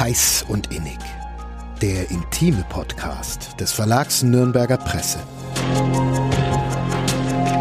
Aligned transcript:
Heiß 0.00 0.46
und 0.48 0.74
Innig. 0.74 0.98
Der 1.80 2.10
intime 2.10 2.64
Podcast 2.68 3.60
des 3.60 3.70
Verlags 3.70 4.24
Nürnberger 4.24 4.76
Presse. 4.76 5.20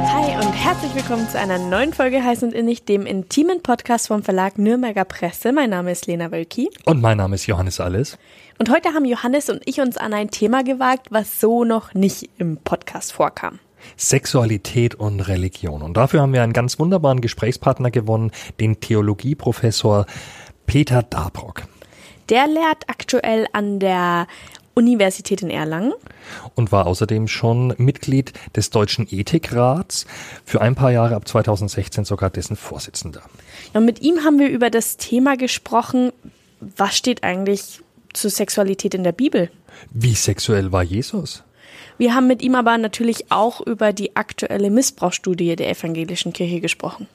Hi 0.07 0.43
und 0.43 0.51
herzlich 0.51 0.95
willkommen 0.95 1.29
zu 1.29 1.37
einer 1.37 1.59
neuen 1.59 1.93
Folge 1.93 2.23
Heiß 2.23 2.41
und 2.41 2.55
Innig, 2.55 2.85
dem 2.85 3.05
intimen 3.05 3.61
Podcast 3.61 4.07
vom 4.07 4.23
Verlag 4.23 4.57
Nürnberger 4.57 5.05
Presse. 5.05 5.51
Mein 5.51 5.69
Name 5.69 5.91
ist 5.91 6.07
Lena 6.07 6.31
Wölki. 6.31 6.71
Und 6.85 7.01
mein 7.01 7.17
Name 7.17 7.35
ist 7.35 7.45
Johannes 7.45 7.79
Alles. 7.79 8.17
Und 8.57 8.71
heute 8.71 8.95
haben 8.95 9.05
Johannes 9.05 9.51
und 9.51 9.61
ich 9.65 9.79
uns 9.79 9.97
an 9.97 10.15
ein 10.15 10.31
Thema 10.31 10.63
gewagt, 10.63 11.09
was 11.11 11.39
so 11.39 11.63
noch 11.63 11.93
nicht 11.93 12.31
im 12.39 12.57
Podcast 12.57 13.13
vorkam. 13.13 13.59
Sexualität 13.95 14.95
und 14.95 15.19
Religion. 15.19 15.83
Und 15.83 15.97
dafür 15.97 16.21
haben 16.21 16.33
wir 16.33 16.41
einen 16.41 16.53
ganz 16.53 16.79
wunderbaren 16.79 17.21
Gesprächspartner 17.21 17.91
gewonnen, 17.91 18.31
den 18.59 18.79
Theologieprofessor 18.79 20.07
Peter 20.65 21.03
Dabrock. 21.03 21.63
Der 22.33 22.47
lehrt 22.47 22.85
aktuell 22.89 23.45
an 23.53 23.77
der 23.79 24.25
Universität 24.73 25.43
in 25.43 25.51
Erlangen. 25.51 25.93
Und 26.55 26.71
war 26.71 26.87
außerdem 26.87 27.27
schon 27.27 27.75
Mitglied 27.77 28.33
des 28.55 28.71
Deutschen 28.71 29.07
Ethikrats, 29.07 30.07
für 30.43 30.59
ein 30.59 30.73
paar 30.73 30.91
Jahre 30.91 31.15
ab 31.15 31.27
2016 31.27 32.05
sogar 32.05 32.31
dessen 32.31 32.55
Vorsitzender. 32.55 33.21
Und 33.73 33.85
mit 33.85 34.01
ihm 34.01 34.23
haben 34.23 34.39
wir 34.39 34.49
über 34.49 34.71
das 34.71 34.97
Thema 34.97 35.37
gesprochen, 35.37 36.11
was 36.59 36.97
steht 36.97 37.23
eigentlich 37.23 37.81
zur 38.13 38.31
Sexualität 38.31 38.95
in 38.95 39.03
der 39.03 39.11
Bibel? 39.11 39.51
Wie 39.91 40.15
sexuell 40.15 40.71
war 40.71 40.81
Jesus? 40.81 41.43
Wir 41.99 42.15
haben 42.15 42.25
mit 42.25 42.41
ihm 42.41 42.55
aber 42.55 42.79
natürlich 42.79 43.31
auch 43.31 43.61
über 43.61 43.93
die 43.93 44.15
aktuelle 44.15 44.71
Missbrauchsstudie 44.71 45.55
der 45.55 45.69
evangelischen 45.69 46.33
Kirche 46.33 46.61
gesprochen. 46.61 47.07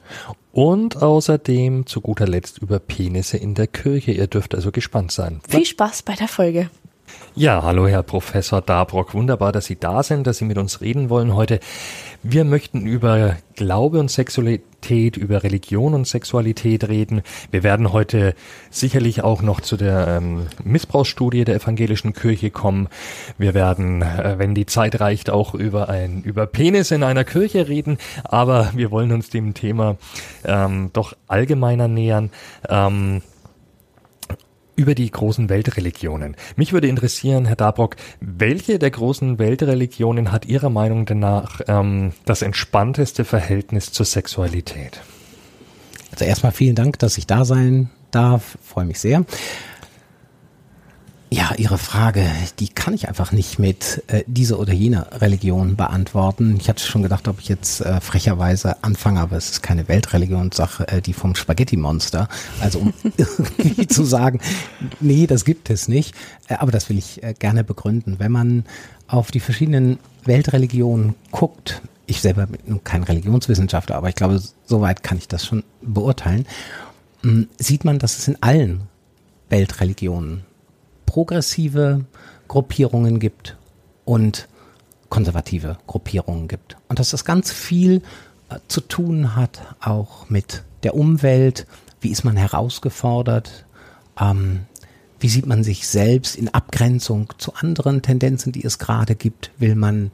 Und 0.58 1.00
außerdem 1.00 1.86
zu 1.86 2.00
guter 2.00 2.26
Letzt 2.26 2.58
über 2.58 2.80
Penisse 2.80 3.36
in 3.36 3.54
der 3.54 3.68
Kirche. 3.68 4.10
Ihr 4.10 4.26
dürft 4.26 4.56
also 4.56 4.72
gespannt 4.72 5.12
sein. 5.12 5.40
Viel 5.48 5.64
Spaß 5.64 6.02
bei 6.02 6.14
der 6.16 6.26
Folge. 6.26 6.68
Ja, 7.36 7.62
hallo 7.62 7.86
Herr 7.86 8.02
Professor 8.02 8.60
Dabrock. 8.60 9.14
Wunderbar, 9.14 9.52
dass 9.52 9.66
Sie 9.66 9.78
da 9.78 10.02
sind, 10.02 10.26
dass 10.26 10.38
Sie 10.38 10.44
mit 10.44 10.58
uns 10.58 10.80
reden 10.80 11.10
wollen 11.10 11.36
heute. 11.36 11.60
Wir 12.24 12.44
möchten 12.44 12.84
über 12.84 13.36
Glaube 13.54 14.00
und 14.00 14.10
Sexualität, 14.10 15.16
über 15.16 15.44
Religion 15.44 15.94
und 15.94 16.06
Sexualität 16.06 16.88
reden. 16.88 17.22
Wir 17.52 17.62
werden 17.62 17.92
heute 17.92 18.34
sicherlich 18.70 19.22
auch 19.22 19.40
noch 19.40 19.60
zu 19.60 19.76
der 19.76 20.08
ähm, 20.08 20.46
Missbrauchsstudie 20.64 21.44
der 21.44 21.54
evangelischen 21.56 22.14
Kirche 22.14 22.50
kommen. 22.50 22.88
Wir 23.38 23.54
werden, 23.54 24.02
äh, 24.02 24.34
wenn 24.36 24.56
die 24.56 24.66
Zeit 24.66 24.98
reicht, 24.98 25.30
auch 25.30 25.54
über 25.54 25.88
ein 25.88 26.22
über 26.22 26.46
Penis 26.46 26.90
in 26.90 27.04
einer 27.04 27.22
Kirche 27.22 27.68
reden. 27.68 27.98
Aber 28.24 28.72
wir 28.74 28.90
wollen 28.90 29.12
uns 29.12 29.30
dem 29.30 29.54
Thema 29.54 29.96
ähm, 30.44 30.90
doch 30.92 31.14
allgemeiner 31.28 31.86
nähern. 31.86 32.30
Ähm, 32.68 33.22
über 34.78 34.94
die 34.94 35.10
großen 35.10 35.48
Weltreligionen. 35.48 36.36
Mich 36.56 36.72
würde 36.72 36.86
interessieren, 36.86 37.44
Herr 37.46 37.56
Dabrock, 37.56 37.96
welche 38.20 38.78
der 38.78 38.92
großen 38.92 39.38
Weltreligionen 39.38 40.30
hat 40.30 40.46
Ihrer 40.46 40.70
Meinung 40.70 41.04
nach 41.14 41.60
ähm, 41.66 42.12
das 42.24 42.42
entspannteste 42.42 43.24
Verhältnis 43.24 43.90
zur 43.90 44.06
Sexualität? 44.06 45.00
Also 46.12 46.24
erstmal 46.24 46.52
vielen 46.52 46.76
Dank, 46.76 46.98
dass 47.00 47.18
ich 47.18 47.26
da 47.26 47.44
sein 47.44 47.90
darf. 48.12 48.56
Freue 48.62 48.84
mich 48.86 49.00
sehr. 49.00 49.24
Ja, 51.30 51.52
Ihre 51.58 51.76
Frage, 51.76 52.26
die 52.58 52.68
kann 52.68 52.94
ich 52.94 53.06
einfach 53.06 53.32
nicht 53.32 53.58
mit 53.58 54.02
äh, 54.06 54.24
dieser 54.26 54.58
oder 54.58 54.72
jener 54.72 55.20
Religion 55.20 55.76
beantworten. 55.76 56.56
Ich 56.58 56.70
hatte 56.70 56.82
schon 56.82 57.02
gedacht, 57.02 57.28
ob 57.28 57.38
ich 57.38 57.48
jetzt 57.48 57.82
äh, 57.82 58.00
frecherweise 58.00 58.82
anfange, 58.82 59.20
aber 59.20 59.36
es 59.36 59.50
ist 59.50 59.62
keine 59.62 59.88
Weltreligionssache, 59.88 60.88
äh, 60.88 61.02
die 61.02 61.12
vom 61.12 61.34
Spaghetti-Monster. 61.34 62.30
Also 62.60 62.78
um 62.78 62.94
irgendwie 63.58 63.86
zu 63.86 64.04
sagen, 64.04 64.40
nee, 65.00 65.26
das 65.26 65.44
gibt 65.44 65.68
es 65.68 65.86
nicht. 65.86 66.14
Äh, 66.48 66.54
aber 66.54 66.72
das 66.72 66.88
will 66.88 66.96
ich 66.96 67.22
äh, 67.22 67.34
gerne 67.38 67.62
begründen. 67.62 68.18
Wenn 68.18 68.32
man 68.32 68.64
auf 69.06 69.30
die 69.30 69.40
verschiedenen 69.40 69.98
Weltreligionen 70.24 71.14
guckt, 71.30 71.82
ich 72.06 72.22
selber 72.22 72.46
bin 72.46 72.82
kein 72.84 73.02
Religionswissenschaftler, 73.02 73.96
aber 73.96 74.08
ich 74.08 74.14
glaube, 74.14 74.40
soweit 74.64 75.02
kann 75.02 75.18
ich 75.18 75.28
das 75.28 75.44
schon 75.44 75.62
beurteilen, 75.82 76.46
mh, 77.20 77.30
hm, 77.30 77.48
sieht 77.58 77.84
man, 77.84 77.98
dass 77.98 78.16
es 78.16 78.28
in 78.28 78.42
allen 78.42 78.88
Weltreligionen 79.50 80.47
progressive 81.08 82.04
Gruppierungen 82.48 83.18
gibt 83.18 83.56
und 84.04 84.46
konservative 85.08 85.78
Gruppierungen 85.86 86.48
gibt. 86.48 86.76
Und 86.88 86.98
dass 86.98 87.10
das 87.10 87.24
ganz 87.24 87.50
viel 87.50 88.02
äh, 88.50 88.58
zu 88.68 88.82
tun 88.82 89.34
hat, 89.34 89.74
auch 89.80 90.28
mit 90.28 90.64
der 90.82 90.94
Umwelt. 90.94 91.66
Wie 92.02 92.10
ist 92.10 92.24
man 92.24 92.36
herausgefordert? 92.36 93.64
Ähm, 94.20 94.66
wie 95.18 95.30
sieht 95.30 95.46
man 95.46 95.64
sich 95.64 95.88
selbst 95.88 96.36
in 96.36 96.52
Abgrenzung 96.52 97.32
zu 97.38 97.54
anderen 97.54 98.02
Tendenzen, 98.02 98.52
die 98.52 98.64
es 98.64 98.78
gerade 98.78 99.14
gibt? 99.14 99.50
Will 99.56 99.76
man 99.76 100.10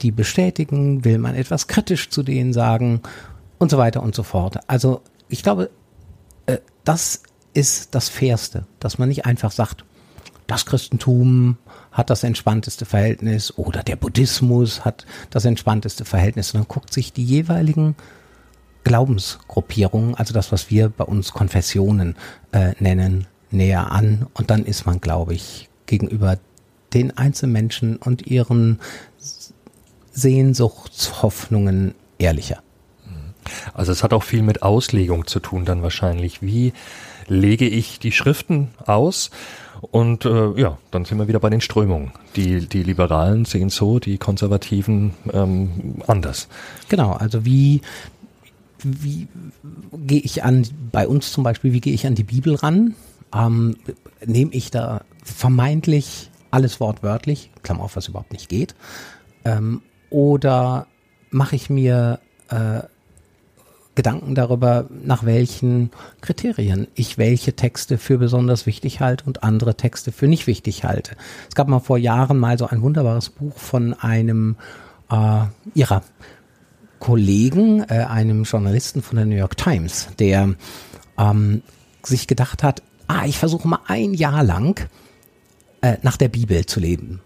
die 0.00 0.10
bestätigen? 0.10 1.04
Will 1.04 1.18
man 1.18 1.34
etwas 1.34 1.68
kritisch 1.68 2.08
zu 2.08 2.22
denen 2.22 2.54
sagen? 2.54 3.02
Und 3.58 3.70
so 3.70 3.76
weiter 3.76 4.02
und 4.02 4.14
so 4.14 4.22
fort. 4.22 4.56
Also 4.68 5.02
ich 5.28 5.42
glaube, 5.42 5.68
äh, 6.46 6.56
das 6.84 7.24
ist 7.52 7.94
das 7.94 8.08
Fairste, 8.08 8.64
dass 8.78 8.96
man 8.96 9.10
nicht 9.10 9.26
einfach 9.26 9.52
sagt, 9.52 9.84
das 10.50 10.66
Christentum 10.66 11.58
hat 11.92 12.10
das 12.10 12.24
entspannteste 12.24 12.84
Verhältnis 12.84 13.56
oder 13.56 13.84
der 13.84 13.94
Buddhismus 13.94 14.84
hat 14.84 15.06
das 15.30 15.44
entspannteste 15.44 16.04
Verhältnis. 16.04 16.52
Und 16.52 16.60
dann 16.60 16.68
guckt 16.68 16.92
sich 16.92 17.12
die 17.12 17.24
jeweiligen 17.24 17.94
Glaubensgruppierungen, 18.82 20.16
also 20.16 20.34
das, 20.34 20.50
was 20.50 20.68
wir 20.68 20.88
bei 20.88 21.04
uns 21.04 21.32
Konfessionen 21.32 22.16
äh, 22.50 22.72
nennen, 22.80 23.28
näher 23.52 23.92
an. 23.92 24.26
Und 24.34 24.50
dann 24.50 24.64
ist 24.64 24.86
man, 24.86 25.00
glaube 25.00 25.34
ich, 25.34 25.68
gegenüber 25.86 26.38
den 26.94 27.16
Einzelmenschen 27.16 27.96
und 27.96 28.26
ihren 28.26 28.80
Sehnsuchtshoffnungen 30.10 31.94
ehrlicher. 32.18 32.60
Also 33.72 33.92
es 33.92 34.02
hat 34.02 34.12
auch 34.12 34.24
viel 34.24 34.42
mit 34.42 34.62
Auslegung 34.62 35.26
zu 35.28 35.38
tun 35.38 35.64
dann 35.64 35.82
wahrscheinlich. 35.82 36.42
Wie 36.42 36.72
lege 37.28 37.68
ich 37.68 38.00
die 38.00 38.12
Schriften 38.12 38.70
aus? 38.84 39.30
Und 39.80 40.24
äh, 40.24 40.60
ja, 40.60 40.78
dann 40.90 41.04
sind 41.04 41.18
wir 41.18 41.28
wieder 41.28 41.40
bei 41.40 41.50
den 41.50 41.60
Strömungen. 41.60 42.12
Die, 42.36 42.66
die 42.66 42.82
Liberalen 42.82 43.44
sehen 43.44 43.70
so, 43.70 43.98
die 43.98 44.18
Konservativen 44.18 45.14
ähm, 45.32 45.96
anders. 46.06 46.48
Genau, 46.88 47.12
also 47.12 47.44
wie, 47.44 47.80
wie 48.82 49.26
gehe 49.92 50.20
ich 50.20 50.44
an, 50.44 50.66
bei 50.92 51.08
uns 51.08 51.32
zum 51.32 51.44
Beispiel, 51.44 51.72
wie 51.72 51.80
gehe 51.80 51.94
ich 51.94 52.06
an 52.06 52.14
die 52.14 52.24
Bibel 52.24 52.54
ran? 52.54 52.94
Ähm, 53.34 53.76
Nehme 54.24 54.52
ich 54.52 54.70
da 54.70 55.02
vermeintlich 55.24 56.30
alles 56.50 56.80
wortwörtlich, 56.80 57.50
Klammer 57.62 57.84
auf, 57.84 57.96
was 57.96 58.08
überhaupt 58.08 58.32
nicht 58.32 58.48
geht? 58.48 58.74
Ähm, 59.44 59.82
oder 60.10 60.86
mache 61.30 61.56
ich 61.56 61.70
mir 61.70 62.18
äh, 62.48 62.80
Gedanken 64.00 64.34
darüber, 64.34 64.86
nach 65.04 65.26
welchen 65.26 65.90
Kriterien 66.22 66.88
ich 66.94 67.18
welche 67.18 67.52
Texte 67.52 67.98
für 67.98 68.16
besonders 68.16 68.64
wichtig 68.64 69.00
halte 69.00 69.26
und 69.26 69.42
andere 69.42 69.74
Texte 69.74 70.10
für 70.10 70.26
nicht 70.26 70.46
wichtig 70.46 70.84
halte. 70.84 71.16
Es 71.50 71.54
gab 71.54 71.68
mal 71.68 71.80
vor 71.80 71.98
Jahren 71.98 72.38
mal 72.38 72.56
so 72.56 72.66
ein 72.66 72.80
wunderbares 72.80 73.28
Buch 73.28 73.58
von 73.58 73.92
einem 73.92 74.56
äh, 75.10 75.42
ihrer 75.74 76.02
Kollegen, 76.98 77.84
äh, 77.90 78.06
einem 78.08 78.44
Journalisten 78.44 79.02
von 79.02 79.16
der 79.16 79.26
New 79.26 79.36
York 79.36 79.58
Times, 79.58 80.08
der 80.18 80.54
ähm, 81.18 81.60
sich 82.02 82.26
gedacht 82.26 82.62
hat, 82.62 82.82
ah, 83.06 83.26
ich 83.26 83.36
versuche 83.36 83.68
mal 83.68 83.80
ein 83.86 84.14
Jahr 84.14 84.42
lang 84.42 84.88
äh, 85.82 85.98
nach 86.00 86.16
der 86.16 86.28
Bibel 86.28 86.64
zu 86.64 86.80
leben. 86.80 87.20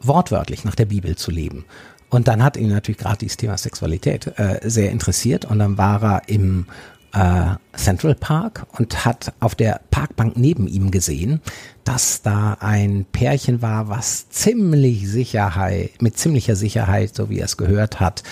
Wortwörtlich 0.00 0.64
nach 0.64 0.76
der 0.76 0.86
Bibel 0.86 1.16
zu 1.16 1.32
leben. 1.32 1.64
Und 2.10 2.28
dann 2.28 2.42
hat 2.42 2.56
ihn 2.56 2.68
natürlich 2.68 2.98
gerade 2.98 3.18
dieses 3.18 3.36
Thema 3.36 3.56
Sexualität 3.56 4.26
äh, 4.38 4.60
sehr 4.64 4.90
interessiert 4.90 5.44
und 5.44 5.60
dann 5.60 5.78
war 5.78 6.02
er 6.02 6.28
im 6.28 6.66
äh, 7.12 7.54
Central 7.76 8.14
Park 8.14 8.66
und 8.78 9.04
hat 9.04 9.32
auf 9.40 9.54
der 9.54 9.80
Parkbank 9.90 10.36
neben 10.36 10.66
ihm 10.66 10.90
gesehen, 10.90 11.40
dass 11.84 12.22
da 12.22 12.56
ein 12.60 13.06
Pärchen 13.10 13.62
war, 13.62 13.88
was 13.88 14.28
ziemlich 14.28 15.08
Sicherheit, 15.08 16.02
mit 16.02 16.18
ziemlicher 16.18 16.56
Sicherheit, 16.56 17.14
so 17.14 17.30
wie 17.30 17.38
er 17.38 17.46
es 17.46 17.56
gehört 17.56 18.00
hat, 18.00 18.22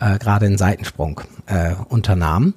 äh, 0.00 0.18
gerade 0.18 0.46
einen 0.46 0.58
Seitensprung 0.58 1.20
äh, 1.46 1.74
unternahm. 1.88 2.54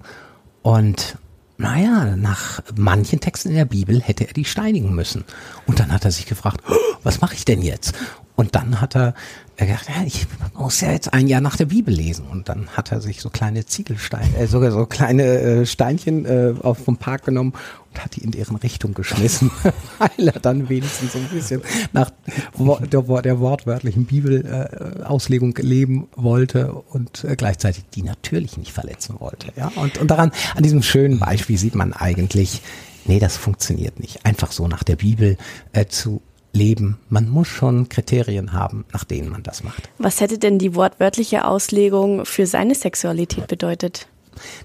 Und 0.61 1.17
naja, 1.57 2.15
nach 2.15 2.61
manchen 2.75 3.19
Texten 3.19 3.49
in 3.49 3.55
der 3.55 3.65
Bibel 3.65 3.99
hätte 4.01 4.27
er 4.27 4.33
die 4.33 4.45
steinigen 4.45 4.93
müssen. 4.93 5.23
Und 5.65 5.79
dann 5.79 5.91
hat 5.91 6.05
er 6.05 6.11
sich 6.11 6.27
gefragt, 6.27 6.61
was 7.03 7.21
mache 7.21 7.33
ich 7.33 7.45
denn 7.45 7.61
jetzt? 7.61 7.95
Und 8.37 8.53
dann 8.53 8.79
hat 8.79 8.95
er 8.95 9.15
gedacht, 9.57 9.87
ja, 9.89 10.03
ich 10.05 10.27
muss 10.53 10.79
ja 10.81 10.91
jetzt 10.91 11.11
ein 11.11 11.27
Jahr 11.27 11.41
nach 11.41 11.55
der 11.55 11.65
Bibel 11.65 11.91
lesen. 11.91 12.27
Und 12.27 12.49
dann 12.49 12.67
hat 12.69 12.91
er 12.91 13.01
sich 13.01 13.19
so 13.19 13.31
kleine 13.31 13.65
Ziegelsteine, 13.65 14.37
äh, 14.37 14.45
sogar 14.45 14.71
so 14.71 14.85
kleine 14.85 15.23
äh, 15.23 15.65
Steinchen 15.65 16.25
äh, 16.25 16.53
auf 16.61 16.77
vom 16.77 16.97
Park 16.97 17.25
genommen 17.25 17.53
und 17.89 18.03
hat 18.03 18.15
die 18.15 18.23
in 18.23 18.29
deren 18.29 18.55
Richtung 18.57 18.93
geschmissen, 18.93 19.49
weil 19.97 20.27
er 20.27 20.39
dann 20.39 20.69
wenigstens 20.69 21.13
so 21.13 21.17
ein 21.17 21.27
bisschen 21.29 21.63
nach 21.93 22.11
der, 22.55 23.01
der 23.01 23.39
wortwörtlichen 23.39 24.05
Bibelauslegung 24.05 25.57
äh, 25.57 25.61
leben 25.63 26.07
wollte 26.15 26.71
und 26.73 27.23
äh, 27.23 27.35
gleichzeitig 27.35 27.85
die 27.95 28.03
natürlich 28.03 28.57
nicht 28.57 28.71
verletzen 28.71 29.15
wollte. 29.17 29.47
Ja, 29.55 29.71
und, 29.75 29.97
und 29.97 30.11
daran, 30.11 30.31
an 30.55 30.61
diesem 30.61 30.83
schönen 30.83 31.17
Beispiel 31.17 31.57
sieht 31.57 31.73
man 31.73 31.91
eigentlich, 31.91 32.61
Nee, 33.09 33.19
das 33.19 33.37
funktioniert 33.37 34.01
nicht. 34.01 34.25
Einfach 34.25 34.51
so 34.51 34.67
nach 34.67 34.83
der 34.83 34.97
Bibel 34.97 35.37
äh, 35.71 35.85
zu 35.85 36.21
leben. 36.57 36.97
Man 37.09 37.29
muss 37.29 37.47
schon 37.47 37.87
Kriterien 37.89 38.53
haben, 38.53 38.85
nach 38.91 39.03
denen 39.03 39.29
man 39.29 39.43
das 39.43 39.63
macht. 39.63 39.89
Was 39.97 40.19
hätte 40.19 40.37
denn 40.37 40.59
die 40.59 40.75
wortwörtliche 40.75 41.45
Auslegung 41.45 42.25
für 42.25 42.45
seine 42.45 42.75
Sexualität 42.75 43.47
bedeutet? 43.47 44.07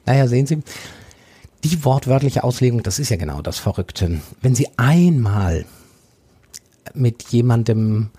Naja, 0.07 0.27
sehen 0.27 0.47
Sie, 0.47 0.63
die 1.65 1.85
wortwörtliche 1.85 2.43
Auslegung, 2.43 2.83
das 2.83 2.99
ist 2.99 3.11
ja 3.11 3.17
genau 3.17 3.43
das 3.43 3.59
Verrückte. 3.59 4.21
Wenn 4.41 4.55
Sie 4.55 4.69
einmal 4.77 5.65
mit 6.95 7.23
jemandem 7.25 8.11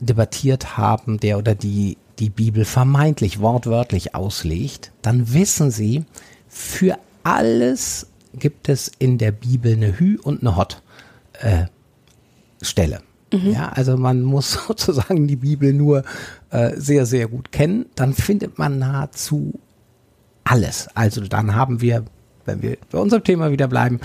debattiert 0.00 0.76
haben, 0.76 1.20
der 1.20 1.38
oder 1.38 1.54
die 1.54 1.98
die 2.18 2.30
Bibel 2.30 2.64
vermeintlich 2.64 3.40
wortwörtlich 3.40 4.14
auslegt, 4.14 4.92
dann 5.02 5.32
wissen 5.32 5.70
Sie, 5.70 6.04
für 6.48 6.98
alles 7.22 8.06
gibt 8.34 8.68
es 8.68 8.90
in 8.98 9.18
der 9.18 9.32
Bibel 9.32 9.72
eine 9.74 9.98
Hü 9.98 10.18
und 10.20 10.40
eine 10.40 10.56
Hot 10.56 10.82
äh, 11.40 11.66
Stelle. 12.62 13.00
Mhm. 13.32 13.52
Ja, 13.52 13.68
also 13.68 13.96
man 13.96 14.22
muss 14.22 14.52
sozusagen 14.68 15.26
die 15.26 15.36
Bibel 15.36 15.72
nur 15.72 16.04
äh, 16.50 16.72
sehr, 16.76 17.06
sehr 17.06 17.28
gut 17.28 17.52
kennen, 17.52 17.86
dann 17.94 18.14
findet 18.14 18.58
man 18.58 18.78
nahezu 18.78 19.58
alles. 20.44 20.88
Also 20.94 21.20
dann 21.22 21.54
haben 21.54 21.80
wir, 21.80 22.04
wenn 22.44 22.62
wir 22.62 22.78
bei 22.90 22.98
unserem 22.98 23.24
Thema 23.24 23.50
wieder 23.50 23.68
bleiben, 23.68 24.00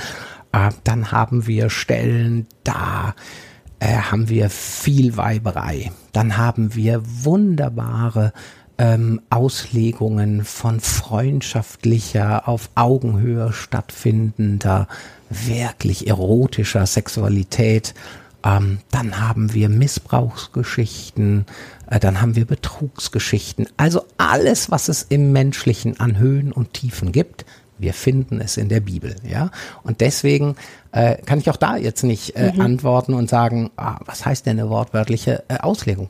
äh, 0.52 0.72
dann 0.84 1.12
haben 1.12 1.48
wir 1.48 1.70
Stellen, 1.70 2.48
da 2.64 3.16
äh, 3.80 3.96
haben 3.96 4.30
wir 4.30 4.50
viel 4.50 5.18
Weiberei. 5.18 5.92
Dann 6.12 6.38
haben 6.38 6.76
wir 6.76 7.02
wunderbare 7.06 8.34
ähm, 8.78 9.22
Auslegungen 9.30 10.44
von 10.44 10.80
freundschaftlicher, 10.80 12.48
auf 12.48 12.70
Augenhöhe 12.76 13.54
stattfindender, 13.54 14.88
wirklich 15.30 16.08
erotischer 16.08 16.86
Sexualität. 16.86 17.94
Ähm, 18.44 18.80
dann 18.92 19.20
haben 19.20 19.54
wir 19.54 19.70
Missbrauchsgeschichten, 19.70 21.46
äh, 21.90 22.00
dann 22.00 22.22
haben 22.22 22.36
wir 22.36 22.46
Betrugsgeschichten. 22.46 23.68
Also 23.78 24.04
alles, 24.18 24.70
was 24.70 24.90
es 24.90 25.04
im 25.04 25.32
Menschlichen 25.32 26.00
an 26.00 26.18
Höhen 26.18 26.52
und 26.52 26.74
Tiefen 26.74 27.12
gibt, 27.12 27.46
wir 27.78 27.94
finden 27.94 28.40
es 28.42 28.58
in 28.58 28.70
der 28.70 28.80
Bibel, 28.80 29.16
ja. 29.28 29.50
Und 29.84 30.02
deswegen 30.02 30.56
äh, 30.92 31.16
kann 31.18 31.40
ich 31.40 31.50
auch 31.50 31.58
da 31.58 31.76
jetzt 31.78 32.04
nicht 32.04 32.36
äh, 32.36 32.52
mhm. 32.54 32.62
antworten 32.62 33.14
und 33.14 33.30
sagen, 33.30 33.72
ah, 33.78 34.00
was 34.06 34.26
heißt 34.26 34.46
denn 34.46 34.60
eine 34.60 34.70
wortwörtliche 34.70 35.44
äh, 35.48 35.58
Auslegung? 35.58 36.10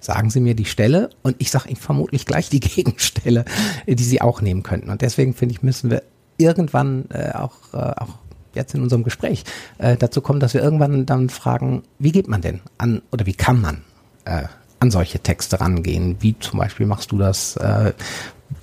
Sagen 0.00 0.30
Sie 0.30 0.40
mir 0.40 0.54
die 0.54 0.64
Stelle 0.64 1.10
und 1.22 1.36
ich 1.38 1.50
sage 1.50 1.68
Ihnen 1.68 1.76
vermutlich 1.76 2.24
gleich 2.24 2.48
die 2.48 2.60
Gegenstelle, 2.60 3.44
äh, 3.86 3.94
die 3.94 4.04
Sie 4.04 4.20
auch 4.20 4.40
nehmen 4.40 4.62
könnten. 4.62 4.90
Und 4.90 5.02
deswegen 5.02 5.34
finde 5.34 5.54
ich, 5.54 5.62
müssen 5.62 5.90
wir 5.90 6.02
irgendwann 6.36 7.06
äh, 7.10 7.32
auch, 7.32 7.74
äh, 7.74 7.76
auch 7.76 8.18
jetzt 8.54 8.74
in 8.74 8.82
unserem 8.82 9.04
Gespräch 9.04 9.44
äh, 9.78 9.96
dazu 9.96 10.20
kommen, 10.20 10.40
dass 10.40 10.54
wir 10.54 10.62
irgendwann 10.62 11.06
dann 11.06 11.28
fragen, 11.28 11.82
wie 11.98 12.12
geht 12.12 12.28
man 12.28 12.40
denn 12.40 12.60
an 12.78 13.02
oder 13.10 13.26
wie 13.26 13.34
kann 13.34 13.60
man 13.60 13.82
äh, 14.24 14.44
an 14.80 14.90
solche 14.90 15.20
Texte 15.20 15.60
rangehen? 15.60 16.16
Wie 16.20 16.38
zum 16.38 16.58
Beispiel 16.58 16.86
machst 16.86 17.12
du 17.12 17.18
das, 17.18 17.56
äh, 17.56 17.92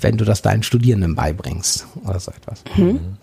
wenn 0.02 0.18
du 0.18 0.26
das 0.26 0.42
deinen 0.42 0.64
Studierenden 0.64 1.16
beibringst 1.16 1.88
oder 2.04 2.20
so 2.20 2.32
etwas? 2.32 2.64
Mhm. 2.76 3.18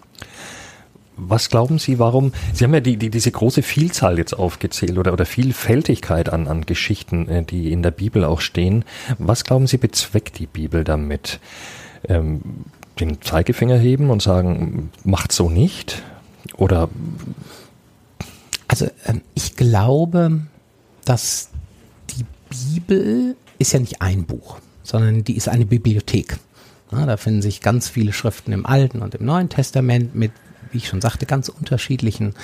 Was 1.17 1.51
glauben 1.51 1.79
Sie, 1.79 1.99
warum? 1.99 2.33
Sie 2.55 2.65
haben 2.65 2.73
ja 2.73 2.81
die, 2.81 2.97
die, 2.97 3.11
diese 3.11 3.31
große 3.31 3.63
Vielzahl 3.63 4.19
jetzt 4.19 4.33
aufgezählt 4.33 4.97
oder, 4.97 5.13
oder 5.13 5.27
Vielfältigkeit 5.27 6.33
an, 6.33 6.49
an 6.49 6.65
Geschichten, 6.65 7.29
äh, 7.29 7.43
die 7.45 7.73
in 7.73 7.83
der 7.83 7.91
Bibel 7.91 8.25
auch 8.25 8.41
stehen. 8.41 8.85
Was 9.19 9.45
glauben 9.45 9.67
Sie, 9.67 9.77
bezweckt 9.77 10.39
die 10.39 10.47
Bibel 10.47 10.85
damit? 10.85 11.39
Ähm, 12.09 12.41
den 13.01 13.23
Zeigefinger 13.23 13.79
heben 13.79 14.11
und 14.11 14.23
sagen, 14.23 14.91
macht 15.05 15.33
so 15.33 15.49
nicht? 15.49 16.03
Oder? 16.63 16.89
Also, 18.69 18.89
ähm, 19.07 19.23
ich 19.35 19.57
glaube, 19.57 20.43
dass 21.05 21.51
die 22.11 22.25
Bibel 22.49 23.37
ist 23.59 23.73
ja 23.73 23.81
nicht 23.81 24.01
ein 24.01 24.25
Buch, 24.25 24.59
sondern 24.83 25.25
die 25.25 25.37
ist 25.37 25.49
eine 25.49 25.67
Bibliothek. 25.67 26.39
Da 26.91 27.17
finden 27.17 27.41
sich 27.41 27.63
ganz 27.63 27.89
viele 27.89 28.13
Schriften 28.13 28.53
im 28.53 28.67
Alten 28.67 29.01
und 29.01 29.15
im 29.15 29.25
Neuen 29.25 29.49
Testament 29.49 30.15
mit 30.15 30.31
wie 30.73 30.79
ich 30.79 30.89
schon 30.89 31.01
sagte, 31.01 31.27
ganz 31.27 31.49
unterschiedlichen 31.49 32.35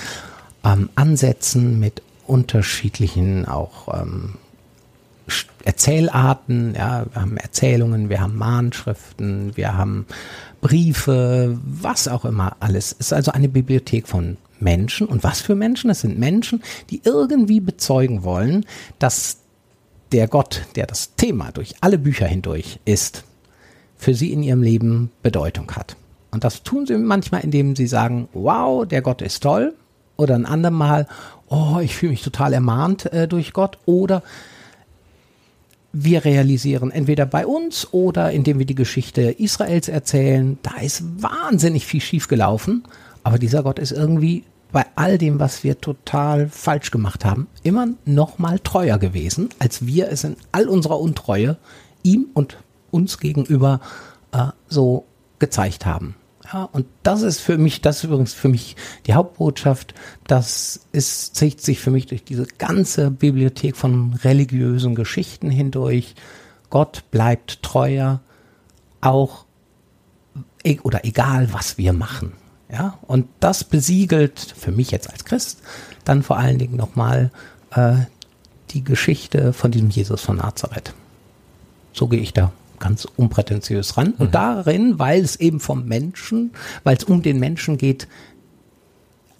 ähm, 0.63 0.89
Ansätzen, 0.95 1.79
mit 1.79 2.01
unterschiedlichen 2.25 3.45
auch 3.45 4.01
ähm, 4.01 4.35
Erzählarten. 5.63 6.75
Ja, 6.75 7.05
wir 7.11 7.21
haben 7.21 7.37
Erzählungen, 7.37 8.09
wir 8.09 8.21
haben 8.21 8.37
Mahnschriften, 8.37 9.55
wir 9.55 9.77
haben 9.77 10.05
Briefe, 10.61 11.57
was 11.63 12.07
auch 12.07 12.25
immer 12.25 12.55
alles. 12.59 12.95
Es 12.99 13.07
ist 13.07 13.13
also 13.13 13.31
eine 13.31 13.49
Bibliothek 13.49 14.07
von 14.07 14.37
Menschen. 14.59 15.07
Und 15.07 15.23
was 15.23 15.41
für 15.41 15.55
Menschen? 15.55 15.89
Es 15.89 16.01
sind 16.01 16.19
Menschen, 16.19 16.61
die 16.89 17.01
irgendwie 17.03 17.59
bezeugen 17.59 18.23
wollen, 18.23 18.65
dass 18.99 19.37
der 20.11 20.27
Gott, 20.27 20.65
der 20.75 20.87
das 20.87 21.15
Thema 21.15 21.51
durch 21.51 21.75
alle 21.81 21.97
Bücher 21.97 22.25
hindurch 22.25 22.79
ist, 22.85 23.23
für 23.95 24.13
sie 24.13 24.31
in 24.31 24.43
ihrem 24.43 24.63
Leben 24.63 25.11
Bedeutung 25.21 25.71
hat. 25.71 25.95
Und 26.31 26.43
das 26.43 26.63
tun 26.63 26.85
sie 26.85 26.97
manchmal, 26.97 27.43
indem 27.43 27.75
sie 27.75 27.87
sagen, 27.87 28.29
wow, 28.33 28.87
der 28.87 29.01
Gott 29.01 29.21
ist 29.21 29.41
toll. 29.41 29.73
Oder 30.15 30.35
ein 30.35 30.45
andermal, 30.45 31.07
oh, 31.47 31.79
ich 31.81 31.95
fühle 31.95 32.11
mich 32.11 32.21
total 32.21 32.53
ermahnt 32.53 33.11
äh, 33.13 33.27
durch 33.27 33.53
Gott. 33.53 33.77
Oder 33.85 34.23
wir 35.91 36.25
realisieren 36.25 36.91
entweder 36.91 37.25
bei 37.25 37.45
uns 37.45 37.91
oder 37.93 38.31
indem 38.31 38.59
wir 38.59 38.65
die 38.65 38.75
Geschichte 38.75 39.21
Israels 39.31 39.87
erzählen, 39.87 40.57
da 40.61 40.81
ist 40.81 41.03
wahnsinnig 41.21 41.85
viel 41.85 42.01
schiefgelaufen. 42.01 42.83
Aber 43.23 43.39
dieser 43.39 43.63
Gott 43.63 43.79
ist 43.79 43.91
irgendwie 43.91 44.43
bei 44.71 44.85
all 44.95 45.17
dem, 45.17 45.39
was 45.39 45.63
wir 45.63 45.81
total 45.81 46.47
falsch 46.47 46.91
gemacht 46.91 47.25
haben, 47.25 47.47
immer 47.63 47.87
noch 48.05 48.37
mal 48.37 48.59
treuer 48.59 48.99
gewesen, 48.99 49.49
als 49.57 49.85
wir 49.85 50.09
es 50.09 50.23
in 50.23 50.35
all 50.51 50.67
unserer 50.67 50.99
Untreue 50.99 51.57
ihm 52.03 52.27
und 52.33 52.57
uns 52.91 53.17
gegenüber 53.17 53.79
äh, 54.31 54.47
so 54.67 55.05
gezeigt 55.39 55.85
haben. 55.85 56.15
Ja, 56.51 56.63
und 56.63 56.87
das 57.03 57.21
ist 57.21 57.39
für 57.39 57.57
mich, 57.57 57.81
das 57.81 57.97
ist 57.97 58.03
übrigens 58.05 58.33
für 58.33 58.49
mich 58.49 58.75
die 59.05 59.13
Hauptbotschaft. 59.13 59.93
Das 60.25 60.81
ist, 60.91 61.35
zieht 61.35 61.61
sich 61.61 61.79
für 61.79 61.91
mich 61.91 62.07
durch 62.07 62.23
diese 62.23 62.45
ganze 62.45 63.11
Bibliothek 63.11 63.75
von 63.75 64.13
religiösen 64.23 64.95
Geschichten 64.95 65.51
hindurch. 65.51 66.15
Gott 66.71 67.03
bleibt 67.11 67.61
treuer, 67.61 68.21
auch 69.01 69.45
e, 70.63 70.79
oder 70.81 71.05
egal, 71.05 71.53
was 71.53 71.77
wir 71.77 71.93
machen. 71.93 72.33
Ja, 72.71 72.97
und 73.01 73.27
das 73.39 73.63
besiegelt 73.63 74.39
für 74.39 74.71
mich 74.71 74.91
jetzt 74.91 75.09
als 75.09 75.25
Christ 75.25 75.61
dann 76.03 76.23
vor 76.23 76.37
allen 76.37 76.57
Dingen 76.57 76.75
nochmal 76.75 77.31
äh, 77.71 77.95
die 78.71 78.83
Geschichte 78.83 79.53
von 79.53 79.71
diesem 79.71 79.89
Jesus 79.89 80.21
von 80.21 80.37
Nazareth. 80.37 80.93
So 81.93 82.07
gehe 82.07 82.19
ich 82.19 82.33
da 82.33 82.51
ganz 82.79 83.05
unprätentiös 83.05 83.97
ran. 83.97 84.13
Und 84.17 84.27
mhm. 84.27 84.31
darin, 84.31 84.99
weil 84.99 85.21
es 85.21 85.35
eben 85.37 85.59
vom 85.59 85.85
Menschen, 85.85 86.51
weil 86.83 86.97
es 86.97 87.03
um 87.03 87.21
den 87.21 87.39
Menschen 87.39 87.77
geht, 87.77 88.07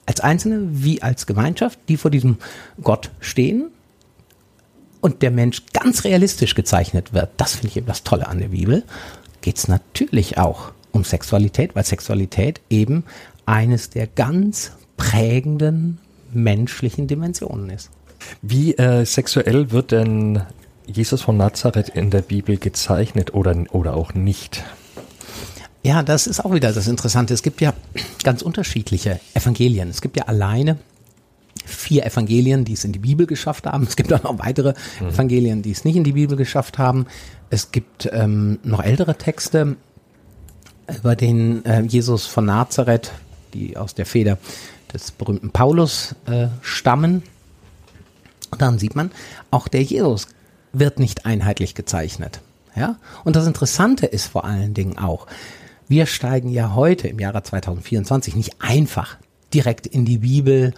als 0.05 0.21
Einzelne 0.21 0.67
wie 0.71 1.01
als 1.01 1.27
Gemeinschaft, 1.27 1.79
die 1.87 1.97
vor 1.97 2.09
diesem 2.09 2.37
Gott 2.81 3.11
stehen 3.19 3.69
und 5.01 5.21
der 5.21 5.31
Mensch 5.31 5.63
ganz 5.71 6.03
realistisch 6.03 6.55
gezeichnet 6.55 7.13
wird, 7.13 7.29
das 7.37 7.53
finde 7.53 7.67
ich 7.67 7.77
eben 7.77 7.85
das 7.85 8.03
Tolle 8.03 8.27
an 8.27 8.39
der 8.39 8.47
Bibel, 8.47 8.83
geht 9.41 9.57
es 9.57 9.67
natürlich 9.67 10.37
auch 10.37 10.71
um 10.91 11.03
Sexualität, 11.03 11.75
weil 11.75 11.85
Sexualität 11.85 12.59
eben 12.69 13.03
eines 13.45 13.91
der 13.91 14.07
ganz 14.07 14.71
prägenden 14.97 15.99
menschlichen 16.33 17.07
Dimensionen 17.07 17.69
ist. 17.69 17.89
Wie 18.41 18.75
äh, 18.75 19.05
sexuell 19.05 19.71
wird 19.71 19.91
denn 19.91 20.41
Jesus 20.89 21.21
von 21.21 21.37
Nazareth 21.37 21.89
in 21.89 22.09
der 22.09 22.21
Bibel 22.21 22.57
gezeichnet 22.57 23.33
oder, 23.33 23.55
oder 23.71 23.93
auch 23.95 24.13
nicht? 24.13 24.63
Ja, 25.83 26.03
das 26.03 26.27
ist 26.27 26.43
auch 26.43 26.53
wieder 26.53 26.73
das 26.73 26.87
Interessante. 26.87 27.33
Es 27.33 27.43
gibt 27.43 27.61
ja 27.61 27.73
ganz 28.23 28.41
unterschiedliche 28.41 29.19
Evangelien. 29.33 29.89
Es 29.89 30.01
gibt 30.01 30.17
ja 30.17 30.23
alleine 30.23 30.77
vier 31.65 32.05
Evangelien, 32.05 32.65
die 32.65 32.73
es 32.73 32.83
in 32.83 32.91
die 32.91 32.99
Bibel 32.99 33.27
geschafft 33.27 33.65
haben. 33.65 33.83
Es 33.83 33.95
gibt 33.95 34.11
auch 34.11 34.23
noch 34.23 34.39
weitere 34.39 34.73
mhm. 34.99 35.07
Evangelien, 35.07 35.61
die 35.61 35.71
es 35.71 35.85
nicht 35.85 35.95
in 35.95 36.03
die 36.03 36.13
Bibel 36.13 36.35
geschafft 36.35 36.77
haben. 36.77 37.05
Es 37.49 37.71
gibt 37.71 38.09
ähm, 38.11 38.59
noch 38.63 38.83
ältere 38.83 39.15
Texte, 39.15 39.77
über 40.97 41.15
den 41.15 41.63
äh, 41.65 41.81
Jesus 41.81 42.25
von 42.25 42.45
Nazareth, 42.45 43.11
die 43.53 43.77
aus 43.77 43.93
der 43.93 44.05
Feder 44.05 44.37
des 44.91 45.11
berühmten 45.11 45.51
Paulus 45.51 46.15
äh, 46.25 46.47
stammen. 46.61 47.23
Und 48.51 48.61
dann 48.61 48.79
sieht 48.79 48.95
man, 48.95 49.11
auch 49.51 49.67
der 49.67 49.83
Jesus 49.83 50.27
wird 50.73 50.99
nicht 50.99 51.25
einheitlich 51.25 51.75
gezeichnet. 51.75 52.41
Ja? 52.75 52.97
Und 53.23 53.35
das 53.35 53.47
Interessante 53.47 54.05
ist 54.05 54.27
vor 54.27 54.45
allen 54.45 54.73
Dingen 54.73 54.97
auch, 54.97 55.27
wir 55.87 56.05
steigen 56.05 56.49
ja 56.49 56.75
heute 56.75 57.07
im 57.07 57.19
Jahre 57.19 57.41
2024 57.41 58.35
nicht 58.35 58.61
einfach 58.61 59.17
direkt 59.53 59.87
in 59.87 60.05
die 60.05 60.19
Bibel, 60.19 60.73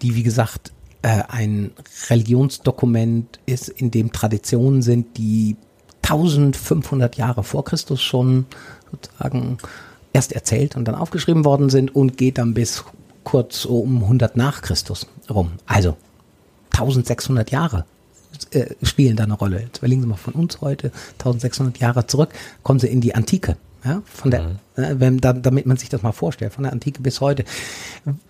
die 0.00 0.14
wie 0.14 0.22
gesagt 0.22 0.72
äh, 1.02 1.22
ein 1.28 1.72
Religionsdokument 2.08 3.40
ist, 3.44 3.68
in 3.68 3.90
dem 3.90 4.12
Traditionen 4.12 4.80
sind, 4.80 5.18
die 5.18 5.56
1500 6.02 7.16
Jahre 7.16 7.44
vor 7.44 7.64
Christus 7.64 8.00
schon 8.00 8.46
sozusagen 8.90 9.58
erst 10.12 10.32
erzählt 10.32 10.76
und 10.76 10.86
dann 10.86 10.94
aufgeschrieben 10.94 11.44
worden 11.44 11.68
sind 11.68 11.94
und 11.94 12.16
geht 12.16 12.38
dann 12.38 12.54
bis 12.54 12.84
kurz 13.24 13.64
um 13.64 14.02
100 14.02 14.36
nach 14.36 14.62
Christus 14.62 15.06
rum. 15.28 15.52
Also 15.66 15.96
1600 16.70 17.50
Jahre 17.50 17.84
äh, 18.52 18.74
spielen 18.82 19.16
da 19.16 19.24
eine 19.24 19.34
Rolle. 19.34 19.60
Jetzt 19.60 19.78
überlegen 19.78 20.02
Sie 20.02 20.06
mal 20.06 20.16
von 20.16 20.34
uns 20.34 20.60
heute 20.60 20.92
1600 21.18 21.78
Jahre 21.78 22.06
zurück, 22.06 22.30
kommen 22.62 22.78
Sie 22.78 22.88
in 22.88 23.00
die 23.00 23.14
Antike. 23.14 23.56
Ja, 23.84 24.02
von 24.06 24.30
der, 24.30 24.42
mhm. 24.76 24.82
äh, 24.82 25.00
wenn, 25.00 25.18
da, 25.18 25.32
damit 25.32 25.66
man 25.66 25.76
sich 25.76 25.90
das 25.90 26.02
mal 26.02 26.12
vorstellt, 26.12 26.52
von 26.54 26.64
der 26.64 26.72
Antike 26.72 27.02
bis 27.02 27.20
heute, 27.20 27.44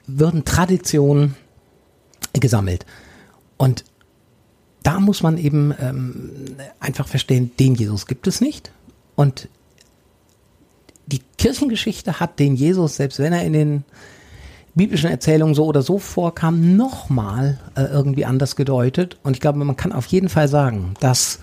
würden 0.06 0.44
Traditionen 0.44 1.36
gesammelt. 2.32 2.84
Und 3.56 3.84
da 4.82 5.00
muss 5.00 5.22
man 5.22 5.38
eben 5.38 5.72
ähm, 5.80 6.56
einfach 6.80 7.08
verstehen, 7.08 7.52
den 7.58 7.74
Jesus 7.74 8.06
gibt 8.06 8.26
es 8.26 8.40
nicht. 8.40 8.72
Und 9.14 9.48
die 11.06 11.20
Kirchengeschichte 11.38 12.20
hat 12.20 12.38
den 12.38 12.56
Jesus, 12.56 12.96
selbst 12.96 13.18
wenn 13.18 13.32
er 13.32 13.44
in 13.44 13.52
den 13.52 13.84
biblischen 14.74 15.10
Erzählungen 15.10 15.54
so 15.54 15.64
oder 15.66 15.82
so 15.82 15.98
vorkam, 15.98 16.76
nochmal 16.76 17.58
äh, 17.74 17.82
irgendwie 17.82 18.24
anders 18.24 18.56
gedeutet. 18.56 19.18
Und 19.22 19.34
ich 19.34 19.40
glaube, 19.40 19.58
man 19.58 19.76
kann 19.76 19.92
auf 19.92 20.06
jeden 20.06 20.28
Fall 20.28 20.48
sagen, 20.48 20.94
dass 21.00 21.38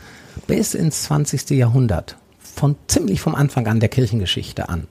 bis 0.47 0.73
ins 0.73 1.03
20. 1.03 1.51
Jahrhundert, 1.51 2.17
von 2.39 2.75
ziemlich 2.87 3.21
vom 3.21 3.35
Anfang 3.35 3.67
an 3.67 3.79
der 3.79 3.89
Kirchengeschichte 3.89 4.69
an, 4.69 4.87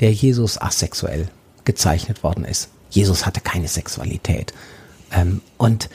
der 0.00 0.12
Jesus 0.12 0.60
asexuell 0.60 1.28
gezeichnet 1.64 2.22
worden 2.22 2.44
ist. 2.44 2.70
Jesus 2.90 3.26
hatte 3.26 3.40
keine 3.40 3.68
Sexualität. 3.68 4.54
Ähm, 5.12 5.42
und 5.58 5.90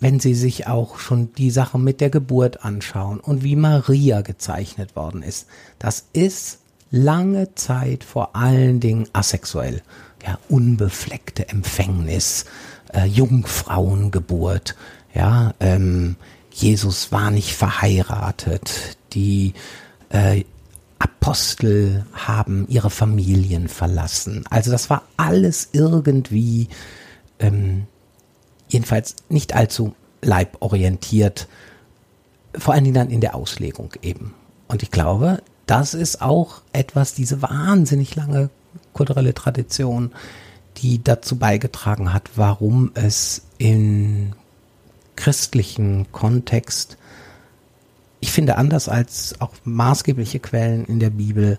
wenn 0.00 0.20
Sie 0.20 0.34
sich 0.34 0.66
auch 0.66 0.98
schon 0.98 1.32
die 1.34 1.50
Sache 1.50 1.78
mit 1.78 2.00
der 2.00 2.10
Geburt 2.10 2.64
anschauen 2.64 3.20
und 3.20 3.42
wie 3.42 3.56
Maria 3.56 4.20
gezeichnet 4.20 4.94
worden 4.96 5.22
ist, 5.22 5.46
das 5.78 6.06
ist 6.12 6.58
lange 6.90 7.54
Zeit 7.54 8.04
vor 8.04 8.36
allen 8.36 8.80
Dingen 8.80 9.08
asexuell. 9.12 9.82
Ja, 10.26 10.38
unbefleckte 10.48 11.48
Empfängnis, 11.48 12.46
äh, 12.92 13.04
Jungfrauengeburt, 13.04 14.74
ja, 15.14 15.54
ähm, 15.60 16.16
Jesus 16.50 17.12
war 17.12 17.30
nicht 17.30 17.54
verheiratet, 17.54 18.98
die 19.12 19.54
äh, 20.08 20.44
Apostel 20.98 22.06
haben 22.14 22.66
ihre 22.68 22.90
Familien 22.90 23.68
verlassen. 23.68 24.44
Also 24.50 24.70
das 24.70 24.88
war 24.88 25.02
alles 25.16 25.68
irgendwie 25.72 26.68
ähm, 27.38 27.86
jedenfalls 28.68 29.16
nicht 29.28 29.54
allzu 29.54 29.94
leiborientiert, 30.22 31.48
vor 32.56 32.74
allen 32.74 32.84
Dingen 32.84 32.94
dann 32.94 33.10
in 33.10 33.20
der 33.20 33.34
Auslegung 33.34 33.92
eben. 34.02 34.34
Und 34.68 34.82
ich 34.82 34.90
glaube, 34.90 35.42
das 35.66 35.94
ist 35.94 36.22
auch 36.22 36.62
etwas, 36.72 37.14
diese 37.14 37.42
wahnsinnig 37.42 38.16
lange 38.16 38.50
kulturelle 38.96 39.34
Tradition, 39.34 40.12
die 40.78 41.04
dazu 41.04 41.36
beigetragen 41.36 42.12
hat, 42.12 42.30
warum 42.36 42.90
es 42.94 43.42
im 43.58 44.32
christlichen 45.16 46.10
Kontext, 46.12 46.96
ich 48.20 48.32
finde 48.32 48.56
anders 48.56 48.88
als 48.88 49.40
auch 49.40 49.52
maßgebliche 49.64 50.40
Quellen 50.40 50.86
in 50.86 50.98
der 50.98 51.10
Bibel, 51.10 51.58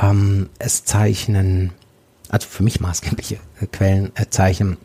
ähm, 0.00 0.48
es 0.58 0.84
zeichnen, 0.84 1.72
also 2.30 2.48
für 2.48 2.62
mich 2.62 2.80
maßgebliche 2.80 3.38
Quellen 3.70 4.12
äh, 4.16 4.26
zeichnen, 4.30 4.78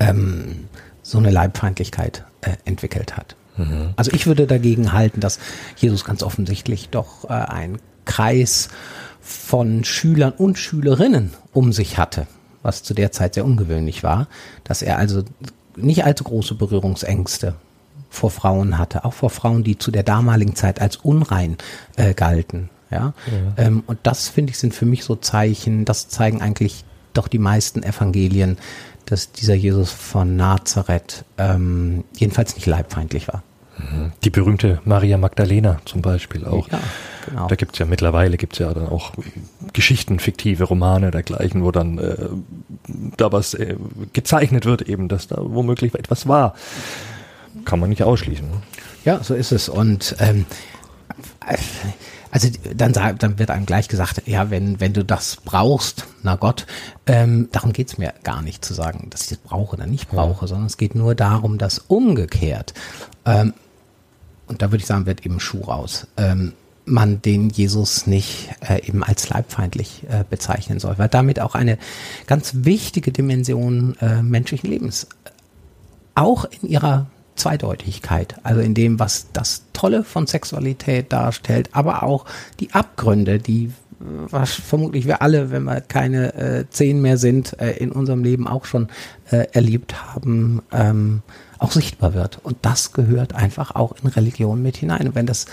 ähm, 0.00 0.68
so 1.02 1.18
eine 1.18 1.30
Leibfeindlichkeit 1.30 2.24
äh, 2.40 2.56
entwickelt 2.64 3.16
hat. 3.16 3.36
Mhm. 3.56 3.90
Also 3.94 4.10
ich 4.12 4.26
würde 4.26 4.46
dagegen 4.48 4.92
halten, 4.92 5.20
dass 5.20 5.38
Jesus 5.76 6.04
ganz 6.04 6.24
offensichtlich 6.24 6.88
doch 6.88 7.24
äh, 7.24 7.32
einen 7.32 7.78
Kreis 8.04 8.68
von 9.26 9.82
Schülern 9.82 10.32
und 10.32 10.56
Schülerinnen 10.56 11.32
um 11.52 11.72
sich 11.72 11.98
hatte, 11.98 12.26
was 12.62 12.82
zu 12.82 12.94
der 12.94 13.10
Zeit 13.10 13.34
sehr 13.34 13.44
ungewöhnlich 13.44 14.02
war, 14.04 14.28
dass 14.62 14.82
er 14.82 14.98
also 14.98 15.22
nicht 15.76 16.04
allzu 16.04 16.24
große 16.24 16.54
Berührungsängste 16.54 17.54
vor 18.08 18.30
Frauen 18.30 18.78
hatte, 18.78 19.04
auch 19.04 19.12
vor 19.12 19.30
Frauen, 19.30 19.64
die 19.64 19.78
zu 19.78 19.90
der 19.90 20.04
damaligen 20.04 20.54
Zeit 20.54 20.80
als 20.80 20.96
unrein 20.96 21.56
äh, 21.96 22.14
galten. 22.14 22.70
Ja, 22.90 23.14
ja. 23.26 23.64
Ähm, 23.64 23.82
und 23.86 23.98
das 24.04 24.28
finde 24.28 24.52
ich 24.52 24.58
sind 24.58 24.72
für 24.72 24.86
mich 24.86 25.02
so 25.02 25.16
Zeichen, 25.16 25.84
das 25.84 26.08
zeigen 26.08 26.40
eigentlich 26.40 26.84
doch 27.12 27.26
die 27.26 27.40
meisten 27.40 27.82
Evangelien, 27.82 28.58
dass 29.06 29.32
dieser 29.32 29.54
Jesus 29.54 29.90
von 29.90 30.36
Nazareth 30.36 31.24
ähm, 31.36 32.04
jedenfalls 32.16 32.54
nicht 32.54 32.66
leibfeindlich 32.66 33.26
war. 33.26 33.42
Die 34.24 34.30
berühmte 34.30 34.80
Maria 34.84 35.18
Magdalena 35.18 35.78
zum 35.84 36.00
Beispiel 36.00 36.46
auch. 36.46 36.68
Ja, 36.70 36.80
genau. 37.28 37.46
Da 37.46 37.56
gibt's 37.56 37.78
ja 37.78 37.84
mittlerweile 37.84 38.38
gibt's 38.38 38.58
ja 38.58 38.72
dann 38.72 38.88
auch 38.88 39.12
Geschichten, 39.72 40.18
fiktive 40.18 40.64
Romane 40.64 41.10
dergleichen, 41.10 41.62
wo 41.62 41.70
dann 41.70 41.98
äh, 41.98 42.28
da 43.16 43.32
was 43.32 43.54
äh, 43.54 43.76
gezeichnet 44.12 44.64
wird, 44.64 44.82
eben, 44.82 45.08
dass 45.08 45.28
da 45.28 45.36
womöglich 45.38 45.94
etwas 45.94 46.26
war. 46.26 46.54
Kann 47.64 47.78
man 47.78 47.90
nicht 47.90 48.02
ausschließen. 48.02 48.46
Ja, 49.04 49.22
so 49.22 49.34
ist 49.34 49.52
es. 49.52 49.68
Und 49.68 50.16
ähm, 50.20 50.46
also 52.30 52.48
dann, 52.74 52.92
dann 52.92 53.38
wird 53.38 53.50
einem 53.50 53.66
gleich 53.66 53.88
gesagt, 53.88 54.22
ja, 54.26 54.50
wenn, 54.50 54.80
wenn 54.80 54.92
du 54.92 55.04
das 55.04 55.36
brauchst, 55.44 56.06
na 56.22 56.36
Gott, 56.36 56.66
ähm, 57.06 57.48
darum 57.52 57.72
geht's 57.72 57.98
mir 57.98 58.12
gar 58.24 58.42
nicht 58.42 58.64
zu 58.64 58.74
sagen, 58.74 59.08
dass 59.10 59.22
ich 59.22 59.28
das 59.28 59.38
brauche 59.38 59.76
oder 59.76 59.86
nicht 59.86 60.08
brauche, 60.08 60.42
ja. 60.42 60.48
sondern 60.48 60.66
es 60.66 60.76
geht 60.76 60.94
nur 60.94 61.14
darum, 61.14 61.56
dass 61.56 61.78
umgekehrt, 61.78 62.74
ähm, 63.24 63.54
und 64.46 64.62
da 64.62 64.70
würde 64.70 64.78
ich 64.78 64.86
sagen, 64.86 65.06
wird 65.06 65.24
eben 65.24 65.40
Schuh 65.40 65.62
raus, 65.62 66.06
ähm, 66.16 66.52
man 66.84 67.20
den 67.20 67.50
Jesus 67.50 68.06
nicht 68.06 68.50
äh, 68.60 68.86
eben 68.86 69.02
als 69.02 69.28
leibfeindlich 69.28 70.04
äh, 70.08 70.24
bezeichnen 70.28 70.78
soll, 70.78 70.98
weil 70.98 71.08
damit 71.08 71.40
auch 71.40 71.54
eine 71.56 71.78
ganz 72.26 72.52
wichtige 72.58 73.10
Dimension 73.10 73.96
äh, 74.00 74.22
menschlichen 74.22 74.70
Lebens 74.70 75.08
auch 76.14 76.44
in 76.44 76.68
ihrer 76.68 77.06
Zweideutigkeit, 77.34 78.36
also 78.44 78.60
in 78.60 78.72
dem, 78.74 78.98
was 78.98 79.26
das 79.32 79.64
Tolle 79.72 80.04
von 80.04 80.26
Sexualität 80.26 81.12
darstellt, 81.12 81.70
aber 81.72 82.02
auch 82.02 82.24
die 82.60 82.72
Abgründe, 82.72 83.38
die 83.38 83.72
was 83.98 84.52
vermutlich 84.52 85.06
wir 85.06 85.22
alle, 85.22 85.50
wenn 85.50 85.64
wir 85.64 85.80
keine 85.80 86.34
äh, 86.34 86.64
zehn 86.68 87.00
mehr 87.00 87.16
sind, 87.16 87.58
äh, 87.60 87.72
in 87.72 87.92
unserem 87.92 88.22
Leben 88.22 88.46
auch 88.46 88.66
schon 88.66 88.88
äh, 89.30 89.46
erlebt 89.52 90.14
haben, 90.14 90.62
ähm, 90.70 91.22
auch 91.58 91.72
sichtbar 91.72 92.14
wird. 92.14 92.38
Und 92.42 92.56
das 92.62 92.92
gehört 92.92 93.34
einfach 93.34 93.74
auch 93.74 93.94
in 94.02 94.08
Religion 94.08 94.62
mit 94.62 94.76
hinein. 94.76 95.08
Und 95.08 95.14
wenn 95.14 95.26
das 95.26 95.46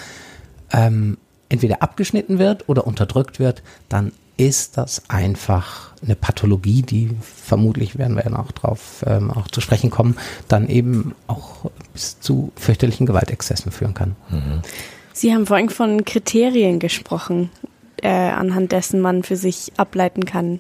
ähm, 0.71 1.17
entweder 1.49 1.81
abgeschnitten 1.81 2.39
wird 2.39 2.67
oder 2.69 2.87
unterdrückt 2.87 3.39
wird, 3.39 3.63
dann 3.89 4.11
ist 4.37 4.77
das 4.77 5.03
einfach 5.09 5.91
eine 6.03 6.15
Pathologie, 6.15 6.81
die 6.81 7.11
vermutlich, 7.21 7.97
werden 7.97 8.15
wir 8.15 8.23
ja 8.23 8.31
noch 8.31 8.51
drauf 8.51 9.03
ähm, 9.05 9.29
auch 9.29 9.47
zu 9.47 9.61
sprechen 9.61 9.91
kommen, 9.91 10.17
dann 10.47 10.67
eben 10.67 11.13
auch 11.27 11.69
bis 11.93 12.19
zu 12.19 12.51
fürchterlichen 12.55 13.05
Gewaltexzessen 13.05 13.71
führen 13.71 13.93
kann. 13.93 14.15
Mhm. 14.29 14.61
Sie 15.13 15.33
haben 15.33 15.45
vorhin 15.45 15.69
von 15.69 16.03
Kriterien 16.03 16.79
gesprochen, 16.79 17.51
äh, 18.01 18.09
anhand 18.09 18.71
dessen 18.71 19.01
man 19.01 19.21
für 19.21 19.35
sich 19.35 19.71
ableiten 19.77 20.25
kann, 20.25 20.59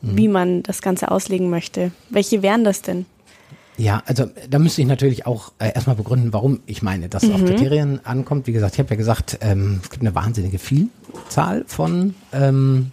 mhm. 0.00 0.16
wie 0.16 0.28
man 0.28 0.62
das 0.62 0.80
Ganze 0.80 1.10
auslegen 1.10 1.50
möchte. 1.50 1.92
Welche 2.08 2.40
wären 2.40 2.64
das 2.64 2.80
denn? 2.80 3.04
Ja, 3.78 4.02
also 4.06 4.28
da 4.50 4.58
müsste 4.58 4.82
ich 4.82 4.88
natürlich 4.88 5.24
auch 5.24 5.52
äh, 5.60 5.72
erstmal 5.72 5.94
begründen, 5.94 6.32
warum 6.32 6.60
ich 6.66 6.82
meine, 6.82 7.08
dass 7.08 7.22
es 7.22 7.30
auf 7.30 7.40
mhm. 7.40 7.46
Kriterien 7.46 8.04
ankommt. 8.04 8.48
Wie 8.48 8.52
gesagt, 8.52 8.74
ich 8.74 8.80
habe 8.80 8.90
ja 8.90 8.96
gesagt, 8.96 9.38
ähm, 9.40 9.78
es 9.82 9.88
gibt 9.88 10.02
eine 10.02 10.16
wahnsinnige 10.16 10.58
Vielzahl 10.58 11.64
von 11.68 12.16
ähm, 12.32 12.90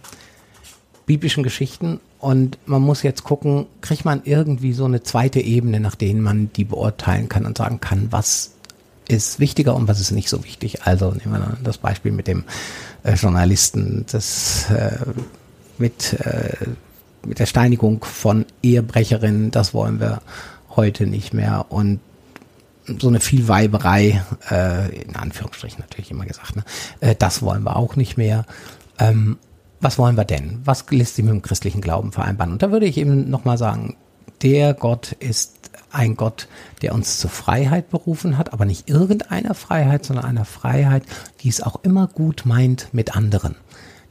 biblischen 1.04 1.42
Geschichten 1.42 1.98
und 2.20 2.58
man 2.66 2.82
muss 2.82 3.02
jetzt 3.02 3.24
gucken, 3.24 3.66
kriegt 3.80 4.04
man 4.04 4.22
irgendwie 4.24 4.72
so 4.72 4.84
eine 4.84 5.02
zweite 5.02 5.40
Ebene, 5.40 5.80
nach 5.80 5.96
denen 5.96 6.22
man 6.22 6.52
die 6.52 6.64
beurteilen 6.64 7.28
kann 7.28 7.46
und 7.46 7.58
sagen 7.58 7.80
kann, 7.80 8.06
was 8.10 8.52
ist 9.08 9.40
wichtiger 9.40 9.74
und 9.74 9.88
was 9.88 10.00
ist 10.00 10.12
nicht 10.12 10.28
so 10.28 10.44
wichtig. 10.44 10.82
Also 10.84 11.10
nehmen 11.10 11.32
wir 11.32 11.58
das 11.64 11.78
Beispiel 11.78 12.12
mit 12.12 12.28
dem 12.28 12.44
äh, 13.02 13.14
Journalisten, 13.14 14.06
das 14.10 14.70
äh, 14.70 14.98
mit, 15.78 16.12
äh, 16.20 16.66
mit 17.26 17.40
der 17.40 17.46
Steinigung 17.46 18.04
von 18.04 18.46
Ehebrecherinnen, 18.62 19.50
das 19.50 19.74
wollen 19.74 19.98
wir 19.98 20.22
heute 20.76 21.06
nicht 21.06 21.34
mehr 21.34 21.66
und 21.68 22.00
so 22.98 23.08
eine 23.08 23.20
Vielweiberei, 23.20 24.22
äh, 24.50 25.02
in 25.02 25.16
Anführungsstrichen 25.16 25.80
natürlich 25.80 26.10
immer 26.10 26.24
gesagt, 26.24 26.56
ne? 26.56 26.64
äh, 27.00 27.14
das 27.16 27.42
wollen 27.42 27.64
wir 27.64 27.76
auch 27.76 27.96
nicht 27.96 28.16
mehr. 28.16 28.44
Ähm, 28.98 29.38
was 29.80 29.98
wollen 29.98 30.16
wir 30.16 30.24
denn? 30.24 30.60
Was 30.64 30.84
lässt 30.90 31.16
sich 31.16 31.24
mit 31.24 31.34
dem 31.34 31.42
christlichen 31.42 31.80
Glauben 31.80 32.12
vereinbaren? 32.12 32.52
Und 32.52 32.62
da 32.62 32.70
würde 32.70 32.86
ich 32.86 32.96
eben 32.96 33.28
nochmal 33.28 33.58
sagen, 33.58 33.96
der 34.42 34.74
Gott 34.74 35.12
ist 35.12 35.70
ein 35.90 36.16
Gott, 36.16 36.48
der 36.82 36.94
uns 36.94 37.18
zur 37.18 37.30
Freiheit 37.30 37.90
berufen 37.90 38.38
hat, 38.38 38.52
aber 38.52 38.64
nicht 38.64 38.88
irgendeiner 38.88 39.54
Freiheit, 39.54 40.04
sondern 40.04 40.24
einer 40.24 40.44
Freiheit, 40.44 41.04
die 41.40 41.48
es 41.48 41.62
auch 41.62 41.82
immer 41.82 42.06
gut 42.06 42.42
meint 42.44 42.88
mit 42.92 43.16
anderen 43.16 43.56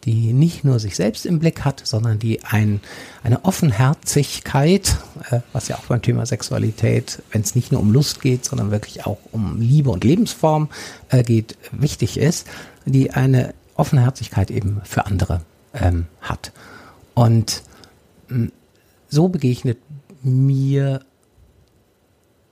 die 0.06 0.34
nicht 0.34 0.64
nur 0.64 0.80
sich 0.80 0.96
selbst 0.96 1.26
im 1.26 1.40
Blick 1.40 1.66
hat, 1.66 1.82
sondern 1.84 2.20
die 2.20 2.44
ein, 2.44 2.80
eine 3.24 3.44
Offenherzigkeit, 3.44 4.98
äh, 5.32 5.40
was 5.52 5.68
ja 5.68 5.78
auch 5.78 5.86
beim 5.86 6.02
Thema 6.02 6.26
Sexualität, 6.26 7.24
wenn 7.32 7.42
es 7.42 7.56
nicht 7.56 7.72
nur 7.72 7.82
um 7.82 7.92
Lust 7.92 8.22
geht, 8.22 8.46
sondern 8.46 8.72
wirklich 8.72 9.06
auch 9.06 9.18
um 9.32 9.60
Liebe 9.60 9.90
und 9.90 10.04
Lebensform 10.04 10.70
äh, 11.10 11.24
geht, 11.24 11.58
wichtig 11.72 12.18
ist, 12.18 12.48
die 12.86 13.12
eine 13.12 13.54
Offenherzigkeit 13.76 14.52
eben 14.52 14.82
für 14.84 15.08
andere 15.08 15.42
ähm, 15.74 16.06
hat. 16.22 16.52
Und 17.16 17.64
mh, 18.28 18.50
so 19.10 19.30
begegnet 19.30 19.80
mir 20.22 21.02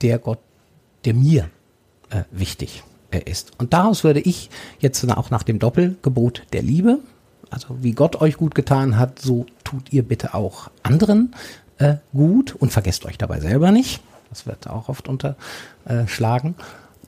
der 0.02 0.18
Gott, 0.18 0.40
der 1.06 1.14
mir 1.14 1.50
äh, 2.10 2.24
wichtig 2.32 2.84
äh, 3.12 3.22
ist. 3.30 3.52
Und 3.60 3.74
daraus 3.74 4.04
würde 4.04 4.22
ich 4.22 4.50
jetzt 4.80 5.08
auch 5.12 5.30
nach 5.30 5.44
dem 5.44 5.60
Doppelgebot 5.60 6.44
der 6.52 6.64
Liebe, 6.64 7.00
also 7.54 7.78
wie 7.82 7.92
Gott 7.92 8.22
euch 8.22 8.38
gut 8.38 8.56
getan 8.56 8.98
hat, 8.98 9.20
so 9.20 9.46
tut 9.64 9.94
ihr 9.94 10.04
bitte 10.04 10.34
auch 10.34 10.70
anderen 10.82 11.36
äh, 11.78 11.96
gut 12.14 12.54
und 12.56 12.72
vergesst 12.72 13.06
euch 13.06 13.18
dabei 13.18 13.40
selber 13.40 13.72
nicht. 13.72 14.02
Das 14.30 14.46
wird 14.46 14.68
auch 14.68 14.90
oft 14.90 15.08
unterschlagen. 15.08 16.56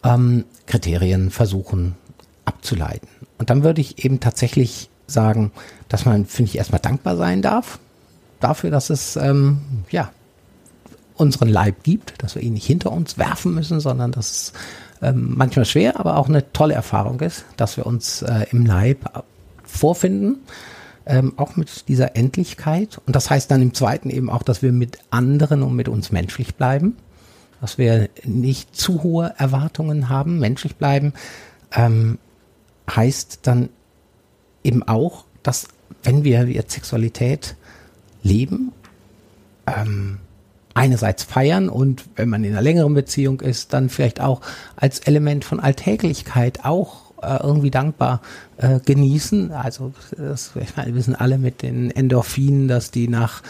Ähm, 0.04 0.46
Kriterien 0.68 1.32
versuchen 1.32 1.96
abzuleiten. 2.46 3.10
Und 3.40 3.50
dann 3.50 3.64
würde 3.64 3.82
ich 3.82 4.06
eben 4.06 4.20
tatsächlich 4.20 4.90
sagen, 5.08 5.52
dass 5.90 6.06
man, 6.06 6.26
finde 6.26 6.52
ich, 6.52 6.58
erstmal 6.58 6.82
dankbar 6.82 7.18
sein 7.18 7.42
darf 7.42 7.80
dafür, 8.40 8.70
dass 8.70 8.90
es 8.90 9.16
ähm, 9.16 9.62
ja 9.90 10.12
unseren 11.16 11.50
Leib 11.50 11.84
gibt, 11.84 12.22
dass 12.22 12.36
wir 12.36 12.44
ihn 12.44 12.54
nicht 12.54 12.68
hinter 12.68 12.92
uns 12.92 13.18
werfen 13.18 13.56
müssen, 13.56 13.80
sondern 13.80 14.12
dass 14.12 14.32
es 14.32 14.54
ähm, 15.02 15.34
manchmal 15.36 15.66
schwer, 15.66 16.00
aber 16.00 16.18
auch 16.18 16.28
eine 16.30 16.52
tolle 16.52 16.74
Erfahrung 16.74 17.20
ist, 17.22 17.46
dass 17.58 17.78
wir 17.78 17.86
uns 17.86 18.22
äh, 18.22 18.46
im 18.52 18.66
Leib 18.66 19.24
vorfinden, 19.66 20.38
ähm, 21.06 21.34
auch 21.38 21.56
mit 21.56 21.88
dieser 21.88 22.16
Endlichkeit. 22.16 23.00
Und 23.06 23.16
das 23.16 23.30
heißt 23.30 23.50
dann 23.52 23.62
im 23.62 23.74
zweiten 23.74 24.10
eben 24.10 24.30
auch, 24.30 24.44
dass 24.44 24.62
wir 24.62 24.72
mit 24.72 25.00
anderen 25.10 25.64
und 25.64 25.76
mit 25.76 25.88
uns 25.88 26.12
menschlich 26.12 26.56
bleiben, 26.56 26.98
dass 27.62 27.78
wir 27.78 28.10
nicht 28.24 28.76
zu 28.76 29.04
hohe 29.04 29.34
Erwartungen 29.38 30.10
haben, 30.10 30.40
menschlich 30.40 30.76
bleiben, 30.76 31.14
ähm, 31.72 32.18
heißt 32.90 33.40
dann 33.44 33.70
eben 34.64 34.84
auch, 34.84 35.26
dass 35.44 35.68
wenn 36.04 36.24
wir 36.24 36.46
jetzt 36.46 36.74
Sexualität 36.74 37.56
leben, 38.24 38.72
ähm, 39.68 40.20
einerseits 40.74 41.24
feiern 41.24 41.70
und 41.70 42.06
wenn 42.16 42.30
man 42.30 42.44
in 42.44 42.52
einer 42.52 42.62
längeren 42.62 42.94
Beziehung 42.94 43.40
ist, 43.40 43.74
dann 43.74 43.90
vielleicht 43.90 44.20
auch 44.20 44.42
als 44.76 45.00
Element 45.00 45.46
von 45.46 45.60
Alltäglichkeit 45.60 46.66
auch 46.66 47.05
äh, 47.26 47.44
irgendwie 47.44 47.72
dankbar 47.72 48.22
äh, 48.58 48.80
genießen. 48.80 49.52
Also 49.52 49.94
das, 50.18 50.52
ich 50.56 50.76
meine, 50.76 50.90
wir 50.90 50.96
wissen 50.96 51.16
alle 51.16 51.38
mit 51.38 51.62
den 51.62 51.92
Endorphinen, 51.92 52.68
dass 52.68 52.92
die 52.92 53.08
nach 53.08 53.42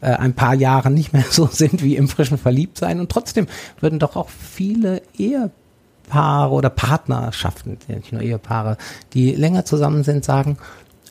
äh, 0.00 0.06
ein 0.06 0.34
paar 0.34 0.54
Jahren 0.54 0.94
nicht 0.94 1.12
mehr 1.12 1.24
so 1.30 1.46
sind 1.46 1.82
wie 1.82 1.96
im 1.96 2.08
frischen 2.08 2.38
Verliebtsein 2.38 3.00
und 3.00 3.10
trotzdem 3.10 3.46
würden 3.80 3.98
doch 3.98 4.16
auch 4.16 4.28
viele 4.28 5.02
Ehepaare 5.16 6.52
oder 6.52 6.70
Partnerschaften, 6.70 7.78
nicht 7.88 8.12
nur 8.12 8.22
Ehepaare, 8.22 8.76
die 9.12 9.32
länger 9.32 9.64
zusammen 9.64 10.04
sind, 10.04 10.24
sagen, 10.24 10.58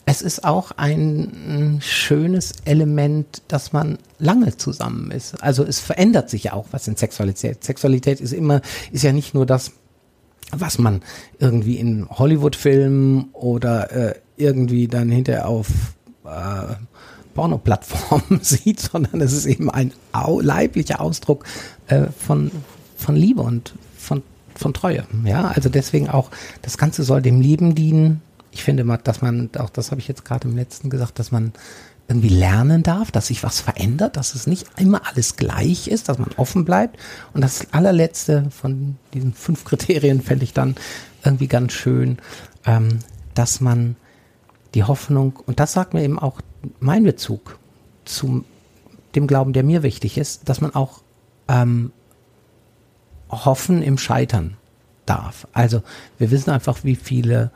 es 0.06 0.22
ist 0.22 0.44
auch 0.44 0.72
ein 0.76 1.78
schönes 1.80 2.52
Element, 2.64 3.42
dass 3.48 3.72
man 3.72 3.98
lange 4.18 4.56
zusammen 4.56 5.10
ist. 5.10 5.42
Also 5.42 5.64
es 5.64 5.80
verändert 5.80 6.28
sich 6.28 6.44
ja 6.44 6.52
auch 6.52 6.66
was 6.72 6.86
in 6.88 6.96
Sexualität. 6.96 7.64
Sexualität 7.64 8.20
ist 8.20 8.32
immer, 8.32 8.60
ist 8.92 9.02
ja 9.02 9.12
nicht 9.12 9.34
nur 9.34 9.46
das, 9.46 9.72
was 10.60 10.78
man 10.78 11.02
irgendwie 11.38 11.76
in 11.76 12.08
Hollywood-Filmen 12.08 13.30
oder 13.32 13.90
äh, 13.92 14.14
irgendwie 14.36 14.88
dann 14.88 15.10
hinterher 15.10 15.48
auf 15.48 15.68
äh, 16.24 16.74
Porno-Plattformen 17.34 18.40
sieht, 18.42 18.80
sondern 18.80 19.20
es 19.20 19.32
ist 19.32 19.46
eben 19.46 19.70
ein 19.70 19.92
au 20.12 20.40
leiblicher 20.40 21.00
Ausdruck 21.00 21.44
äh, 21.88 22.06
von, 22.18 22.50
von 22.96 23.16
Liebe 23.16 23.42
und 23.42 23.74
von, 23.96 24.22
von 24.54 24.72
Treue. 24.72 25.04
Ja, 25.24 25.48
also 25.48 25.68
deswegen 25.68 26.08
auch, 26.08 26.30
das 26.62 26.78
Ganze 26.78 27.02
soll 27.02 27.22
dem 27.22 27.40
Leben 27.40 27.74
dienen, 27.74 28.22
ich 28.50 28.62
finde 28.62 28.84
mal, 28.84 28.98
dass 28.98 29.20
man, 29.20 29.50
auch 29.58 29.70
das 29.70 29.90
habe 29.90 30.00
ich 30.00 30.06
jetzt 30.06 30.24
gerade 30.24 30.46
im 30.46 30.56
letzten 30.56 30.88
gesagt, 30.88 31.18
dass 31.18 31.32
man 31.32 31.52
irgendwie 32.08 32.28
lernen 32.28 32.82
darf, 32.82 33.10
dass 33.10 33.28
sich 33.28 33.42
was 33.42 33.60
verändert, 33.60 34.16
dass 34.16 34.34
es 34.34 34.46
nicht 34.46 34.66
immer 34.76 35.06
alles 35.06 35.36
gleich 35.36 35.88
ist, 35.88 36.08
dass 36.08 36.18
man 36.18 36.30
offen 36.36 36.64
bleibt. 36.64 36.98
Und 37.32 37.40
das 37.40 37.72
allerletzte 37.72 38.50
von 38.50 38.96
diesen 39.14 39.32
fünf 39.32 39.64
Kriterien 39.64 40.20
fände 40.20 40.44
ich 40.44 40.52
dann 40.52 40.74
irgendwie 41.24 41.48
ganz 41.48 41.72
schön, 41.72 42.18
ähm, 42.66 42.98
dass 43.34 43.60
man 43.60 43.96
die 44.74 44.84
Hoffnung, 44.84 45.38
und 45.46 45.60
das 45.60 45.72
sagt 45.72 45.94
mir 45.94 46.02
eben 46.02 46.18
auch 46.18 46.40
mein 46.80 47.04
Bezug 47.04 47.58
zu 48.04 48.44
dem 49.14 49.26
Glauben, 49.26 49.52
der 49.52 49.62
mir 49.62 49.82
wichtig 49.82 50.18
ist, 50.18 50.48
dass 50.48 50.60
man 50.60 50.74
auch 50.74 51.00
ähm, 51.48 51.92
hoffen 53.30 53.82
im 53.82 53.96
Scheitern 53.96 54.56
darf. 55.06 55.46
Also 55.52 55.82
wir 56.18 56.30
wissen 56.30 56.50
einfach, 56.50 56.84
wie 56.84 56.96
viele 56.96 57.50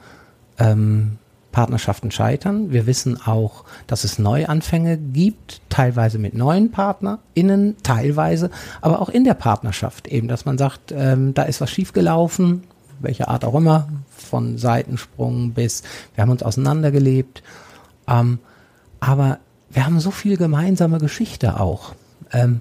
ähm, 0.58 1.18
Partnerschaften 1.58 2.12
scheitern. 2.12 2.70
Wir 2.70 2.86
wissen 2.86 3.20
auch, 3.20 3.64
dass 3.88 4.04
es 4.04 4.20
Neuanfänge 4.20 4.96
gibt, 4.96 5.60
teilweise 5.68 6.20
mit 6.20 6.32
neuen 6.32 6.70
PartnerInnen, 6.70 7.74
teilweise, 7.82 8.50
aber 8.80 9.02
auch 9.02 9.08
in 9.08 9.24
der 9.24 9.34
Partnerschaft 9.34 10.06
eben, 10.06 10.28
dass 10.28 10.44
man 10.44 10.56
sagt, 10.56 10.92
ähm, 10.94 11.34
da 11.34 11.42
ist 11.42 11.60
was 11.60 11.68
schiefgelaufen, 11.68 12.62
welche 13.00 13.26
Art 13.26 13.44
auch 13.44 13.56
immer, 13.56 13.88
von 14.08 14.56
Seitensprung 14.56 15.50
bis 15.50 15.82
wir 16.14 16.22
haben 16.22 16.30
uns 16.30 16.44
auseinandergelebt. 16.44 17.42
Ähm, 18.06 18.38
aber 19.00 19.40
wir 19.68 19.84
haben 19.84 19.98
so 19.98 20.12
viel 20.12 20.36
gemeinsame 20.36 20.98
Geschichte 20.98 21.58
auch. 21.58 21.96
Ähm, 22.32 22.60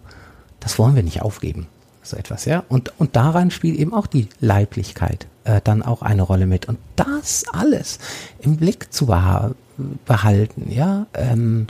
das 0.59 0.79
wollen 0.79 0.95
wir 0.95 1.03
nicht 1.03 1.21
aufgeben. 1.21 1.67
So 2.09 2.17
etwas, 2.17 2.45
ja. 2.45 2.63
Und, 2.69 2.93
und 2.97 3.15
daran 3.15 3.51
spielt 3.51 3.77
eben 3.77 3.93
auch 3.93 4.07
die 4.07 4.29
Leiblichkeit 4.39 5.27
äh, 5.43 5.61
dann 5.63 5.81
auch 5.83 6.01
eine 6.01 6.21
Rolle 6.21 6.45
mit. 6.45 6.67
Und 6.67 6.77
das 6.95 7.45
alles 7.51 7.99
im 8.39 8.57
Blick 8.57 8.93
zu 8.93 9.07
beha 9.07 9.51
behalten, 10.05 10.71
ja, 10.71 11.05
ähm, 11.13 11.67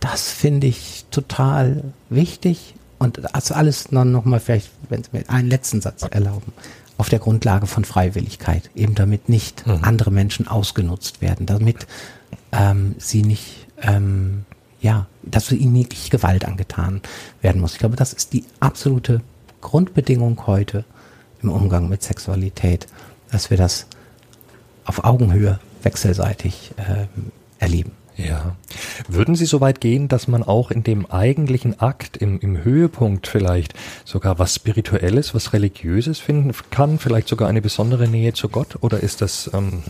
das 0.00 0.30
finde 0.30 0.66
ich 0.66 1.04
total 1.10 1.84
wichtig. 2.08 2.74
Und 2.98 3.20
das 3.32 3.50
alles 3.52 3.88
dann 3.90 4.12
nochmal 4.12 4.40
vielleicht, 4.40 4.70
wenn 4.88 5.02
Sie 5.02 5.10
mir 5.12 5.28
einen 5.28 5.48
letzten 5.48 5.80
Satz 5.80 6.02
erlauben, 6.08 6.52
auf 6.98 7.08
der 7.08 7.18
Grundlage 7.18 7.66
von 7.66 7.84
Freiwilligkeit, 7.84 8.70
eben 8.76 8.94
damit 8.94 9.28
nicht 9.28 9.66
mhm. 9.66 9.80
andere 9.82 10.10
Menschen 10.10 10.46
ausgenutzt 10.46 11.20
werden, 11.20 11.46
damit 11.46 11.86
ähm, 12.52 12.94
sie 12.98 13.22
nicht, 13.22 13.66
ähm, 13.80 14.44
ja, 14.80 15.06
dass 15.22 15.50
ihnen 15.50 15.72
nicht 15.72 16.10
Gewalt 16.10 16.44
angetan 16.44 17.00
werden 17.40 17.60
muss. 17.60 17.72
Ich 17.72 17.78
glaube, 17.78 17.96
das 17.96 18.12
ist 18.12 18.32
die 18.32 18.44
absolute 18.60 19.20
Grundbedingung 19.62 20.46
heute 20.46 20.84
im 21.42 21.50
Umgang 21.50 21.88
mit 21.88 22.02
Sexualität, 22.02 22.86
dass 23.30 23.48
wir 23.48 23.56
das 23.56 23.86
auf 24.84 25.04
Augenhöhe 25.04 25.58
wechselseitig 25.82 26.72
äh, 26.76 27.06
erleben. 27.58 27.92
Ja. 28.16 28.56
Würden 29.08 29.34
Sie 29.34 29.46
so 29.46 29.60
weit 29.60 29.80
gehen, 29.80 30.08
dass 30.08 30.28
man 30.28 30.42
auch 30.42 30.70
in 30.70 30.82
dem 30.82 31.06
eigentlichen 31.06 31.80
Akt, 31.80 32.16
im, 32.18 32.38
im 32.40 32.62
Höhepunkt 32.62 33.26
vielleicht 33.26 33.74
sogar 34.04 34.38
was 34.38 34.54
Spirituelles, 34.54 35.34
was 35.34 35.52
Religiöses 35.52 36.18
finden 36.18 36.52
kann, 36.70 36.98
vielleicht 36.98 37.28
sogar 37.28 37.48
eine 37.48 37.62
besondere 37.62 38.08
Nähe 38.08 38.34
zu 38.34 38.48
Gott? 38.48 38.76
Oder 38.82 39.00
ist 39.00 39.22
das 39.22 39.50
ähm, 39.54 39.82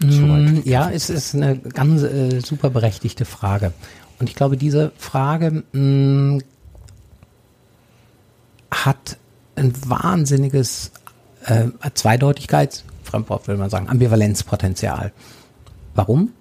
zu 0.00 0.28
weit? 0.28 0.50
Mm, 0.50 0.60
ja, 0.64 0.90
es 0.90 1.10
ist 1.10 1.34
eine 1.34 1.58
ganz 1.58 2.02
äh, 2.02 2.40
super 2.40 2.70
berechtigte 2.70 3.26
Frage. 3.26 3.72
Und 4.18 4.30
ich 4.30 4.34
glaube, 4.34 4.56
diese 4.56 4.92
Frage 4.96 5.62
mh, 5.72 5.80
mm, 5.80 6.42
hat 8.84 9.16
ein 9.56 9.72
wahnsinniges 9.88 10.92
äh, 11.44 11.68
Zweideutigkeit, 11.94 12.84
Fremdwort 13.02 13.48
will 13.48 13.56
man 13.56 13.70
sagen, 13.70 13.88
Ambivalenzpotenzial. 13.88 15.12
Warum? 15.94 16.32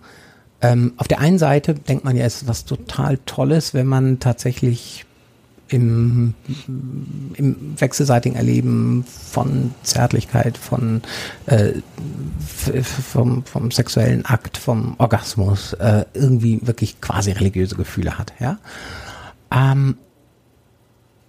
Ähm, 0.62 0.94
auf 0.98 1.08
der 1.08 1.20
einen 1.20 1.38
Seite 1.38 1.76
denkt 1.76 2.04
man 2.04 2.16
ja, 2.16 2.26
es 2.26 2.42
ist 2.42 2.48
was 2.48 2.66
total 2.66 3.18
Tolles, 3.26 3.74
wenn 3.74 3.88
man 3.88 4.20
tatsächlich 4.20 5.06
im, 5.68 6.36
im 7.36 7.80
wechselseitigen 7.80 8.36
Erleben 8.36 9.04
von 9.04 9.74
Zärtlichkeit, 9.84 10.58
von 10.58 11.02
äh, 11.48 11.74
vom, 12.84 13.44
vom 13.46 13.72
sexuellen 13.72 14.26
Akt, 14.26 14.58
vom 14.58 14.96
Orgasmus 15.00 15.74
äh, 15.74 16.06
irgendwie 16.14 16.60
wirklich 16.64 17.02
quasi 17.02 17.32
religiöse 17.32 17.76
Gefühle 17.76 18.18
hat. 18.18 18.34
Ja, 18.40 18.60
ähm, 19.52 19.98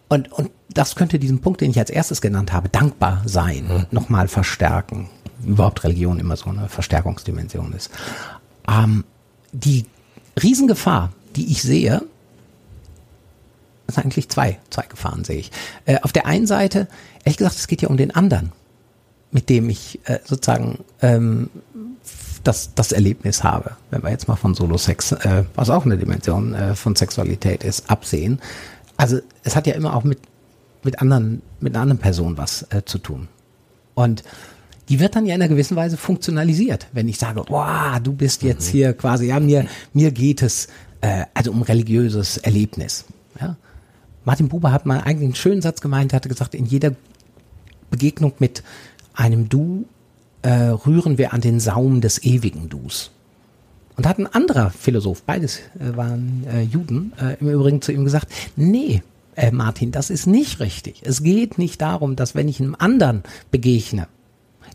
und, 0.08 0.32
und 0.32 0.50
das 0.68 0.94
könnte 0.94 1.18
diesen 1.18 1.40
Punkt, 1.40 1.60
den 1.60 1.70
ich 1.70 1.78
als 1.78 1.90
erstes 1.90 2.20
genannt 2.20 2.52
habe, 2.52 2.68
dankbar 2.68 3.22
sein, 3.26 3.66
mhm. 3.66 3.86
nochmal 3.90 4.28
verstärken. 4.28 5.08
Überhaupt 5.44 5.84
Religion 5.84 6.18
immer 6.18 6.36
so 6.36 6.50
eine 6.50 6.68
Verstärkungsdimension 6.68 7.72
ist. 7.72 7.90
Ähm, 8.68 9.04
die 9.52 9.86
Riesengefahr, 10.40 11.12
die 11.34 11.50
ich 11.50 11.62
sehe, 11.62 12.02
sind 13.88 14.04
eigentlich 14.04 14.28
zwei, 14.28 14.58
zwei 14.70 14.82
Gefahren 14.82 15.24
sehe 15.24 15.38
ich. 15.38 15.52
Äh, 15.84 15.98
auf 16.02 16.12
der 16.12 16.26
einen 16.26 16.46
Seite, 16.46 16.88
ehrlich 17.24 17.38
gesagt, 17.38 17.56
es 17.56 17.68
geht 17.68 17.82
ja 17.82 17.88
um 17.88 17.96
den 17.96 18.14
anderen, 18.14 18.52
mit 19.30 19.48
dem 19.48 19.68
ich 19.70 20.00
äh, 20.04 20.18
sozusagen 20.24 20.84
ähm, 21.02 21.50
das, 22.42 22.74
das 22.74 22.92
Erlebnis 22.92 23.44
habe. 23.44 23.72
Wenn 23.90 24.02
wir 24.02 24.10
jetzt 24.10 24.28
mal 24.28 24.36
von 24.36 24.54
Solo-Sex, 24.54 25.12
äh, 25.12 25.44
was 25.54 25.70
auch 25.70 25.84
eine 25.84 25.98
Dimension 25.98 26.54
äh, 26.54 26.74
von 26.74 26.96
Sexualität 26.96 27.64
ist, 27.64 27.90
absehen. 27.90 28.40
Also 28.96 29.20
es 29.42 29.56
hat 29.56 29.66
ja 29.66 29.74
immer 29.74 29.94
auch 29.94 30.04
mit, 30.04 30.18
mit 30.82 31.00
anderen, 31.00 31.42
mit 31.60 31.74
einer 31.74 31.82
anderen 31.82 32.00
Person 32.00 32.38
was 32.38 32.66
äh, 32.70 32.82
zu 32.84 32.98
tun. 32.98 33.28
Und 33.94 34.22
die 34.88 35.00
wird 35.00 35.16
dann 35.16 35.26
ja 35.26 35.34
in 35.34 35.42
einer 35.42 35.48
gewissen 35.48 35.76
Weise 35.76 35.96
funktionalisiert. 35.96 36.86
Wenn 36.92 37.08
ich 37.08 37.18
sage, 37.18 37.42
wow, 37.48 37.98
du 38.02 38.12
bist 38.12 38.42
jetzt 38.42 38.68
mhm. 38.68 38.72
hier 38.72 38.92
quasi, 38.92 39.26
ja, 39.26 39.40
mir, 39.40 39.66
mir 39.92 40.12
geht 40.12 40.42
es 40.42 40.68
äh, 41.00 41.24
also 41.34 41.50
um 41.50 41.62
religiöses 41.62 42.38
Erlebnis. 42.38 43.04
Ja? 43.40 43.56
Martin 44.24 44.48
Buber 44.48 44.72
hat 44.72 44.86
mal 44.86 45.00
eigentlich 45.00 45.26
einen 45.26 45.34
schönen 45.34 45.62
Satz 45.62 45.80
gemeint, 45.80 46.12
er 46.12 46.16
hatte 46.16 46.28
gesagt, 46.28 46.54
in 46.54 46.66
jeder 46.66 46.92
Begegnung 47.90 48.32
mit 48.38 48.62
einem 49.14 49.48
Du 49.48 49.86
äh, 50.42 50.50
rühren 50.50 51.18
wir 51.18 51.32
an 51.32 51.40
den 51.40 51.60
Saum 51.60 52.00
des 52.00 52.22
ewigen 52.22 52.68
Dus. 52.68 53.10
Und 53.96 54.06
hat 54.06 54.18
ein 54.18 54.26
anderer 54.26 54.70
Philosoph, 54.70 55.22
beides 55.22 55.58
äh, 55.78 55.96
waren 55.96 56.46
äh, 56.52 56.62
Juden, 56.62 57.12
äh, 57.20 57.36
im 57.40 57.48
Übrigen 57.48 57.80
zu 57.80 57.92
ihm 57.92 58.04
gesagt, 58.04 58.28
nee, 58.54 59.02
äh, 59.36 59.50
Martin, 59.50 59.92
das 59.92 60.10
ist 60.10 60.26
nicht 60.26 60.60
richtig. 60.60 61.02
Es 61.04 61.22
geht 61.22 61.58
nicht 61.58 61.80
darum, 61.80 62.16
dass 62.16 62.34
wenn 62.34 62.48
ich 62.48 62.60
einem 62.60 62.76
anderen 62.78 63.22
begegne, 63.50 64.08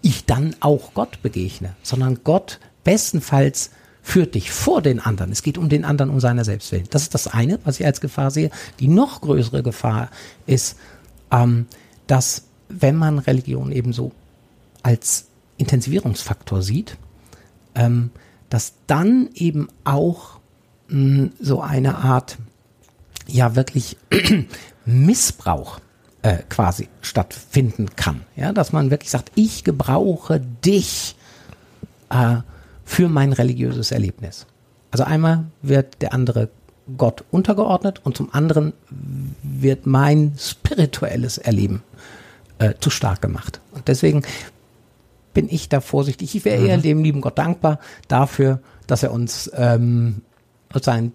ich 0.02 0.26
dann 0.26 0.56
auch 0.60 0.94
Gott 0.94 1.22
begegne, 1.22 1.76
sondern 1.84 2.20
Gott 2.24 2.60
bestenfalls 2.84 3.72
führt 4.02 4.34
dich 4.34 4.50
vor 4.50 4.82
den 4.82 5.00
anderen. 5.00 5.32
Es 5.32 5.44
geht 5.44 5.58
um 5.58 5.70
den 5.70 5.86
anderen, 5.86 6.10
um 6.10 6.20
seiner 6.20 6.44
selbst 6.44 6.72
willen. 6.72 6.88
Das 6.90 7.04
ist 7.04 7.14
das 7.14 7.28
eine, 7.28 7.60
was 7.64 7.80
ich 7.80 7.86
als 7.86 8.02
Gefahr 8.02 8.32
sehe. 8.32 8.50
Die 8.80 8.88
noch 8.88 9.22
größere 9.22 9.62
Gefahr 9.62 10.10
ist, 10.48 10.78
ähm, 11.32 11.68
dass 12.08 12.46
wenn 12.70 12.96
man 12.96 13.20
Religion 13.20 13.72
ebenso 13.72 14.12
als 14.82 15.28
Intensivierungsfaktor 15.58 16.64
sieht, 16.64 16.98
ähm, 17.76 18.10
dass 18.52 18.74
dann 18.86 19.30
eben 19.34 19.70
auch 19.86 20.40
mh, 20.90 21.30
so 21.40 21.62
eine 21.62 21.98
Art, 21.98 22.38
ja 23.28 23.56
wirklich 23.56 23.98
Missbrauch 24.86 25.80
äh, 26.22 26.40
quasi 26.50 26.90
stattfinden 27.02 27.96
kann. 27.96 28.22
Ja, 28.36 28.52
dass 28.52 28.74
man 28.74 28.92
wirklich 28.92 29.10
sagt, 29.10 29.32
ich 29.36 29.64
gebrauche 29.64 30.40
dich 30.40 31.16
äh, 32.10 32.38
für 32.84 33.08
mein 33.08 33.32
religiöses 33.32 33.92
Erlebnis. 33.92 34.46
Also 34.92 35.06
einmal 35.06 35.46
wird 35.62 36.02
der 36.02 36.14
andere 36.14 36.50
Gott 36.98 37.24
untergeordnet 37.32 38.02
und 38.04 38.18
zum 38.18 38.34
anderen 38.34 38.74
wird 39.44 39.86
mein 39.86 40.34
spirituelles 40.38 41.38
Erleben 41.38 41.84
äh, 42.60 42.74
zu 42.82 42.90
stark 42.90 43.22
gemacht. 43.22 43.62
Und 43.72 43.88
deswegen 43.88 44.24
bin 45.34 45.48
ich 45.50 45.70
da 45.70 45.82
vorsichtig. 45.82 46.36
Ich 46.36 46.46
wäre 46.46 46.66
eher 46.66 46.78
mhm. 46.78 46.82
dem 46.82 47.04
lieben 47.04 47.22
Gott 47.22 47.38
dankbar 47.38 47.80
dafür, 48.08 48.60
dass 48.88 49.04
er 49.04 49.12
uns 49.12 49.50
ähm, 49.56 50.22
sein 50.82 51.14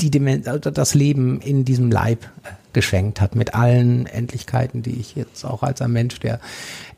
die 0.00 0.10
Dimen 0.10 0.46
also 0.46 0.70
das 0.70 0.94
Leben 0.94 1.40
in 1.40 1.64
diesem 1.64 1.90
Leib 1.90 2.24
äh, 2.24 2.48
geschenkt 2.72 3.20
hat, 3.20 3.34
mit 3.34 3.54
allen 3.54 4.06
Endlichkeiten, 4.06 4.82
die 4.82 4.98
ich 4.98 5.16
jetzt 5.16 5.44
auch 5.44 5.62
als 5.62 5.82
ein 5.82 5.92
Mensch, 5.92 6.20
der 6.20 6.40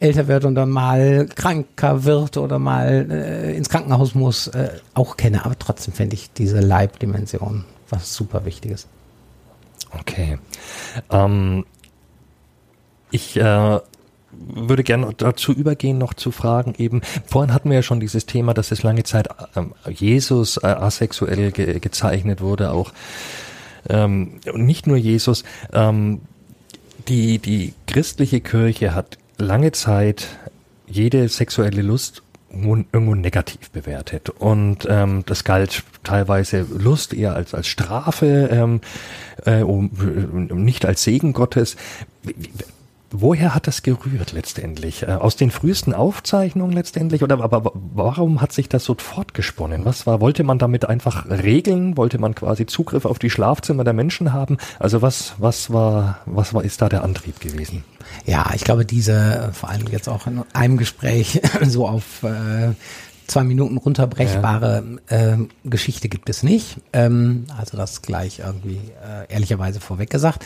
älter 0.00 0.28
wird 0.28 0.44
und 0.44 0.54
dann 0.54 0.70
mal 0.70 1.26
kranker 1.34 2.04
wird 2.04 2.36
oder 2.36 2.58
mal 2.58 3.10
äh, 3.10 3.56
ins 3.56 3.68
Krankenhaus 3.68 4.14
muss, 4.14 4.48
äh, 4.48 4.70
auch 4.94 5.16
kenne. 5.16 5.44
Aber 5.44 5.58
trotzdem 5.58 5.94
fände 5.94 6.14
ich 6.14 6.32
diese 6.32 6.60
Leibdimension 6.60 7.64
was 7.88 8.14
super 8.14 8.44
Wichtiges. 8.44 8.86
Okay. 9.98 10.38
Ähm, 11.10 11.64
ich 13.10 13.36
äh, 13.36 13.80
würde 14.32 14.82
gerne 14.82 15.12
dazu 15.16 15.52
übergehen, 15.52 15.98
noch 15.98 16.14
zu 16.14 16.30
fragen, 16.30 16.74
eben, 16.78 17.02
vorhin 17.26 17.52
hatten 17.52 17.68
wir 17.70 17.76
ja 17.76 17.82
schon 17.82 18.00
dieses 18.00 18.26
Thema, 18.26 18.54
dass 18.54 18.72
es 18.72 18.82
lange 18.82 19.04
Zeit 19.04 19.28
ähm, 19.56 19.74
Jesus 19.88 20.56
äh, 20.58 20.66
asexuell 20.66 21.52
ge 21.52 21.78
gezeichnet 21.78 22.40
wurde, 22.40 22.72
auch 22.72 22.92
ähm, 23.88 24.40
nicht 24.54 24.86
nur 24.86 24.96
Jesus. 24.96 25.44
Ähm, 25.72 26.20
die, 27.08 27.38
die 27.38 27.74
christliche 27.86 28.40
Kirche 28.40 28.94
hat 28.94 29.18
lange 29.38 29.72
Zeit 29.72 30.28
jede 30.86 31.28
sexuelle 31.28 31.82
Lust 31.82 32.22
irgendwo 32.52 33.14
negativ 33.14 33.70
bewertet. 33.70 34.28
Und 34.28 34.86
ähm, 34.88 35.24
das 35.26 35.44
galt 35.44 35.84
teilweise 36.04 36.66
Lust 36.70 37.14
eher 37.14 37.34
als, 37.34 37.54
als 37.54 37.66
Strafe, 37.66 38.50
ähm, 38.52 38.80
äh, 39.46 39.62
um, 39.62 39.90
nicht 40.62 40.84
als 40.84 41.02
Segen 41.02 41.32
Gottes. 41.32 41.76
Woher 43.12 43.54
hat 43.54 43.66
das 43.66 43.82
gerührt 43.82 44.32
letztendlich? 44.32 45.02
Äh, 45.02 45.12
aus 45.12 45.36
den 45.36 45.50
frühesten 45.50 45.92
Aufzeichnungen 45.92 46.72
letztendlich? 46.72 47.22
Oder 47.22 47.40
aber 47.40 47.72
warum 47.74 48.40
hat 48.40 48.52
sich 48.52 48.68
das 48.68 48.84
so 48.84 48.94
fortgesponnen? 48.98 49.84
Was 49.84 50.06
war, 50.06 50.20
wollte 50.20 50.44
man 50.44 50.58
damit 50.58 50.86
einfach 50.86 51.28
regeln? 51.28 51.96
Wollte 51.96 52.18
man 52.18 52.34
quasi 52.34 52.66
Zugriff 52.66 53.04
auf 53.04 53.18
die 53.18 53.30
Schlafzimmer 53.30 53.84
der 53.84 53.92
Menschen 53.92 54.32
haben? 54.32 54.56
Also 54.78 55.02
was, 55.02 55.34
was 55.38 55.72
war, 55.72 56.18
was 56.24 56.54
war, 56.54 56.64
ist 56.64 56.80
da 56.80 56.88
der 56.88 57.04
Antrieb 57.04 57.40
gewesen? 57.40 57.84
Ja, 58.24 58.50
ich 58.54 58.64
glaube, 58.64 58.84
diese, 58.84 59.50
vor 59.52 59.68
allem 59.68 59.86
jetzt 59.88 60.08
auch 60.08 60.26
in 60.26 60.42
einem 60.54 60.78
Gespräch 60.78 61.40
so 61.62 61.86
auf 61.86 62.22
äh, 62.22 62.72
zwei 63.26 63.44
Minuten 63.44 63.78
runterbrechbare 63.78 64.98
ja. 65.10 65.34
äh, 65.34 65.38
Geschichte 65.64 66.08
gibt 66.08 66.28
es 66.28 66.42
nicht. 66.42 66.78
Ähm, 66.92 67.46
also 67.58 67.76
das 67.76 68.02
gleich 68.02 68.40
irgendwie 68.40 68.80
äh, 69.04 69.32
ehrlicherweise 69.32 69.80
vorweg 69.80 70.10
gesagt. 70.10 70.44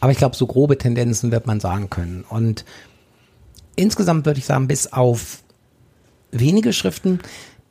Aber 0.00 0.12
ich 0.12 0.18
glaube, 0.18 0.36
so 0.36 0.46
grobe 0.46 0.78
Tendenzen 0.78 1.32
wird 1.32 1.46
man 1.46 1.60
sagen 1.60 1.90
können. 1.90 2.24
Und 2.28 2.64
insgesamt 3.76 4.24
würde 4.26 4.38
ich 4.38 4.46
sagen, 4.46 4.68
bis 4.68 4.92
auf 4.92 5.42
wenige 6.30 6.72
Schriften 6.72 7.20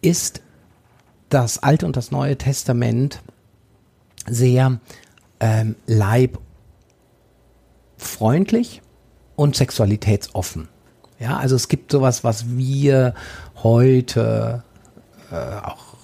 ist 0.02 0.42
das 1.30 1.64
Alte 1.64 1.86
und 1.86 1.96
das 1.98 2.12
Neue 2.12 2.38
Testament 2.38 3.22
sehr 4.30 4.80
ähm, 5.40 5.76
leibfreundlich 5.86 8.82
und 9.36 9.56
sexualitätsoffen. 9.56 10.68
Ja, 11.20 11.38
also 11.38 11.56
es 11.56 11.68
gibt 11.68 11.92
sowas, 11.92 12.24
was 12.24 12.58
wir 12.58 13.14
heute 13.56 14.64
äh, 15.32 15.36
auch 15.36 15.98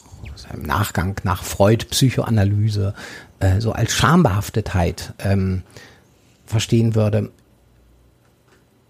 im 0.54 0.64
Nachgang 0.64 1.20
nach 1.24 1.44
Freud 1.44 1.86
Psychoanalyse 1.90 2.94
äh, 3.40 3.60
so 3.60 3.72
als 3.72 3.94
Schambehaftetheit 3.94 5.14
ähm, 5.20 5.64
verstehen 6.46 6.96
würde, 6.96 7.32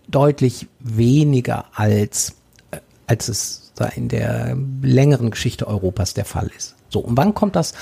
deutlich 0.08 0.68
weniger 0.80 1.66
als, 1.74 2.36
äh, 2.72 2.80
als 3.08 3.28
es 3.28 3.72
da 3.76 3.86
in 3.86 4.08
der 4.08 4.56
längeren 4.82 5.32
Geschichte 5.32 5.68
Europas 5.68 6.14
der 6.14 6.26
Fall 6.26 6.52
ist. 6.56 6.76
So, 6.90 7.00
und 7.00 7.18
wann 7.18 7.34
kommt 7.34 7.56
das? 7.56 7.74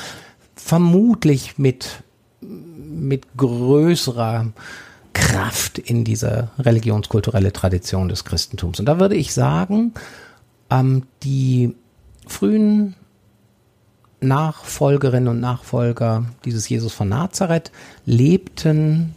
Vermutlich 0.55 1.57
mit, 1.57 2.03
mit 2.41 3.25
größerer 3.35 4.51
Kraft 5.13 5.77
in 5.77 6.03
diese 6.03 6.49
religionskulturelle 6.59 7.51
Tradition 7.51 8.07
des 8.07 8.23
Christentums. 8.23 8.79
Und 8.79 8.85
da 8.85 8.99
würde 8.99 9.15
ich 9.15 9.33
sagen, 9.33 9.93
ähm, 10.69 11.03
die 11.23 11.75
frühen 12.27 12.95
Nachfolgerinnen 14.21 15.27
und 15.27 15.39
Nachfolger 15.39 16.25
dieses 16.45 16.69
Jesus 16.69 16.93
von 16.93 17.09
Nazareth 17.09 17.71
lebten 18.05 19.15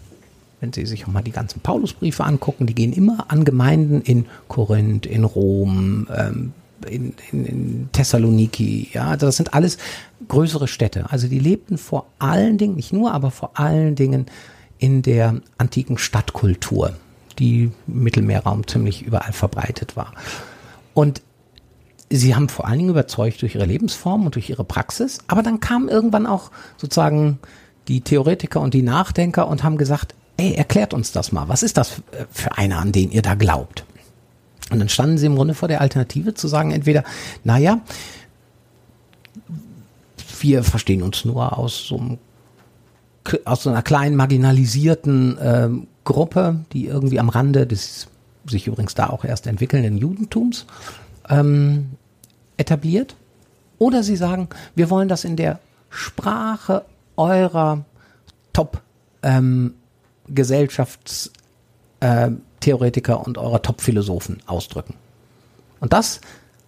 wenn 0.64 0.72
Sie 0.72 0.86
sich 0.86 1.04
auch 1.04 1.12
mal 1.12 1.22
die 1.22 1.30
ganzen 1.30 1.60
Paulusbriefe 1.60 2.24
angucken, 2.24 2.66
die 2.66 2.74
gehen 2.74 2.94
immer 2.94 3.26
an 3.28 3.44
Gemeinden 3.44 4.00
in 4.00 4.24
Korinth, 4.48 5.04
in 5.04 5.24
Rom, 5.24 6.08
ähm, 6.16 6.54
in, 6.88 7.12
in, 7.30 7.44
in 7.44 7.88
Thessaloniki, 7.92 8.88
ja, 8.94 9.08
also 9.08 9.26
das 9.26 9.36
sind 9.36 9.52
alles 9.52 9.76
größere 10.26 10.66
Städte. 10.66 11.04
Also 11.10 11.28
die 11.28 11.38
lebten 11.38 11.76
vor 11.76 12.06
allen 12.18 12.56
Dingen, 12.56 12.76
nicht 12.76 12.94
nur, 12.94 13.12
aber 13.12 13.30
vor 13.30 13.60
allen 13.60 13.94
Dingen 13.94 14.24
in 14.78 15.02
der 15.02 15.42
antiken 15.58 15.98
Stadtkultur, 15.98 16.94
die 17.38 17.70
im 17.86 18.02
Mittelmeerraum 18.02 18.66
ziemlich 18.66 19.02
überall 19.02 19.34
verbreitet 19.34 19.98
war. 19.98 20.14
Und 20.94 21.20
sie 22.08 22.34
haben 22.34 22.48
vor 22.48 22.66
allen 22.66 22.78
Dingen 22.78 22.90
überzeugt 22.90 23.42
durch 23.42 23.54
ihre 23.54 23.66
Lebensform 23.66 24.24
und 24.24 24.34
durch 24.34 24.48
ihre 24.48 24.64
Praxis, 24.64 25.18
aber 25.26 25.42
dann 25.42 25.60
kamen 25.60 25.90
irgendwann 25.90 26.26
auch 26.26 26.50
sozusagen 26.78 27.38
die 27.86 28.00
Theoretiker 28.00 28.62
und 28.62 28.72
die 28.72 28.80
Nachdenker 28.80 29.46
und 29.46 29.62
haben 29.62 29.76
gesagt, 29.76 30.14
ey, 30.44 30.54
erklärt 30.54 30.94
uns 30.94 31.12
das 31.12 31.32
mal. 31.32 31.48
Was 31.48 31.62
ist 31.62 31.76
das 31.76 32.02
für 32.30 32.56
einer, 32.56 32.78
an 32.78 32.92
den 32.92 33.10
ihr 33.10 33.22
da 33.22 33.34
glaubt? 33.34 33.84
Und 34.70 34.78
dann 34.78 34.88
standen 34.88 35.18
sie 35.18 35.26
im 35.26 35.36
Grunde 35.36 35.54
vor 35.54 35.68
der 35.68 35.80
Alternative 35.80 36.34
zu 36.34 36.48
sagen, 36.48 36.70
entweder, 36.70 37.04
naja, 37.44 37.80
wir 40.40 40.62
verstehen 40.62 41.02
uns 41.02 41.24
nur 41.24 41.58
aus 41.58 41.86
so, 41.86 41.98
einem, 41.98 42.18
aus 43.44 43.62
so 43.62 43.70
einer 43.70 43.82
kleinen 43.82 44.16
marginalisierten 44.16 45.38
äh, 45.38 45.68
Gruppe, 46.04 46.64
die 46.72 46.86
irgendwie 46.86 47.20
am 47.20 47.28
Rande 47.28 47.66
des 47.66 48.08
sich 48.46 48.66
übrigens 48.66 48.94
da 48.94 49.08
auch 49.08 49.24
erst 49.24 49.46
entwickelnden 49.46 49.96
Judentums 49.96 50.66
ähm, 51.30 51.92
etabliert. 52.58 53.16
Oder 53.78 54.02
sie 54.02 54.16
sagen, 54.16 54.48
wir 54.74 54.90
wollen 54.90 55.08
das 55.08 55.24
in 55.24 55.36
der 55.36 55.60
Sprache 55.88 56.84
eurer 57.16 57.84
Top 58.52 58.82
ähm, 59.22 59.74
Gesellschaftstheoretiker 60.28 63.26
und 63.26 63.38
eurer 63.38 63.62
Top-Philosophen 63.62 64.42
ausdrücken. 64.46 64.94
Und 65.80 65.92
das 65.92 66.20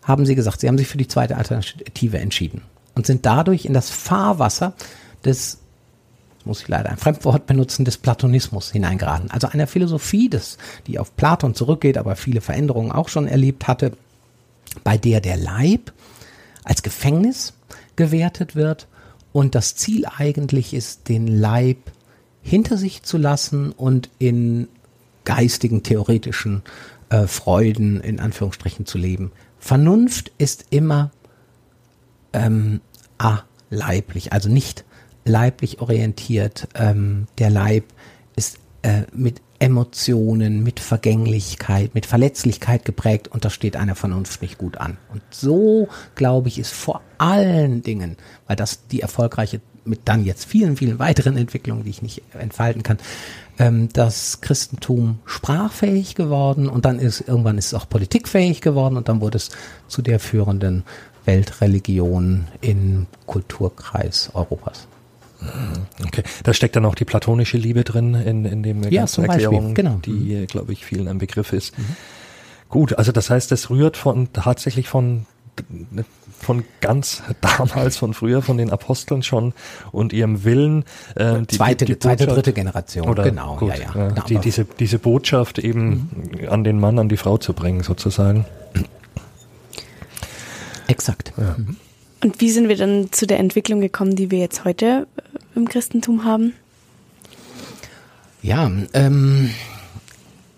haben 0.03 0.27
sie 0.27 0.35
gesagt. 0.35 0.61
Sie 0.61 0.69
haben 0.69 0.79
sich 0.79 0.89
für 0.89 0.99
die 0.99 1.09
zweite 1.09 1.37
Alternative 1.37 2.19
entschieden 2.19 2.63
und 2.95 3.07
sind 3.07 3.27
dadurch 3.27 3.65
in 3.65 3.75
das 3.75 3.91
Fahrwasser 3.91 4.75
des, 5.25 5.59
muss 6.45 6.63
ich 6.63 6.69
leider 6.69 6.91
ein 6.91 6.97
Fremdwort 6.97 7.47
benutzen, 7.47 7.85
des 7.85 7.99
Platonismus 7.99 8.73
hineingeraten. 8.73 9.31
Also 9.31 9.49
einer 9.49 9.67
Philosophie, 9.67 10.29
des, 10.29 10.59
die 10.87 10.99
auf 10.99 11.17
Platon 11.17 11.55
zurückgeht, 11.55 11.99
aber 11.99 12.17
viele 12.17 12.41
Veränderungen 12.41 12.93
auch 12.93 13.09
schon 13.09 13.27
erlebt 13.27 13.69
hatte, 13.69 13.93
bei 14.85 14.99
der 14.99 15.21
der 15.21 15.37
Leib 15.37 15.93
als 16.65 16.83
Gefängnis 16.83 17.55
gewertet 17.97 18.55
wird 18.55 18.87
und 19.33 19.55
das 19.55 19.77
Ziel 19.77 20.07
eigentlich 20.07 20.75
ist, 20.75 21.09
den 21.09 21.27
Leib 21.27 21.79
hinter 22.47 22.77
sich 22.77 23.03
zu 23.03 23.19
lassen 23.19 23.73
und 23.73 24.09
in 24.19 24.69
geistigen, 25.25 25.83
theoretischen 25.83 26.63
äh, 27.11 27.27
Freuden 27.27 28.01
in 28.01 28.21
Anführungsstrichen 28.21 28.87
zu 28.87 28.99
leben. 28.99 29.33
Vernunft 29.59 30.31
ist 30.39 30.67
immer 30.71 31.11
ähm, 32.33 32.81
leiblich, 33.69 34.33
also 34.33 34.49
nicht 34.49 34.85
leiblich 35.25 35.81
orientiert. 35.81 36.69
Ähm, 36.75 37.27
der 37.39 37.51
Leib 37.51 37.85
ist 38.37 38.59
äh, 38.83 39.03
mit 39.13 39.43
Emotionen, 39.59 40.63
mit 40.63 40.79
Vergänglichkeit, 40.79 41.95
mit 41.95 42.07
Verletzlichkeit 42.07 42.85
geprägt 42.85 43.27
und 43.29 43.45
das 43.45 43.55
steht 43.55 43.75
einer 43.75 43.95
Vernunft 43.95 44.43
nicht 44.43 44.59
gut 44.59 44.77
an. 44.77 44.99
Und 45.13 45.23
so, 45.31 45.89
glaube 46.15 46.49
ich, 46.49 46.59
ist 46.59 46.73
vor 46.73 47.01
allen 47.19 47.83
Dingen, 47.83 48.17
weil 48.47 48.57
das 48.57 48.87
die 48.87 49.01
erfolgreiche, 49.01 49.61
mit 49.87 50.01
dann 50.05 50.25
jetzt 50.25 50.45
vielen, 50.45 50.77
vielen 50.77 50.99
weiteren 50.99 51.37
Entwicklungen, 51.37 51.85
die 51.85 51.91
ich 51.91 52.03
nicht 52.03 52.23
entfalten 52.33 52.83
kann, 52.83 52.99
ähm, 53.59 53.89
das 53.93 54.41
Christentum 54.41 55.19
sprachfähig 55.25 56.15
geworden 56.15 56.69
und 56.69 56.85
dann 56.85 56.99
ist 56.99 57.23
irgendwann 57.27 57.59
ist 57.59 57.67
es 57.67 57.75
auch 57.75 57.89
politikfähig 57.89 58.61
geworden 58.61 58.97
und 58.97 59.09
dann 59.09 59.21
wurde 59.21 59.37
es 59.37 59.51
zu 59.89 60.03
der 60.03 60.21
führenden 60.21 60.85
Weltreligion 61.25 62.49
im 62.61 63.07
Kulturkreis 63.27 64.31
Europas. 64.35 64.87
Okay, 66.05 66.23
da 66.45 66.55
steckt 66.55 66.77
dann 66.77 66.85
auch 66.87 66.95
die 66.95 67.05
platonische 67.05 67.59
Liebe 67.59 67.85
drin 67.85 68.15
in, 68.15 68.45
in 68.45 68.63
dem 68.63 68.83
ja, 68.85 69.03
ganzen 69.03 69.25
Erklärung, 69.25 69.75
genau. 69.75 70.01
die, 70.05 70.11
mhm. 70.11 70.47
glaube 70.47 70.73
ich, 70.73 70.85
vielen 70.85 71.09
ein 71.09 71.19
Begriff 71.19 71.53
ist. 71.53 71.79
Mhm. 71.79 71.85
Gut, 72.69 72.95
also 72.95 73.13
das 73.13 73.31
heißt, 73.31 73.53
das 73.53 73.71
rührt 73.71 73.97
von 73.97 74.33
tatsächlich 74.33 74.89
von 74.89 75.27
von 76.39 76.65
ganz 76.81 77.23
damals, 77.41 77.97
von 77.97 78.15
früher, 78.15 78.43
von 78.43 78.57
den 78.57 78.71
Aposteln 78.71 79.23
schon 79.23 79.53
und 79.93 80.13
ihrem 80.13 80.45
Willen. 80.45 80.85
Äh, 81.15 81.43
die, 81.43 81.57
zweite, 81.57 81.85
die, 81.85 81.95
die 81.95 81.99
zweite, 81.99 82.27
dritte 82.27 82.53
Generation, 82.53 83.09
oder, 83.09 83.25
genau, 83.25 83.57
gut, 83.57 83.71
ja, 83.71 83.77
ja, 83.77 84.09
genau. 84.09 84.25
Die, 84.25 84.39
diese, 84.39 84.65
diese 84.65 84.99
Botschaft 84.99 85.59
eben 85.59 86.11
mhm. 86.41 86.49
an 86.49 86.65
den 86.65 86.79
Mann, 86.79 86.99
an 86.99 87.09
die 87.09 87.17
Frau 87.17 87.39
zu 87.39 87.53
bringen, 87.53 87.83
sozusagen. 87.83 88.45
Exakt. 90.89 91.33
Ja. 91.37 91.57
Mhm. 91.57 91.77
Und 92.23 92.41
wie 92.41 92.51
sind 92.51 92.69
wir 92.69 92.77
dann 92.77 93.13
zu 93.13 93.27
der 93.27 93.39
Entwicklung 93.39 93.81
gekommen, 93.81 94.17
die 94.17 94.31
wir 94.31 94.39
jetzt 94.39 94.65
heute 94.65 95.07
äh, 95.17 95.57
im 95.57 95.69
Christentum 95.69 96.25
haben? 96.25 96.55
Ja, 98.43 98.71
ähm, 98.93 99.51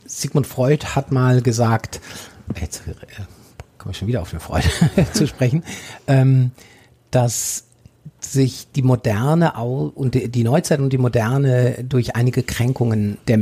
Sigmund 0.05 0.47
Freud 0.47 0.85
hat 0.95 1.11
mal 1.13 1.43
gesagt, 1.43 2.01
jetzt 2.61 2.83
äh, 2.87 2.93
komme 3.89 3.93
ich 3.95 3.99
schon 4.01 4.09
wieder 4.09 4.21
auf 4.21 4.33
eine 4.33 4.41
Freude 4.41 4.69
zu 5.15 5.27
sprechen, 5.27 5.65
ähm, 6.07 6.51
dass 7.11 7.65
sich 8.21 8.67
die 8.77 8.83
Moderne 8.83 9.55
und 9.55 10.15
die 10.15 10.45
Neuzeit 10.45 10.81
und 10.81 10.93
die 10.93 10.99
Moderne 10.99 11.85
durch 11.89 12.15
einige 12.15 12.43
Kränkungen 12.43 13.17
der, 13.29 13.41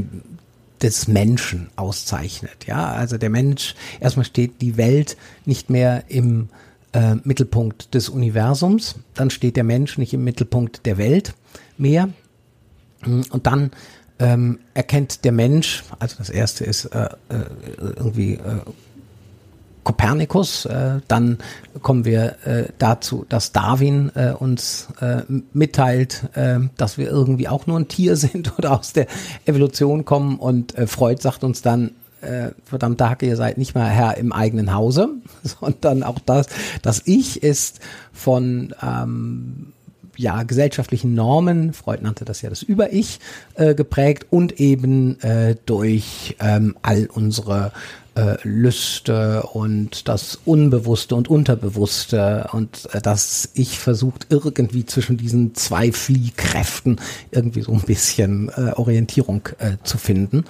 des 0.81 1.09
Menschen 1.09 1.69
auszeichnet. 1.75 2.67
Ja, 2.67 2.93
also 2.93 3.19
der 3.19 3.29
Mensch, 3.29 3.75
erstmal 3.99 4.25
steht 4.25 4.61
die 4.61 4.77
Welt 4.77 5.17
nicht 5.47 5.69
mehr 5.69 6.05
im 6.07 6.49
äh, 6.93 7.17
Mittelpunkt 7.25 7.95
des 7.95 8.09
Universums, 8.09 8.95
dann 9.15 9.31
steht 9.31 9.57
der 9.57 9.65
Mensch 9.65 9.99
nicht 9.99 10.15
im 10.15 10.23
Mittelpunkt 10.23 10.87
der 10.87 10.97
Welt 10.97 11.35
mehr 11.77 12.09
und 13.05 13.47
dann 13.47 13.73
ähm, 14.21 14.61
erkennt 14.75 15.25
der 15.25 15.33
Mensch, 15.33 15.83
also 15.99 16.17
das 16.19 16.31
erste 16.31 16.65
ist 16.65 16.85
äh, 16.85 17.07
äh, 17.31 17.45
irgendwie 17.79 18.35
äh, 18.35 18.61
Kopernikus, 19.87 20.65
äh, 20.65 20.99
dann 21.07 21.39
kommen 21.81 22.05
wir 22.05 22.45
äh, 22.45 22.65
dazu, 22.79 23.25
dass 23.29 23.53
Darwin 23.53 24.11
äh, 24.17 24.33
uns 24.33 24.89
äh, 25.01 25.23
mitteilt, 25.53 26.25
äh, 26.35 26.59
dass 26.77 26.99
wir 26.99 27.09
irgendwie 27.09 27.47
auch 27.47 27.69
nur 27.69 27.79
ein 27.79 27.87
Tier 27.87 28.17
sind 28.17 28.59
oder 28.59 28.79
aus 28.79 28.93
der 28.93 29.07
Evolution 29.45 30.05
kommen. 30.05 30.39
Und 30.39 30.77
äh, 30.77 30.89
Freud 30.89 31.23
sagt 31.23 31.45
uns 31.45 31.63
dann, 31.63 31.93
äh, 32.21 32.49
verdammt 32.65 33.01
Hacke, 33.01 33.27
ihr 33.27 33.37
seid 33.37 33.59
nicht 33.59 33.77
mehr 33.77 33.85
Herr 33.85 34.17
im 34.17 34.33
eigenen 34.33 34.75
Hause, 34.75 35.11
sondern 35.45 36.03
auch 36.03 36.19
das, 36.19 36.49
das 36.83 37.03
Ich 37.05 37.45
ist 37.45 37.79
von 38.13 38.75
ähm, 38.83 39.73
ja, 40.17 40.43
gesellschaftlichen 40.43 41.15
Normen, 41.15 41.75
Freud 41.75 42.03
nannte 42.03 42.25
das 42.25 42.43
ja 42.43 42.51
das 42.51 42.63
Über-Ich, 42.63 43.21
äh, 43.55 43.77
geprägt 43.77 44.27
und 44.31 44.59
eben 44.59 45.21
äh, 45.21 45.55
durch 45.65 46.35
ähm, 46.41 46.75
all 46.83 47.07
unsere 47.07 47.71
äh, 48.17 48.37
Lüste 48.43 49.43
und 49.43 50.09
das 50.09 50.39
Unbewusste 50.45 51.15
und 51.15 51.29
Unterbewusste 51.29 52.49
und 52.53 52.89
äh, 52.93 53.01
das 53.01 53.51
Ich 53.55 53.79
versucht 53.79 54.27
irgendwie 54.31 54.87
zwischen 54.87 55.17
diesen 55.17 55.55
zwei 55.55 55.93
Fliehkräften 55.93 57.01
irgendwie 57.31 57.63
so 57.63 57.73
ein 57.73 57.83
bisschen 57.83 58.51
äh, 58.57 58.73
Orientierung 58.73 59.49
äh, 59.59 59.77
zu 59.85 59.99
finden. 59.99 60.45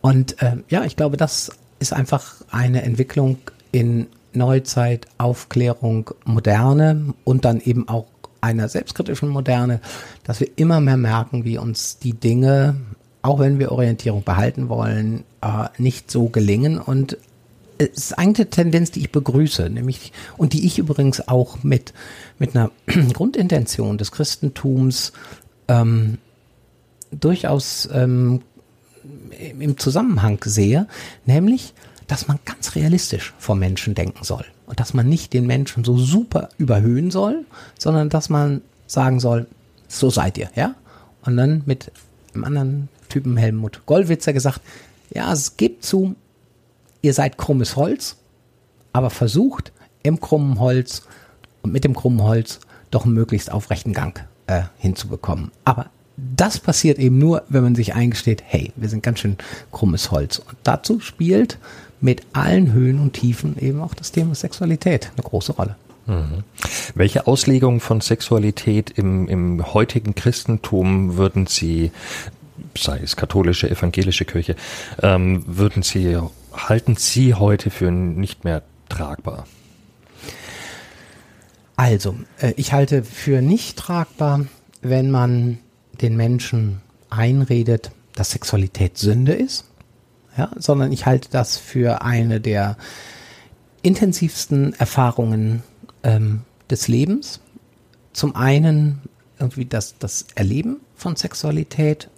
Und 0.00 0.42
äh, 0.42 0.56
ja, 0.68 0.84
ich 0.84 0.96
glaube, 0.96 1.16
das 1.16 1.50
ist 1.78 1.92
einfach 1.92 2.36
eine 2.50 2.82
Entwicklung 2.82 3.38
in 3.72 4.06
Neuzeit, 4.32 5.06
Aufklärung, 5.18 6.10
Moderne 6.24 7.14
und 7.24 7.44
dann 7.44 7.60
eben 7.60 7.88
auch 7.88 8.06
einer 8.40 8.68
selbstkritischen 8.68 9.28
Moderne, 9.28 9.80
dass 10.24 10.40
wir 10.40 10.48
immer 10.56 10.80
mehr 10.80 10.96
merken, 10.96 11.44
wie 11.44 11.56
uns 11.58 11.98
die 11.98 12.12
Dinge, 12.12 12.76
auch 13.24 13.38
wenn 13.38 13.58
wir 13.58 13.72
Orientierung 13.72 14.22
behalten 14.22 14.68
wollen, 14.68 15.24
äh, 15.40 15.68
nicht 15.78 16.10
so 16.10 16.28
gelingen. 16.28 16.78
Und 16.78 17.16
es 17.78 17.88
ist 17.88 18.18
eine 18.18 18.34
Tendenz, 18.34 18.90
die 18.90 19.00
ich 19.00 19.12
begrüße, 19.12 19.70
nämlich 19.70 20.12
und 20.36 20.52
die 20.52 20.66
ich 20.66 20.78
übrigens 20.78 21.26
auch 21.26 21.62
mit 21.62 21.94
mit 22.38 22.54
einer 22.54 22.70
Grundintention 23.14 23.96
des 23.96 24.12
Christentums 24.12 25.14
ähm, 25.68 26.18
durchaus 27.10 27.88
ähm, 27.90 28.42
im 29.38 29.78
Zusammenhang 29.78 30.38
sehe, 30.44 30.86
nämlich, 31.24 31.72
dass 32.06 32.28
man 32.28 32.38
ganz 32.44 32.74
realistisch 32.74 33.32
vom 33.38 33.58
Menschen 33.58 33.94
denken 33.94 34.22
soll 34.22 34.44
und 34.66 34.80
dass 34.80 34.92
man 34.92 35.08
nicht 35.08 35.32
den 35.32 35.46
Menschen 35.46 35.82
so 35.82 35.96
super 35.96 36.50
überhöhen 36.58 37.10
soll, 37.10 37.46
sondern 37.78 38.10
dass 38.10 38.28
man 38.28 38.60
sagen 38.86 39.18
soll, 39.18 39.46
so 39.88 40.10
seid 40.10 40.36
ihr, 40.36 40.50
ja? 40.54 40.74
Und 41.24 41.38
dann 41.38 41.62
mit 41.64 41.90
einem 42.34 42.44
anderen 42.44 42.88
Typen 43.08 43.36
Helmut 43.36 43.82
Gollwitzer 43.86 44.32
gesagt, 44.32 44.60
ja, 45.10 45.32
es 45.32 45.56
gibt 45.56 45.84
zu, 45.84 46.14
ihr 47.02 47.14
seid 47.14 47.38
krummes 47.38 47.76
Holz, 47.76 48.16
aber 48.92 49.10
versucht 49.10 49.72
im 50.02 50.20
krummen 50.20 50.58
Holz 50.60 51.02
und 51.62 51.72
mit 51.72 51.84
dem 51.84 51.94
krummen 51.94 52.22
Holz 52.22 52.60
doch 52.90 53.04
einen 53.04 53.14
möglichst 53.14 53.50
aufrechten 53.50 53.92
Gang 53.92 54.24
äh, 54.46 54.62
hinzubekommen. 54.78 55.50
Aber 55.64 55.90
das 56.16 56.58
passiert 56.58 56.98
eben 56.98 57.18
nur, 57.18 57.42
wenn 57.48 57.64
man 57.64 57.74
sich 57.74 57.94
eingesteht, 57.94 58.42
hey, 58.46 58.72
wir 58.76 58.88
sind 58.88 59.02
ganz 59.02 59.18
schön 59.18 59.36
krummes 59.72 60.10
Holz. 60.10 60.38
Und 60.38 60.56
dazu 60.62 61.00
spielt 61.00 61.58
mit 62.00 62.22
allen 62.32 62.72
Höhen 62.72 63.00
und 63.00 63.14
Tiefen 63.14 63.58
eben 63.58 63.80
auch 63.80 63.94
das 63.94 64.12
Thema 64.12 64.34
Sexualität 64.34 65.10
eine 65.16 65.24
große 65.24 65.52
Rolle. 65.52 65.76
Mhm. 66.06 66.44
Welche 66.94 67.26
Auslegung 67.26 67.80
von 67.80 68.00
Sexualität 68.00 68.90
im, 68.90 69.26
im 69.26 69.74
heutigen 69.74 70.14
Christentum 70.14 71.16
würden 71.16 71.46
Sie, 71.46 71.90
sei 72.78 72.98
es 73.02 73.16
katholische, 73.16 73.70
evangelische 73.70 74.24
Kirche, 74.24 74.56
ähm, 75.02 75.44
würden 75.46 75.82
Sie, 75.82 76.18
halten 76.52 76.96
Sie 76.96 77.34
heute 77.34 77.70
für 77.70 77.90
nicht 77.90 78.44
mehr 78.44 78.62
tragbar? 78.88 79.46
Also, 81.76 82.16
äh, 82.38 82.52
ich 82.56 82.72
halte 82.72 83.02
für 83.02 83.42
nicht 83.42 83.78
tragbar, 83.78 84.46
wenn 84.82 85.10
man 85.10 85.58
den 86.00 86.16
Menschen 86.16 86.80
einredet, 87.10 87.90
dass 88.14 88.30
Sexualität 88.30 88.98
Sünde 88.98 89.32
ist, 89.32 89.64
ja, 90.36 90.50
sondern 90.56 90.92
ich 90.92 91.06
halte 91.06 91.28
das 91.30 91.56
für 91.56 92.02
eine 92.02 92.40
der 92.40 92.76
intensivsten 93.82 94.74
Erfahrungen 94.74 95.62
ähm, 96.02 96.42
des 96.70 96.88
Lebens. 96.88 97.40
Zum 98.12 98.34
einen 98.36 99.02
irgendwie 99.38 99.66
das, 99.66 99.98
das 99.98 100.26
Erleben 100.34 100.80
von 100.94 101.16
Sexualität, 101.16 102.08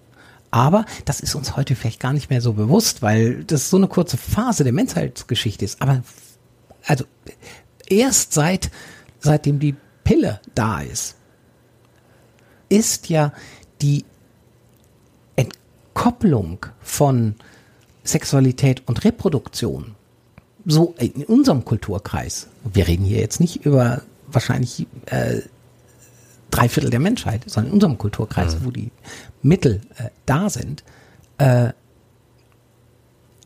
aber 0.57 0.87
das 1.05 1.21
ist 1.21 1.35
uns 1.35 1.55
heute 1.55 1.77
vielleicht 1.77 2.01
gar 2.01 2.15
nicht 2.15 2.31
mehr 2.31 2.41
so 2.41 2.55
bewusst, 2.55 3.03
weil 3.03 3.45
das 3.45 3.69
so 3.69 3.77
eine 3.77 3.89
kurze 3.89 4.17
Phase 4.17 4.65
der 4.65 4.73
Menschheitsgeschichte 4.73 5.67
ist. 5.67 5.83
Aber 5.83 6.03
also 6.87 7.05
erst 7.87 8.33
seit 8.33 8.71
seitdem 9.21 9.59
die 9.59 9.77
Pille 10.03 10.41
da 10.55 10.81
ist, 10.81 11.17
ist 12.71 13.11
ja 13.11 13.35
die 13.83 14.07
Entkopplung 15.37 16.65
von 16.81 17.35
Sexualität 18.03 18.83
und 18.87 19.05
Reproduktion 19.05 19.95
so 20.65 20.95
in 20.99 21.25
unserem 21.25 21.67
Kulturkreis, 21.67 22.49
wir 22.65 22.89
reden 22.89 23.05
hier 23.05 23.19
jetzt 23.19 23.41
nicht 23.41 23.67
über 23.67 24.01
wahrscheinlich 24.27 24.87
äh, 25.05 25.43
drei 26.51 26.71
Viertel 26.71 26.91
der 26.91 27.01
Menschheit, 27.01 27.43
sondern 27.47 27.69
in 27.69 27.75
unserem 27.75 27.99
Kulturkreis, 27.99 28.59
mhm. 28.59 28.65
wo 28.65 28.71
die 28.71 28.91
Mittel 29.47 29.81
äh, 29.97 30.11
da 30.27 30.51
sind, 30.51 30.85
äh, 31.39 31.71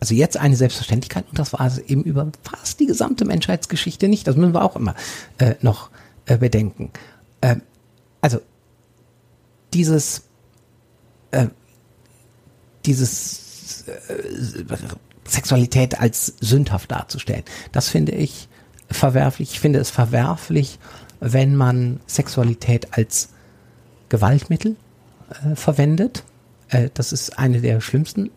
also 0.00 0.14
jetzt 0.14 0.38
eine 0.38 0.56
Selbstverständlichkeit 0.56 1.26
und 1.28 1.38
das 1.38 1.52
war 1.52 1.66
es 1.66 1.78
eben 1.78 2.02
über 2.04 2.32
fast 2.42 2.80
die 2.80 2.86
gesamte 2.86 3.26
Menschheitsgeschichte 3.26 4.08
nicht. 4.08 4.26
Das 4.26 4.34
müssen 4.34 4.54
wir 4.54 4.62
auch 4.62 4.76
immer 4.76 4.94
äh, 5.38 5.56
noch 5.60 5.90
äh, 6.24 6.38
bedenken. 6.38 6.90
Äh, 7.42 7.56
also 8.22 8.40
dieses, 9.74 10.22
äh, 11.32 11.48
dieses 12.86 13.84
äh, 13.86 14.74
Sexualität 15.26 16.00
als 16.00 16.34
sündhaft 16.40 16.90
darzustellen, 16.90 17.44
das 17.72 17.88
finde 17.88 18.12
ich 18.12 18.48
verwerflich. 18.90 19.52
Ich 19.52 19.60
finde 19.60 19.78
es 19.78 19.90
verwerflich, 19.90 20.78
wenn 21.20 21.54
man 21.56 22.00
Sexualität 22.06 22.96
als 22.96 23.28
Gewaltmittel 24.08 24.76
äh, 25.30 25.54
verwendet. 25.54 26.24
Äh, 26.68 26.90
das 26.94 27.12
ist 27.12 27.38
eine 27.38 27.60
der 27.60 27.80
schlimmsten 27.80 28.30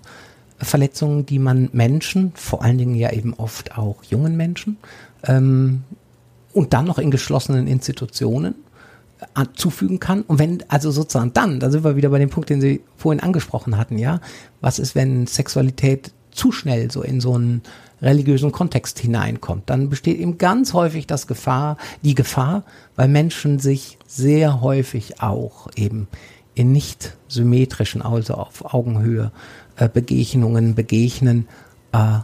Verletzungen, 0.57 1.25
die 1.25 1.39
man 1.39 1.69
Menschen, 1.73 2.31
vor 2.35 2.63
allen 2.63 2.77
Dingen 2.77 2.95
ja 2.95 3.11
eben 3.11 3.33
oft 3.33 3.77
auch 3.77 4.03
jungen 4.03 4.37
Menschen, 4.37 4.77
ähm, 5.23 5.83
und 6.53 6.73
dann 6.73 6.85
noch 6.85 6.99
in 6.99 7.11
geschlossenen 7.11 7.67
Institutionen 7.67 8.55
äh, 9.35 9.45
zufügen 9.55 9.99
kann. 9.99 10.21
Und 10.21 10.39
wenn, 10.39 10.63
also 10.69 10.91
sozusagen 10.91 11.33
dann, 11.33 11.59
da 11.59 11.71
sind 11.71 11.83
wir 11.83 11.95
wieder 11.95 12.09
bei 12.09 12.19
dem 12.19 12.29
Punkt, 12.29 12.49
den 12.49 12.61
Sie 12.61 12.81
vorhin 12.97 13.21
angesprochen 13.21 13.77
hatten, 13.77 13.97
ja, 13.97 14.21
was 14.61 14.79
ist, 14.79 14.95
wenn 14.95 15.27
Sexualität 15.27 16.11
zu 16.31 16.51
schnell 16.51 16.91
so 16.91 17.01
in 17.01 17.21
so 17.21 17.33
einen 17.33 17.61
religiösen 18.01 18.51
Kontext 18.51 18.99
hineinkommt, 18.99 19.69
dann 19.69 19.89
besteht 19.89 20.19
eben 20.19 20.37
ganz 20.37 20.73
häufig 20.73 21.07
das 21.07 21.27
Gefahr, 21.27 21.77
die 22.01 22.15
Gefahr, 22.15 22.63
weil 22.95 23.07
Menschen 23.07 23.59
sich 23.59 23.97
sehr 24.05 24.61
häufig 24.61 25.21
auch 25.21 25.69
eben 25.75 26.07
in 26.55 26.71
nicht 26.71 27.17
symmetrischen, 27.27 28.01
also 28.01 28.35
auf 28.35 28.73
Augenhöhe 28.73 29.31
äh, 29.75 29.89
Begegnungen 29.89 30.75
begegnen, 30.75 31.47
äh, 31.91 32.19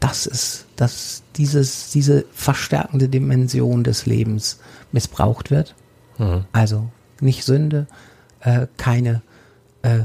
das 0.00 0.26
ist, 0.26 0.66
dass 0.74 1.22
dieses, 1.36 1.92
diese 1.92 2.24
verstärkende 2.32 3.08
Dimension 3.08 3.84
des 3.84 4.04
Lebens 4.04 4.58
missbraucht 4.90 5.50
wird. 5.50 5.76
Mhm. 6.18 6.44
Also 6.52 6.90
nicht 7.20 7.44
Sünde, 7.44 7.86
äh, 8.40 8.66
keine 8.76 9.22
äh, 9.82 10.00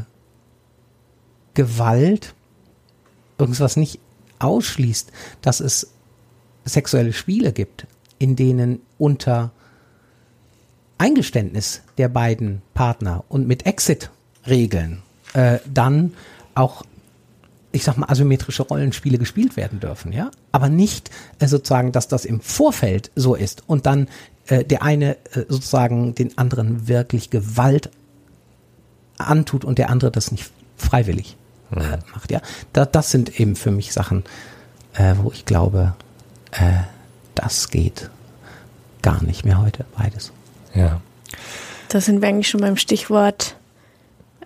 Gewalt, 1.56 2.36
irgendwas 3.40 3.76
nicht 3.76 4.00
ausschließt, 4.38 5.12
dass 5.42 5.60
es 5.60 5.92
sexuelle 6.64 7.14
Spiele 7.14 7.52
gibt, 7.52 7.88
in 8.20 8.36
denen 8.36 8.82
unter 9.00 9.52
Eingeständnis 10.98 11.82
der 11.98 12.10
beiden 12.10 12.62
Partner 12.74 13.24
und 13.30 13.48
mit 13.48 13.66
Exit-Regeln 13.66 15.02
äh, 15.34 15.60
dann 15.72 16.14
auch 16.56 16.84
ich 17.72 17.84
sag 17.84 17.98
mal, 17.98 18.10
asymmetrische 18.10 18.64
Rollenspiele 18.64 19.18
gespielt 19.18 19.56
werden 19.56 19.80
dürfen, 19.80 20.12
ja. 20.12 20.32
Aber 20.52 20.70
nicht 20.70 21.12
äh, 21.40 21.48
sozusagen, 21.48 21.92
dass 21.92 22.08
das 22.08 22.26
im 22.26 22.42
Vorfeld 22.42 23.12
so 23.16 23.36
ist 23.36 23.64
und 23.68 23.86
dann 23.86 24.08
äh, 24.48 24.64
der 24.64 24.82
eine 24.84 25.18
äh, 25.34 25.46
sozusagen 25.48 26.16
den 26.16 26.38
anderen 26.38 26.88
wirklich 26.88 27.30
Gewalt 27.30 27.92
antut 29.18 29.66
und 29.66 29.78
der 29.78 29.90
andere 29.90 30.12
das 30.12 30.32
nicht 30.32 30.50
freiwillig 30.78 31.38
äh, 31.76 31.82
ja. 31.82 32.00
macht, 32.14 32.32
ja. 32.32 32.42
Da, 32.74 32.86
das 32.86 33.12
sind 33.12 33.40
eben 33.40 33.56
für 33.56 33.72
mich 33.72 33.94
Sachen, 33.94 34.24
äh, 34.94 35.16
wo 35.22 35.32
ich 35.32 35.46
glaube, 35.46 35.94
äh, 36.52 36.84
das 37.36 37.70
geht 37.70 38.10
gar 39.02 39.24
nicht 39.24 39.46
mehr 39.46 39.62
heute, 39.62 39.86
beides. 39.96 40.32
Ja. 40.78 41.02
Da 41.90 42.02
sind 42.02 42.22
wir 42.22 42.30
eigentlich 42.30 42.50
schon 42.50 42.62
beim 42.62 42.78
Stichwort 42.78 43.56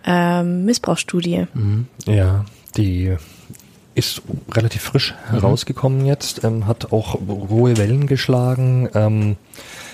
ähm, 0.05 0.65
Missbrauchsstudie. 0.65 1.47
Mhm. 1.53 1.87
Ja, 2.05 2.45
die 2.77 3.15
ist 3.93 4.21
relativ 4.51 4.81
frisch 4.81 5.13
mhm. 5.13 5.33
herausgekommen 5.33 6.05
jetzt, 6.05 6.43
ähm, 6.43 6.67
hat 6.67 6.91
auch 6.91 7.15
hohe 7.15 7.77
Wellen 7.77 8.07
geschlagen. 8.07 8.89
Ähm, 8.93 9.35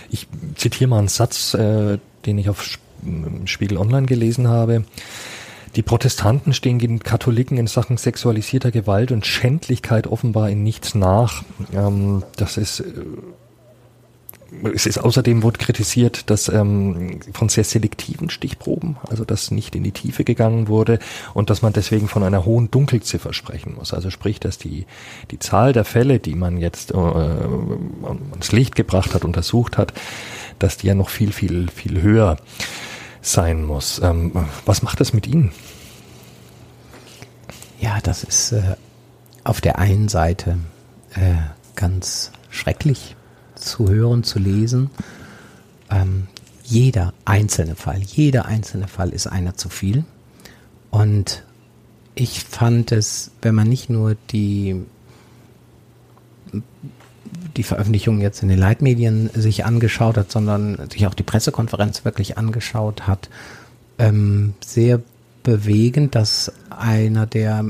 ich 0.10 0.28
zitiere 0.56 0.90
mal 0.90 1.00
einen 1.00 1.08
Satz, 1.08 1.54
äh, 1.54 1.98
den 2.26 2.38
ich 2.38 2.50
auf 2.50 2.78
Spiegel 3.46 3.78
Online 3.78 4.06
gelesen 4.06 4.48
habe. 4.48 4.84
Die 5.76 5.82
Protestanten 5.84 6.54
stehen 6.54 6.80
den 6.80 7.00
Katholiken 7.00 7.58
in 7.58 7.68
Sachen 7.68 7.98
sexualisierter 7.98 8.72
Gewalt 8.72 9.12
und 9.12 9.26
Schändlichkeit 9.26 10.08
offenbar 10.08 10.50
in 10.50 10.64
nichts 10.64 10.96
nach. 10.96 11.44
Ähm, 11.74 12.24
das 12.36 12.58
ist 12.58 12.80
äh, 12.80 12.94
es 14.74 14.86
ist 14.86 14.98
außerdem 14.98 15.44
wurde 15.44 15.58
kritisiert, 15.58 16.30
dass 16.30 16.48
ähm, 16.50 17.20
von 17.34 17.50
sehr 17.50 17.64
selektiven 17.64 18.30
Stichproben, 18.30 18.98
also 19.08 19.26
dass 19.26 19.52
nicht 19.52 19.76
in 19.76 19.84
die 19.84 19.92
Tiefe 19.92 20.24
gegangen 20.24 20.68
wurde 20.68 21.00
und 21.34 21.50
dass 21.50 21.62
man 21.62 21.74
deswegen 21.74 22.08
von 22.08 22.24
einer 22.24 22.46
hohen 22.46 22.72
Dunkelziffer 22.72 23.34
sprechen 23.34 23.76
muss. 23.76 23.94
Also 23.94 24.10
sprich, 24.10 24.40
dass 24.40 24.58
die 24.58 24.86
die 25.32 25.40
Zahl 25.40 25.74
der 25.74 25.86
Fälle, 25.86 26.20
die 26.20 26.36
man 26.36 26.58
jetzt 26.58 26.92
äh, 26.92 26.98
ans 26.98 28.52
Licht 28.52 28.76
gebracht 28.76 29.14
hat, 29.14 29.26
untersucht 29.26 29.78
hat, 29.78 29.94
dass 30.60 30.78
die 30.78 30.88
ja 30.88 30.96
noch 30.96 31.10
viel 31.10 31.32
viel 31.32 31.70
viel 31.70 32.02
höher 32.02 32.38
sein 33.22 33.66
muss. 33.66 34.00
Ähm, 34.02 34.32
was 34.66 34.82
macht 34.82 35.00
das 35.00 35.14
mit 35.14 35.28
Ihnen? 35.28 35.52
Ja, 37.80 38.00
das 38.02 38.24
ist 38.24 38.54
äh, 38.54 38.76
auf 39.44 39.62
der 39.62 39.78
einen 39.78 40.08
Seite 40.08 40.58
äh, 41.16 41.36
ganz 41.76 42.32
schrecklich 42.50 43.16
zu 43.68 43.90
hören, 43.90 44.24
zu 44.24 44.40
lesen. 44.40 44.90
Ähm, 45.90 46.28
jeder 46.64 47.14
einzelne 47.26 47.76
Fall, 47.76 48.02
jeder 48.02 48.46
einzelne 48.46 48.88
Fall 48.88 49.10
ist 49.10 49.28
einer 49.28 49.56
zu 49.56 49.70
viel. 49.70 50.04
Und 50.90 51.44
ich 52.16 52.44
fand 52.44 52.92
es, 52.92 53.32
wenn 53.42 53.56
man 53.56 53.68
nicht 53.68 53.90
nur 53.90 54.16
die, 54.32 54.84
die 57.56 57.64
Veröffentlichung 57.64 58.20
jetzt 58.20 58.42
in 58.42 58.50
den 58.50 58.60
Leitmedien 58.60 59.30
sich 59.34 59.66
angeschaut 59.66 60.18
hat, 60.18 60.32
sondern 60.32 60.90
sich 60.90 61.08
auch 61.08 61.14
die 61.14 61.24
Pressekonferenz 61.24 62.04
wirklich 62.06 62.38
angeschaut 62.38 63.08
hat, 63.08 63.30
ähm, 64.00 64.54
sehr 64.66 65.02
bewegend, 65.44 66.16
dass 66.16 66.52
einer 66.70 67.26
der 67.26 67.66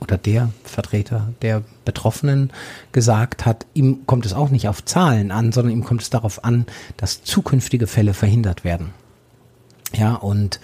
oder 0.00 0.18
der 0.18 0.50
Vertreter 0.64 1.32
der 1.42 1.62
Betroffenen 1.84 2.52
gesagt 2.92 3.46
hat, 3.46 3.66
ihm 3.74 4.06
kommt 4.06 4.26
es 4.26 4.32
auch 4.32 4.50
nicht 4.50 4.68
auf 4.68 4.84
Zahlen 4.84 5.30
an, 5.30 5.52
sondern 5.52 5.72
ihm 5.72 5.84
kommt 5.84 6.02
es 6.02 6.10
darauf 6.10 6.44
an, 6.44 6.66
dass 6.96 7.22
zukünftige 7.22 7.86
Fälle 7.86 8.14
verhindert 8.14 8.64
werden. 8.64 8.90
Ja, 9.94 10.14
und 10.14 10.60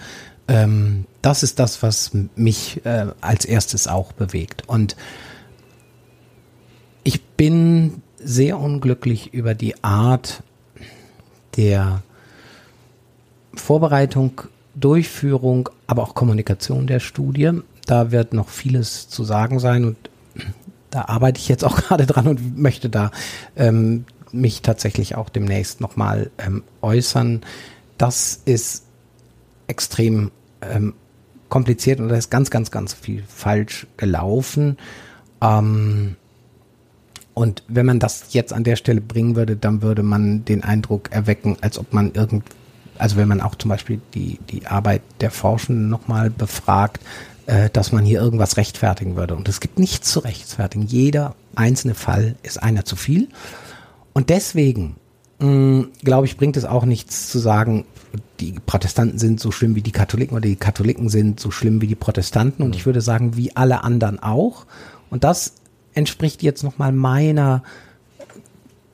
ähm, 0.47 1.05
das 1.21 1.43
ist 1.43 1.59
das, 1.59 1.81
was 1.81 2.11
mich 2.35 2.85
äh, 2.85 3.07
als 3.21 3.45
erstes 3.45 3.87
auch 3.87 4.11
bewegt. 4.11 4.63
Und 4.67 4.95
ich 7.03 7.23
bin 7.23 8.01
sehr 8.19 8.59
unglücklich 8.59 9.33
über 9.33 9.55
die 9.55 9.83
Art 9.83 10.43
der 11.57 12.03
Vorbereitung, 13.53 14.41
Durchführung, 14.75 15.69
aber 15.87 16.03
auch 16.03 16.15
Kommunikation 16.15 16.87
der 16.87 16.99
Studie. 16.99 17.51
Da 17.85 18.11
wird 18.11 18.33
noch 18.33 18.49
vieles 18.49 19.09
zu 19.09 19.23
sagen 19.23 19.59
sein 19.59 19.85
und 19.85 19.97
da 20.89 21.05
arbeite 21.05 21.39
ich 21.39 21.49
jetzt 21.49 21.63
auch 21.63 21.75
gerade 21.87 22.05
dran 22.05 22.27
und 22.27 22.57
möchte 22.57 22.89
da 22.89 23.11
ähm, 23.55 24.05
mich 24.31 24.61
tatsächlich 24.61 25.15
auch 25.15 25.29
demnächst 25.29 25.81
nochmal 25.81 26.31
ähm, 26.37 26.63
äußern. 26.81 27.41
Das 27.97 28.41
ist 28.45 28.85
extrem 29.67 30.31
ähm, 30.61 30.93
kompliziert 31.49 31.99
und 31.99 32.09
da 32.09 32.15
ist 32.15 32.31
ganz, 32.31 32.49
ganz, 32.49 32.71
ganz 32.71 32.93
viel 32.93 33.23
falsch 33.27 33.87
gelaufen. 33.97 34.77
Ähm, 35.41 36.15
und 37.33 37.63
wenn 37.67 37.85
man 37.85 37.99
das 37.99 38.33
jetzt 38.33 38.53
an 38.53 38.63
der 38.63 38.75
Stelle 38.75 39.01
bringen 39.01 39.35
würde, 39.35 39.55
dann 39.55 39.81
würde 39.81 40.03
man 40.03 40.45
den 40.45 40.63
Eindruck 40.63 41.11
erwecken, 41.11 41.57
als 41.61 41.79
ob 41.79 41.93
man 41.93 42.13
irgend, 42.13 42.43
also 42.97 43.17
wenn 43.17 43.27
man 43.27 43.41
auch 43.41 43.55
zum 43.55 43.69
Beispiel 43.69 44.01
die, 44.13 44.39
die 44.49 44.67
Arbeit 44.67 45.01
der 45.21 45.31
Forschenden 45.31 45.89
nochmal 45.89 46.29
befragt, 46.29 47.01
äh, 47.45 47.69
dass 47.71 47.91
man 47.91 48.05
hier 48.05 48.21
irgendwas 48.21 48.57
rechtfertigen 48.57 49.15
würde. 49.15 49.35
Und 49.35 49.49
es 49.49 49.59
gibt 49.59 49.79
nichts 49.79 50.11
zu 50.11 50.19
rechtfertigen. 50.19 50.85
Jeder 50.85 51.35
einzelne 51.55 51.95
Fall 51.95 52.35
ist 52.43 52.61
einer 52.61 52.85
zu 52.85 52.95
viel. 52.95 53.29
Und 54.13 54.29
deswegen, 54.29 54.95
glaube 55.39 56.25
ich, 56.25 56.37
bringt 56.37 56.55
es 56.55 56.63
auch 56.63 56.85
nichts 56.85 57.29
zu 57.29 57.39
sagen, 57.39 57.83
die 58.39 58.53
Protestanten 58.65 59.17
sind 59.19 59.39
so 59.39 59.51
schlimm 59.51 59.75
wie 59.75 59.81
die 59.81 59.91
Katholiken 59.91 60.37
oder 60.37 60.47
die 60.47 60.55
Katholiken 60.55 61.09
sind 61.09 61.39
so 61.39 61.51
schlimm 61.51 61.81
wie 61.81 61.87
die 61.87 61.95
Protestanten. 61.95 62.63
Und 62.63 62.75
ich 62.75 62.85
würde 62.85 63.01
sagen, 63.01 63.35
wie 63.35 63.55
alle 63.55 63.83
anderen 63.83 64.21
auch. 64.21 64.65
Und 65.09 65.23
das 65.23 65.55
entspricht 65.93 66.43
jetzt 66.43 66.63
nochmal 66.63 66.91
meiner, 66.91 67.63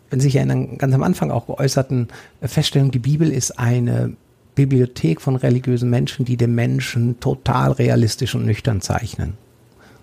wenn 0.10 0.20
Sie 0.20 0.28
sich 0.28 0.38
erinnern, 0.38 0.78
ganz 0.78 0.94
am 0.96 1.04
Anfang 1.04 1.30
auch 1.32 1.46
geäußerten 1.48 2.08
Feststellung, 2.42 2.92
die 2.92 3.00
Bibel 3.00 3.32
ist 3.32 3.60
eine 3.60 4.16
Bibliothek 4.60 5.22
von 5.22 5.38
religiösen 5.38 5.90
Menschen, 5.90 6.26
die 6.26 6.36
den 6.36 6.54
Menschen 6.54 7.20
total 7.20 7.72
realistisch 7.72 8.36
und 8.36 8.46
nüchtern 8.46 8.82
zeichnen. 8.82 9.36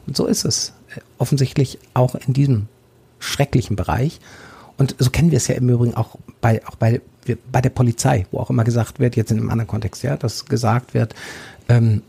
Und 0.06 0.16
so 0.16 0.26
ist 0.26 0.44
es 0.44 0.72
äh, 0.94 1.00
offensichtlich 1.18 1.78
auch 1.92 2.14
in 2.14 2.32
diesem 2.32 2.68
schrecklichen 3.18 3.76
Bereich. 3.76 4.18
Und 4.78 4.94
so 4.98 5.10
kennen 5.10 5.30
wir 5.30 5.36
es 5.36 5.48
ja 5.48 5.56
im 5.56 5.68
Übrigen 5.68 5.94
auch 5.94 6.16
bei, 6.40 6.66
auch 6.66 6.76
bei, 6.76 7.00
bei 7.52 7.60
der 7.60 7.70
Polizei, 7.70 8.26
wo 8.30 8.38
auch 8.38 8.50
immer 8.50 8.64
gesagt 8.64 8.98
wird, 8.98 9.16
jetzt 9.16 9.30
in 9.30 9.38
einem 9.38 9.50
anderen 9.50 9.68
Kontext, 9.68 10.02
ja, 10.02 10.16
dass 10.16 10.46
gesagt 10.46 10.94
wird, 10.94 11.14
ähm, 11.68 12.02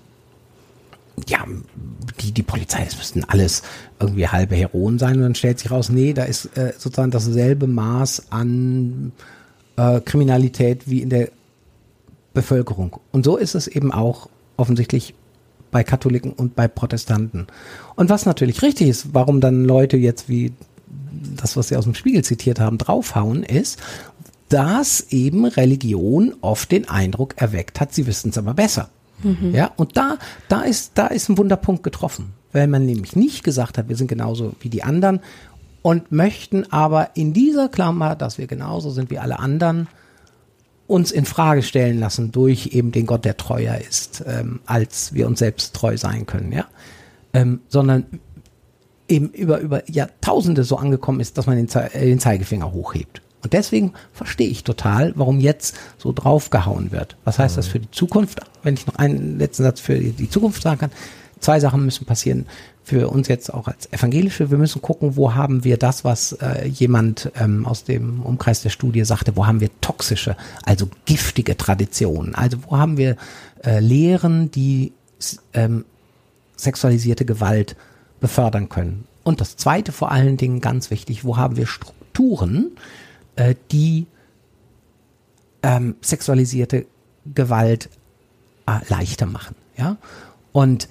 ja, 1.28 1.44
die, 2.22 2.32
die 2.32 2.44
Polizei, 2.44 2.86
das 2.86 2.96
müssten 2.96 3.24
alles 3.24 3.64
irgendwie 4.00 4.28
halbe 4.28 4.56
Heroen 4.56 5.00
sein 5.00 5.16
und 5.16 5.22
dann 5.24 5.36
stellt 5.36 5.60
sich 5.60 5.72
raus, 5.72 5.90
nee, 5.90 6.14
da 6.14 6.24
ist 6.24 6.46
äh, 6.58 6.74
sozusagen 6.78 7.12
dasselbe 7.12 7.68
Maß 7.68 8.28
an 8.30 9.12
äh, 9.76 10.00
Kriminalität 10.02 10.90
wie 10.90 11.02
in 11.02 11.10
der 11.10 11.30
Bevölkerung. 12.38 12.98
Und 13.12 13.26
so 13.26 13.36
ist 13.36 13.56
es 13.56 13.68
eben 13.68 13.92
auch 13.92 14.30
offensichtlich 14.58 15.16
bei 15.72 15.84
Katholiken 15.84 16.34
und 16.34 16.56
bei 16.56 16.68
Protestanten. 16.68 17.48
Und 17.96 18.12
was 18.12 18.28
natürlich 18.28 18.62
richtig 18.62 18.90
ist, 18.90 19.14
warum 19.14 19.42
dann 19.42 19.66
Leute 19.66 19.98
jetzt 19.98 20.30
wie 20.30 20.54
das, 21.36 21.58
was 21.58 21.70
Sie 21.70 21.76
aus 21.76 21.86
dem 21.86 21.96
Spiegel 21.96 22.24
zitiert 22.24 22.60
haben, 22.60 22.78
draufhauen, 22.78 23.42
ist, 23.42 23.80
dass 24.50 25.08
eben 25.10 25.46
Religion 25.46 26.36
oft 26.42 26.72
den 26.72 26.88
Eindruck 26.88 27.34
erweckt 27.38 27.80
hat, 27.80 27.92
sie 27.92 28.06
wissen 28.06 28.30
es 28.30 28.38
aber 28.38 28.54
besser. 28.54 28.90
Mhm. 29.24 29.56
Ja, 29.56 29.72
und 29.76 29.98
da, 29.98 30.20
da 30.48 30.62
ist, 30.62 30.92
da 30.94 31.08
ist 31.08 31.30
ein 31.30 31.40
Wunderpunkt 31.40 31.82
getroffen, 31.82 32.34
weil 32.54 32.68
man 32.68 32.86
nämlich 32.86 33.16
nicht 33.16 33.44
gesagt 33.44 33.80
hat, 33.80 33.90
wir 33.90 33.96
sind 33.96 34.08
genauso 34.08 34.54
wie 34.60 34.70
die 34.70 34.84
anderen 34.84 35.22
und 35.82 36.12
möchten 36.12 36.72
aber 36.72 37.16
in 37.16 37.34
dieser 37.34 37.68
Klammer, 37.68 38.16
dass 38.16 38.38
wir 38.38 38.46
genauso 38.46 38.92
sind 38.92 39.10
wie 39.10 39.18
alle 39.18 39.40
anderen, 39.40 39.88
uns 40.88 41.12
in 41.12 41.26
Frage 41.26 41.64
stellen 41.64 42.00
lassen 42.00 42.32
durch 42.32 42.68
eben 42.68 42.92
den 42.92 43.06
Gott, 43.06 43.26
der 43.26 43.38
treuer 43.38 43.78
ist, 43.78 44.24
ähm, 44.26 44.62
als 44.66 45.14
wir 45.14 45.28
uns 45.28 45.40
selbst 45.40 45.76
treu 45.76 45.98
sein 45.98 46.26
können, 46.26 46.52
ja, 46.52 46.66
ähm, 47.34 47.60
sondern 47.68 48.06
eben 49.08 49.30
über, 49.30 49.60
über 49.60 49.90
Jahrtausende 49.90 50.64
so 50.64 50.78
angekommen 50.78 51.20
ist, 51.20 51.38
dass 51.38 51.46
man 51.46 51.58
den, 51.58 51.68
Ze 51.68 51.90
den 51.94 52.20
Zeigefinger 52.20 52.72
hochhebt. 52.72 53.22
Und 53.44 53.54
deswegen 53.54 53.94
verstehe 54.14 54.50
ich 54.50 54.64
total, 54.64 55.14
warum 55.16 55.40
jetzt 55.40 55.76
so 55.98 56.12
draufgehauen 56.12 56.92
wird. 56.92 57.16
Was 57.24 57.40
heißt 57.40 57.56
das 57.56 57.68
für 57.68 57.80
die 57.80 57.92
Zukunft? 57.92 58.40
Wenn 58.64 58.74
ich 58.74 58.88
noch 58.88 58.96
einen 58.96 59.38
letzten 59.38 59.64
Satz 59.64 59.80
für 59.80 59.98
die 59.98 60.30
Zukunft 60.30 60.62
sagen 60.62 60.80
kann. 60.80 60.92
Zwei 61.40 61.60
Sachen 61.60 61.86
müssen 61.86 62.06
passieren 62.06 62.46
für 62.84 63.10
uns 63.10 63.28
jetzt 63.28 63.54
auch 63.54 63.68
als 63.68 63.92
Evangelische. 63.92 64.50
Wir 64.50 64.58
müssen 64.58 64.82
gucken, 64.82 65.18
wo 65.18 65.36
haben 65.36 65.64
wir 65.64 65.78
das, 65.78 66.06
was 66.06 66.32
äh, 66.34 66.68
jemand 66.68 67.32
ähm, 67.38 67.66
aus 67.66 67.84
dem 67.84 68.22
Umkreis 68.22 68.62
der 68.62 68.70
Studie 68.70 69.04
sagte, 69.04 69.36
wo 69.36 69.46
haben 69.46 69.60
wir 69.60 69.70
toxische, 69.82 70.38
also 70.64 70.88
giftige 71.06 71.58
Traditionen. 71.58 72.34
Also 72.34 72.58
wo 72.66 72.78
haben 72.78 72.96
wir 72.98 73.18
äh, 73.66 73.80
Lehren, 73.80 74.52
die 74.52 74.94
ähm, 75.54 75.84
sexualisierte 76.56 77.26
Gewalt 77.26 77.76
befördern 78.20 78.70
können. 78.70 79.06
Und 79.24 79.42
das 79.42 79.58
Zweite 79.58 79.92
vor 79.92 80.12
allen 80.12 80.38
Dingen 80.38 80.62
ganz 80.62 80.90
wichtig, 80.90 81.26
wo 81.26 81.36
haben 81.36 81.58
wir 81.58 81.68
Strukturen, 81.68 82.72
äh, 83.36 83.56
die 83.72 84.08
ähm, 85.62 85.96
sexualisierte 86.02 86.86
Gewalt 87.36 87.90
äh, 88.66 88.80
leichter 88.88 89.26
machen. 89.26 89.56
Ja? 89.78 89.98
Und 90.54 90.88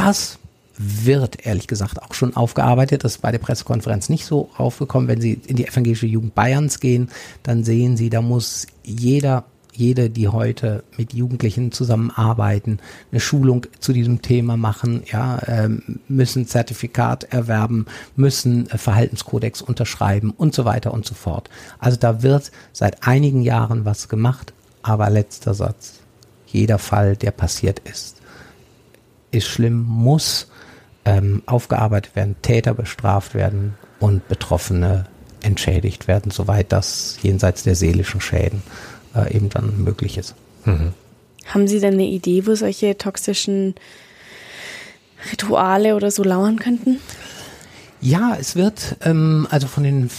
das 0.00 0.38
wird 0.78 1.44
ehrlich 1.44 1.66
gesagt 1.66 2.02
auch 2.02 2.14
schon 2.14 2.34
aufgearbeitet. 2.34 3.04
Das 3.04 3.16
ist 3.16 3.22
bei 3.22 3.30
der 3.30 3.38
Pressekonferenz 3.38 4.08
nicht 4.08 4.24
so 4.24 4.48
raufgekommen. 4.58 5.08
Wenn 5.08 5.20
Sie 5.20 5.34
in 5.46 5.56
die 5.56 5.66
evangelische 5.66 6.06
Jugend 6.06 6.34
Bayerns 6.34 6.80
gehen, 6.80 7.10
dann 7.42 7.64
sehen 7.64 7.98
Sie, 7.98 8.08
da 8.08 8.22
muss 8.22 8.66
jeder 8.82 9.44
jede, 9.72 10.10
die 10.10 10.28
heute 10.28 10.84
mit 10.98 11.14
Jugendlichen 11.14 11.72
zusammenarbeiten, 11.72 12.80
eine 13.10 13.20
Schulung 13.20 13.66
zu 13.78 13.92
diesem 13.92 14.20
Thema 14.20 14.56
machen, 14.56 15.04
ja, 15.10 15.40
ähm, 15.46 16.00
müssen 16.06 16.46
Zertifikat 16.46 17.24
erwerben, 17.32 17.86
müssen 18.16 18.68
äh, 18.68 18.76
Verhaltenskodex 18.76 19.62
unterschreiben 19.62 20.32
und 20.36 20.54
so 20.54 20.64
weiter 20.64 20.92
und 20.92 21.06
so 21.06 21.14
fort. 21.14 21.48
Also 21.78 21.96
da 21.96 22.22
wird 22.22 22.50
seit 22.72 23.06
einigen 23.06 23.40
Jahren 23.42 23.84
was 23.84 24.08
gemacht, 24.08 24.52
aber 24.82 25.08
letzter 25.08 25.54
Satz. 25.54 26.00
Jeder 26.46 26.78
Fall, 26.78 27.16
der 27.16 27.30
passiert 27.30 27.78
ist, 27.78 28.19
ist 29.30 29.46
schlimm, 29.46 29.84
muss 29.86 30.48
ähm, 31.04 31.42
aufgearbeitet 31.46 32.16
werden, 32.16 32.36
Täter 32.42 32.74
bestraft 32.74 33.34
werden 33.34 33.74
und 33.98 34.26
Betroffene 34.28 35.06
entschädigt 35.42 36.08
werden, 36.08 36.30
soweit 36.30 36.72
das 36.72 37.18
jenseits 37.22 37.62
der 37.62 37.74
seelischen 37.74 38.20
Schäden 38.20 38.62
äh, 39.14 39.34
eben 39.34 39.48
dann 39.48 39.82
möglich 39.82 40.18
ist. 40.18 40.34
Mhm. 40.64 40.92
Haben 41.46 41.68
Sie 41.68 41.80
denn 41.80 41.94
eine 41.94 42.06
Idee, 42.06 42.46
wo 42.46 42.54
solche 42.54 42.96
toxischen 42.98 43.74
Rituale 45.32 45.96
oder 45.96 46.10
so 46.10 46.22
lauern 46.22 46.58
könnten? 46.58 46.98
Ja, 48.00 48.36
es 48.38 48.56
wird, 48.56 48.96
ähm, 49.02 49.46
also 49.50 49.66
von 49.66 49.82
den 49.82 50.10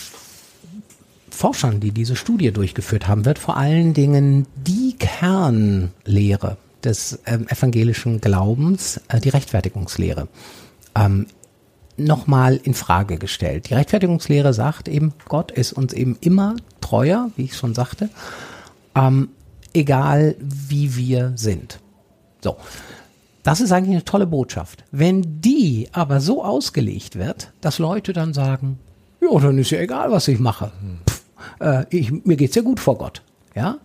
Forschern, 1.29 1.79
die 1.79 1.91
diese 1.91 2.15
Studie 2.15 2.51
durchgeführt 2.51 3.07
haben, 3.07 3.25
wird 3.25 3.39
vor 3.39 3.57
allen 3.57 3.93
Dingen 3.93 4.45
die 4.55 4.95
Kernlehre 4.99 6.57
des 6.85 7.19
ähm, 7.25 7.47
evangelischen 7.47 8.21
Glaubens, 8.21 9.01
äh, 9.07 9.19
die 9.19 9.29
Rechtfertigungslehre, 9.29 10.27
ähm, 10.95 11.27
nochmal 11.97 12.59
in 12.63 12.73
Frage 12.73 13.17
gestellt. 13.17 13.69
Die 13.69 13.73
Rechtfertigungslehre 13.73 14.53
sagt 14.53 14.87
eben, 14.87 15.13
Gott 15.27 15.51
ist 15.51 15.73
uns 15.73 15.93
eben 15.93 16.17
immer 16.21 16.55
treuer, 16.79 17.31
wie 17.35 17.43
ich 17.43 17.55
schon 17.55 17.75
sagte, 17.75 18.09
ähm, 18.95 19.29
egal 19.73 20.35
wie 20.39 20.95
wir 20.95 21.33
sind. 21.35 21.79
So. 22.41 22.57
Das 23.43 23.59
ist 23.59 23.71
eigentlich 23.71 23.95
eine 23.95 24.05
tolle 24.05 24.27
Botschaft. 24.27 24.83
Wenn 24.91 25.41
die 25.41 25.89
aber 25.93 26.21
so 26.21 26.43
ausgelegt 26.43 27.17
wird, 27.17 27.51
dass 27.61 27.79
Leute 27.79 28.13
dann 28.13 28.33
sagen, 28.33 28.77
ja, 29.19 29.39
dann 29.39 29.57
ist 29.57 29.71
ja 29.71 29.79
egal, 29.79 30.11
was 30.11 30.27
ich 30.27 30.39
mache. 30.39 30.71
Pff, 31.09 31.23
äh, 31.59 31.85
ich, 31.89 32.11
mir 32.25 32.37
geht's 32.37 32.55
ja 32.55 32.61
gut 32.61 32.79
vor 32.79 32.97
Gott. 32.97 33.23
Ja? 33.55 33.77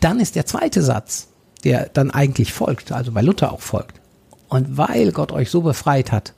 Dann 0.00 0.20
ist 0.20 0.36
der 0.36 0.46
zweite 0.46 0.82
Satz, 0.82 1.28
der 1.64 1.88
dann 1.92 2.10
eigentlich 2.10 2.52
folgt, 2.52 2.92
also 2.92 3.12
bei 3.12 3.22
Luther 3.22 3.52
auch 3.52 3.60
folgt. 3.60 4.00
Und 4.48 4.76
weil 4.76 5.12
Gott 5.12 5.32
euch 5.32 5.50
so 5.50 5.62
befreit 5.62 6.12
hat, 6.12 6.34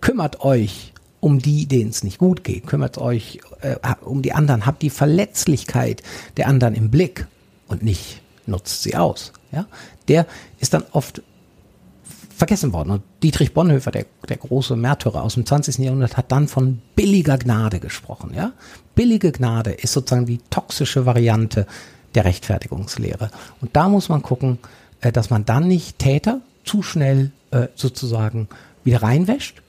kümmert 0.00 0.42
euch 0.42 0.92
um 1.20 1.38
die, 1.38 1.66
denen 1.66 1.90
es 1.90 2.04
nicht 2.04 2.18
gut 2.18 2.44
geht. 2.44 2.66
Kümmert 2.66 2.98
euch 2.98 3.40
äh, 3.60 3.76
um 4.02 4.22
die 4.22 4.32
anderen. 4.32 4.66
Habt 4.66 4.82
die 4.82 4.90
Verletzlichkeit 4.90 6.02
der 6.36 6.48
anderen 6.48 6.74
im 6.74 6.90
Blick 6.90 7.26
und 7.66 7.82
nicht 7.82 8.22
nutzt 8.46 8.82
sie 8.82 8.96
aus. 8.96 9.32
Ja, 9.52 9.66
der 10.08 10.26
ist 10.58 10.74
dann 10.74 10.84
oft 10.92 11.22
vergessen 12.36 12.72
worden. 12.72 12.90
Und 12.90 13.02
Dietrich 13.22 13.52
Bonhoeffer, 13.52 13.90
der, 13.90 14.06
der 14.28 14.36
große 14.36 14.76
Märtyrer 14.76 15.22
aus 15.22 15.34
dem 15.34 15.44
20. 15.44 15.78
Jahrhundert, 15.78 16.16
hat 16.16 16.30
dann 16.30 16.48
von 16.48 16.80
billiger 16.94 17.36
Gnade 17.36 17.80
gesprochen. 17.80 18.32
Ja, 18.34 18.52
billige 18.94 19.32
Gnade 19.32 19.72
ist 19.72 19.92
sozusagen 19.92 20.26
die 20.26 20.38
toxische 20.50 21.04
Variante 21.04 21.66
der 22.18 22.24
Rechtfertigungslehre. 22.24 23.30
Und 23.60 23.76
da 23.76 23.88
muss 23.88 24.08
man 24.08 24.22
gucken, 24.22 24.58
äh, 25.00 25.12
dass 25.12 25.30
man 25.30 25.44
dann 25.44 25.68
nicht 25.68 26.00
Täter 26.00 26.40
zu 26.64 26.82
schnell 26.82 27.30
äh, 27.52 27.68
sozusagen 27.76 28.48
wieder 28.82 29.02
reinwäscht 29.02 29.62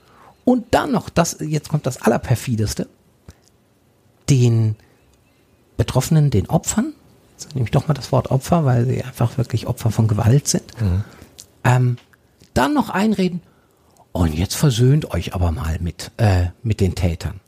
und 0.44 0.66
dann 0.72 0.90
noch, 0.90 1.08
das, 1.10 1.36
jetzt 1.40 1.68
kommt 1.68 1.86
das 1.86 2.02
Allerperfideste, 2.02 2.88
den 4.28 4.74
Betroffenen, 5.76 6.30
den 6.30 6.48
Opfern, 6.48 6.92
jetzt 7.32 7.54
nehme 7.54 7.66
ich 7.66 7.70
doch 7.70 7.86
mal 7.86 7.94
das 7.94 8.10
Wort 8.10 8.30
Opfer, 8.30 8.64
weil 8.64 8.84
sie 8.84 9.04
einfach 9.04 9.38
wirklich 9.38 9.68
Opfer 9.68 9.90
von 9.90 10.08
Gewalt 10.08 10.48
sind, 10.48 10.80
mhm. 10.80 11.04
ähm, 11.64 11.96
dann 12.52 12.74
noch 12.74 12.90
einreden, 12.90 13.42
und 14.12 14.34
jetzt 14.34 14.56
versöhnt 14.56 15.12
euch 15.12 15.34
aber 15.34 15.52
mal 15.52 15.78
mit, 15.80 16.10
äh, 16.16 16.46
mit 16.64 16.80
den 16.80 16.96
Tätern. 16.96 17.38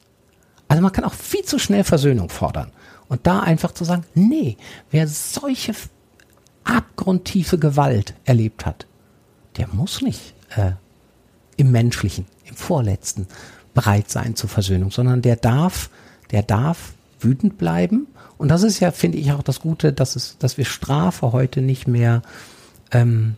Also 0.68 0.80
man 0.80 0.92
kann 0.92 1.02
auch 1.02 1.12
viel 1.12 1.42
zu 1.42 1.58
schnell 1.58 1.82
Versöhnung 1.82 2.28
fordern. 2.28 2.70
Und 3.08 3.26
da 3.26 3.40
einfach 3.40 3.72
zu 3.72 3.84
sagen, 3.84 4.04
nee, 4.14 4.56
wer 4.90 5.06
solche 5.06 5.74
abgrundtiefe 6.64 7.58
Gewalt 7.58 8.14
erlebt 8.24 8.66
hat, 8.66 8.86
der 9.56 9.68
muss 9.68 10.00
nicht 10.00 10.34
äh, 10.56 10.72
im 11.56 11.70
Menschlichen 11.70 12.26
im 12.44 12.56
Vorletzten 12.56 13.26
bereit 13.74 14.10
sein 14.10 14.36
zur 14.36 14.48
Versöhnung, 14.48 14.90
sondern 14.90 15.22
der 15.22 15.36
darf, 15.36 15.90
der 16.30 16.42
darf 16.42 16.94
wütend 17.20 17.58
bleiben. 17.58 18.06
Und 18.38 18.48
das 18.48 18.62
ist 18.62 18.80
ja, 18.80 18.90
finde 18.90 19.18
ich, 19.18 19.32
auch 19.32 19.42
das 19.42 19.60
Gute, 19.60 19.92
dass 19.92 20.16
es, 20.16 20.36
dass 20.38 20.58
wir 20.58 20.64
Strafe 20.64 21.32
heute 21.32 21.60
nicht 21.60 21.86
mehr, 21.86 22.22
ähm, 22.90 23.36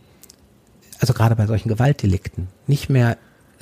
also 0.99 1.13
gerade 1.13 1.35
bei 1.35 1.47
solchen 1.47 1.69
Gewaltdelikten, 1.69 2.47
nicht 2.67 2.89
mehr 2.89 3.17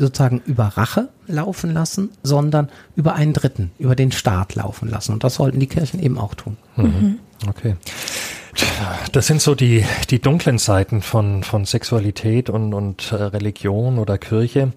sozusagen 0.05 0.41
über 0.45 0.65
Rache 0.65 1.09
laufen 1.27 1.71
lassen, 1.71 2.09
sondern 2.23 2.69
über 2.95 3.13
einen 3.15 3.33
Dritten, 3.33 3.71
über 3.79 3.95
den 3.95 4.11
Staat 4.11 4.55
laufen 4.55 4.89
lassen. 4.89 5.13
Und 5.13 5.23
das 5.23 5.35
sollten 5.35 5.59
die 5.59 5.67
Kirchen 5.67 5.99
eben 5.99 6.17
auch 6.17 6.35
tun. 6.35 6.57
Mhm. 6.75 7.19
Okay. 7.47 7.75
Das 9.11 9.27
sind 9.27 9.41
so 9.41 9.55
die, 9.55 9.85
die 10.09 10.19
dunklen 10.19 10.57
Seiten 10.57 11.01
von, 11.01 11.43
von 11.43 11.65
Sexualität 11.65 12.49
und, 12.49 12.73
und 12.73 13.11
äh, 13.11 13.15
Religion 13.15 13.99
oder 13.99 14.17
Kirche. 14.17 14.73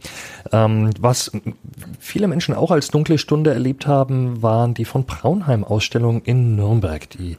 Ähm, 0.53 0.91
was 1.01 1.31
viele 1.99 2.29
Menschen 2.29 2.55
auch 2.55 2.71
als 2.71 2.89
dunkle 2.89 3.19
Stunde 3.19 3.53
erlebt 3.53 3.87
haben, 3.87 4.43
waren 4.43 4.75
die 4.75 4.85
von 4.85 5.05
Braunheim-Ausstellungen 5.05 6.23
in 6.23 6.57
Nürnberg, 6.57 7.09
die 7.11 7.37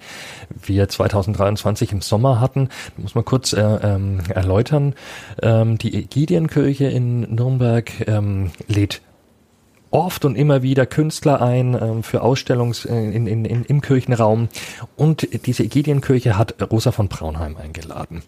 wir 0.62 0.90
2023 0.90 1.92
im 1.92 2.02
Sommer 2.02 2.40
hatten. 2.40 2.70
Muss 2.98 3.16
man 3.16 3.26
kurz 3.26 3.54
äh, 3.54 3.62
ähm, 3.62 4.20
erläutern. 4.30 4.96
Ähm, 5.42 5.78
die 5.78 5.94
Ägidienkirche 5.94 6.86
in 6.86 7.22
Nürnberg 7.36 8.08
ähm, 8.08 8.52
lädt 8.68 9.02
oft 9.92 10.26
und 10.26 10.36
immer 10.36 10.62
wieder 10.62 10.86
Künstler 10.86 11.42
ein 11.42 11.78
ähm, 11.80 12.04
für 12.04 12.22
Ausstellungs 12.22 12.86
äh, 12.86 12.94
in, 12.94 13.28
in, 13.28 13.46
in, 13.46 13.64
im 13.64 13.82
Kirchenraum 13.82 14.50
und 14.96 15.28
diese 15.46 15.64
Egidienkirche 15.64 16.38
hat 16.38 16.56
Rosa 16.72 16.92
von 16.92 17.08
Braunheim 17.08 17.58
eingeladen 17.58 18.24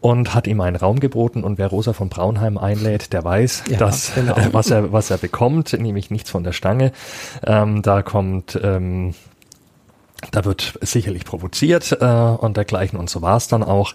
und 0.00 0.34
hat 0.34 0.46
ihm 0.46 0.60
einen 0.60 0.76
Raum 0.76 1.00
geboten 1.00 1.42
und 1.42 1.58
wer 1.58 1.68
Rosa 1.68 1.92
von 1.92 2.08
Braunheim 2.08 2.58
einlädt, 2.58 3.12
der 3.12 3.24
weiß, 3.24 3.64
ja, 3.68 3.78
dass 3.78 4.12
genau. 4.14 4.36
äh, 4.36 4.52
was 4.52 4.70
er 4.70 4.92
was 4.92 5.10
er 5.10 5.18
bekommt, 5.18 5.72
nämlich 5.72 6.10
nichts 6.10 6.30
von 6.30 6.44
der 6.44 6.52
Stange. 6.52 6.92
Ähm, 7.44 7.82
da 7.82 8.02
kommt 8.02 8.58
ähm, 8.62 9.14
da 10.30 10.44
wird 10.44 10.78
sicherlich 10.82 11.24
provoziert 11.24 11.96
äh, 12.00 12.04
und 12.04 12.56
dergleichen 12.56 12.98
und 12.98 13.08
so 13.08 13.22
war 13.22 13.36
es 13.36 13.48
dann 13.48 13.62
auch. 13.62 13.94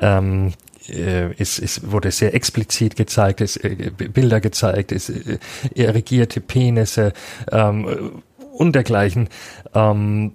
Ähm, 0.00 0.48
äh, 0.48 0.73
es, 0.88 1.58
es 1.58 1.90
wurde 1.90 2.10
sehr 2.10 2.34
explizit 2.34 2.96
gezeigt, 2.96 3.40
es 3.40 3.56
äh, 3.56 3.90
Bilder 3.96 4.40
gezeigt, 4.40 4.92
es 4.92 5.08
äh, 5.08 5.38
erregierte 5.74 6.40
Penisse 6.40 7.12
ähm, 7.50 8.22
und 8.52 8.74
dergleichen. 8.74 9.28
Ähm, 9.74 10.32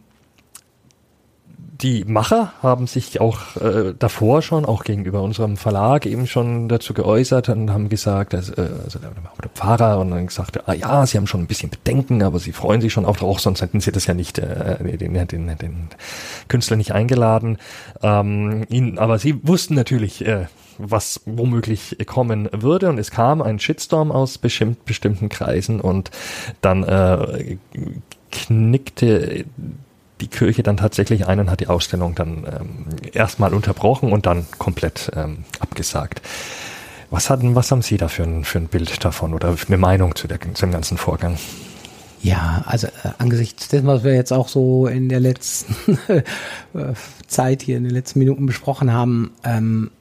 die 1.82 2.04
Macher 2.04 2.54
haben 2.62 2.88
sich 2.88 3.22
auch 3.22 3.56
äh, 3.56 3.94
davor 3.98 4.42
schon, 4.42 4.66
auch 4.66 4.84
gegenüber 4.84 5.22
unserem 5.22 5.56
Verlag 5.56 6.06
eben 6.06 6.28
schon 6.28 6.68
dazu 6.68 6.94
geäußert 6.94 7.48
und 7.50 7.72
haben 7.72 7.88
gesagt, 7.88 8.34
dass, 8.34 8.50
äh, 8.50 8.68
also 8.84 9.00
der, 9.00 9.12
der 9.42 9.50
Pfarrer 9.50 10.00
und 10.00 10.12
dann 10.12 10.28
gesagt, 10.28 10.68
ah 10.68 10.74
ja, 10.74 11.06
sie 11.06 11.18
haben 11.18 11.28
schon 11.28 11.42
ein 11.42 11.48
bisschen 11.48 11.70
Bedenken, 11.70 12.22
aber 12.22 12.40
sie 12.40 12.52
freuen 12.52 12.82
sich 12.82 12.92
schon 12.92 13.06
auch, 13.06 13.40
sonst 13.40 13.62
hätten 13.62 13.80
sie 13.80 13.94
das 13.94 14.08
ja 14.08 14.14
nicht, 14.14 14.40
äh, 14.40 14.98
den, 14.98 15.14
den, 15.28 15.58
den 15.58 15.88
Künstler 16.50 16.76
nicht 16.76 16.92
eingeladen. 16.92 17.58
Ähm, 18.02 18.66
ihn, 18.70 18.98
aber 18.98 19.18
sie 19.18 19.40
wussten 19.48 19.76
natürlich, 19.76 20.26
äh, 20.26 20.48
was 20.78 21.22
womöglich 21.26 21.98
kommen 22.06 22.50
würde. 22.52 22.90
Und 22.90 22.98
es 22.98 23.12
kam 23.12 23.42
ein 23.42 23.60
Shitstorm 23.60 24.12
aus 24.12 24.38
bestimmt, 24.38 24.86
bestimmten 24.86 25.30
Kreisen 25.30 25.80
und 25.80 26.12
dann 26.62 26.84
äh, 26.84 27.58
knickte 28.32 29.46
die 30.22 30.28
Kirche 30.28 30.63
dann 30.63 30.78
tatsächlich 30.78 31.28
ein 31.28 31.39
und 31.39 31.49
hat 31.49 31.59
die 31.59 31.67
Ausstellung 31.67 32.15
dann 32.15 32.45
ähm, 32.45 32.86
erstmal 33.13 33.53
unterbrochen 33.53 34.11
und 34.11 34.26
dann 34.26 34.45
komplett 34.57 35.11
ähm, 35.15 35.45
abgesagt. 35.59 36.22
Was 37.09 37.30
hatten, 37.30 37.55
was 37.55 37.72
haben 37.72 37.82
Sie 37.82 37.97
da 37.97 38.07
für 38.07 38.24
ein, 38.24 38.43
für 38.43 38.59
ein 38.59 38.67
Bild 38.67 39.03
davon 39.03 39.34
oder 39.34 39.55
eine 39.67 39.78
Meinung 39.78 40.15
zu, 40.15 40.28
der, 40.28 40.39
zu 40.53 40.65
dem 40.65 40.72
ganzen 40.72 40.97
Vorgang? 40.97 41.38
Ja, 42.22 42.63
also 42.65 42.88
äh, 42.88 43.11
angesichts 43.17 43.70
dessen, 43.70 43.88
was 43.88 44.03
wir 44.03 44.13
jetzt 44.13 44.34
auch 44.34 44.47
so 44.47 44.88
in 44.88 45.09
der 45.09 45.20
letzten 45.20 45.97
äh, 46.07 46.24
Zeit 47.28 47.61
hier 47.61 47.78
in 47.78 47.84
den 47.84 47.93
letzten 47.93 48.20
Minuten 48.20 48.45
besprochen 48.45 48.91
haben, 48.91 49.32
ähm, 49.43 49.91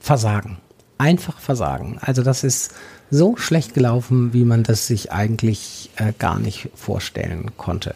Versagen. 0.00 0.58
Einfach 0.98 1.40
Versagen. 1.40 1.98
Also 2.00 2.22
das 2.22 2.44
ist 2.44 2.72
so 3.10 3.36
schlecht 3.36 3.74
gelaufen, 3.74 4.32
wie 4.32 4.44
man 4.44 4.62
das 4.62 4.86
sich 4.86 5.12
eigentlich 5.12 5.90
äh, 5.96 6.12
gar 6.18 6.38
nicht 6.38 6.70
vorstellen 6.74 7.50
konnte. 7.56 7.94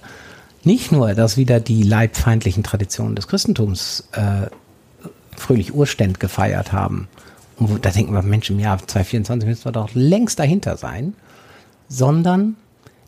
Nicht 0.67 0.91
nur, 0.91 1.15
dass 1.15 1.37
wieder 1.37 1.61
die 1.61 1.85
leibfeindlichen 1.85 2.65
Traditionen 2.65 3.15
des 3.15 3.29
Christentums 3.29 4.03
äh, 4.11 4.49
fröhlich 5.37 5.73
Urständ 5.73 6.19
gefeiert 6.19 6.73
haben. 6.73 7.07
Und 7.57 7.85
da 7.87 7.91
denken 7.91 8.13
wir, 8.13 8.23
Mensch, 8.23 8.51
im 8.51 8.59
Jahr 8.59 8.79
2024 8.79 9.49
müssen 9.49 9.65
wir 9.65 9.71
doch 9.71 9.95
längst 9.95 10.41
dahinter 10.41 10.77
sein. 10.77 11.15
Sondern 11.89 12.57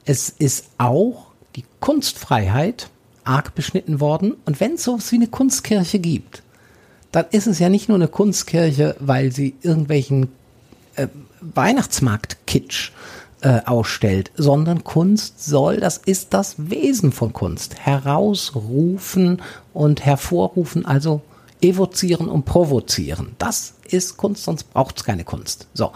es 0.05 0.29
ist 0.29 0.67
auch 0.79 1.33
die 1.57 1.65
Kunstfreiheit 1.81 2.91
arg 3.25 3.57
beschnitten 3.57 3.99
worden. 3.99 4.37
Und 4.45 4.61
wenn 4.61 4.75
es 4.75 4.85
sowas 4.85 5.11
wie 5.11 5.17
eine 5.17 5.27
Kunstkirche 5.27 5.99
gibt, 5.99 6.45
dann 7.11 7.27
ist 7.33 7.49
es 7.49 7.59
ja 7.59 7.69
nicht 7.69 7.89
nur 7.89 7.97
eine 7.97 8.07
Kunstkirche, 8.07 8.95
weil 9.01 9.33
sie 9.33 9.57
irgendwelchen 9.63 10.29
äh, 10.95 11.09
Weihnachtsmarkt-Kitsch 11.41 12.93
äh, 13.41 13.61
ausstellt, 13.65 14.31
sondern 14.37 14.85
Kunst 14.85 15.45
soll, 15.45 15.79
das 15.79 15.99
ist 15.99 16.35
das 16.35 16.57
Wesen 16.59 17.13
von 17.13 17.33
Kunst, 17.33 17.79
herausrufen 17.79 19.43
und 19.73 20.05
hervorrufen, 20.05 20.87
also 20.87 21.23
evozieren 21.61 22.29
und 22.29 22.45
provozieren. 22.45 23.35
Das 23.39 23.75
ist 23.89 24.17
Kunst, 24.17 24.45
sonst 24.45 24.65
braucht 24.73 24.99
es 24.99 25.05
keine 25.05 25.25
Kunst. 25.25 25.67
So. 25.75 25.93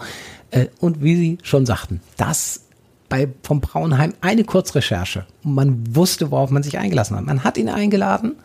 Äh, 0.51 0.67
und 0.79 1.01
wie 1.01 1.15
Sie 1.15 1.37
schon 1.43 1.65
sagten, 1.65 2.01
das 2.17 2.61
bei 3.09 3.27
vom 3.43 3.61
Braunheim 3.61 4.13
eine 4.21 4.43
Kurzrecherche. 4.43 5.25
Und 5.43 5.53
man 5.53 5.95
wusste, 5.95 6.31
worauf 6.31 6.49
man 6.49 6.63
sich 6.63 6.79
eingelassen 6.79 7.15
hat. 7.15 7.25
Man 7.25 7.43
hat 7.43 7.57
ihn 7.57 7.69
eingeladen 7.69 8.37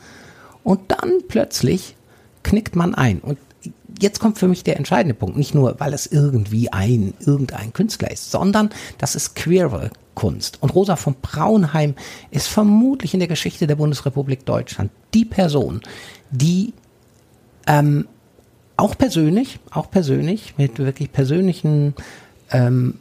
und 0.63 0.81
dann 0.89 1.23
plötzlich 1.27 1.97
knickt 2.43 2.77
man 2.77 2.95
ein. 2.95 3.21
Und 3.21 3.39
jetzt 4.01 4.21
kommt 4.21 4.39
für 4.39 4.49
mich 4.49 4.65
der 4.65 4.77
entscheidende 4.77 5.15
Punkt. 5.15 5.37
Nicht 5.37 5.55
nur, 5.55 5.79
weil 5.79 5.93
es 5.95 6.07
irgendwie 6.07 6.73
ein, 6.73 7.15
irgendein 7.21 7.73
Künstler 7.73 8.11
ist, 8.11 8.31
sondern 8.31 8.71
das 8.99 9.15
ist 9.15 9.35
queere 9.35 9.91
Kunst. 10.15 10.63
Und 10.63 10.75
Rosa 10.75 10.97
von 10.97 11.17
Braunheim 11.21 11.95
ist 12.31 12.49
vermutlich 12.49 13.15
in 13.15 13.21
der 13.21 13.29
Geschichte 13.29 13.67
der 13.67 13.77
Bundesrepublik 13.77 14.45
Deutschland 14.45 14.91
die 15.15 15.25
Person, 15.25 15.81
die 16.31 16.75
ähm, 17.67 18.09
auch 18.77 18.97
persönlich, 18.97 19.61
auch 19.71 19.91
persönlich, 19.91 20.55
mit 20.57 20.79
wirklich 20.79 21.13
persönlichen 21.13 21.95
ähm, 22.51 22.99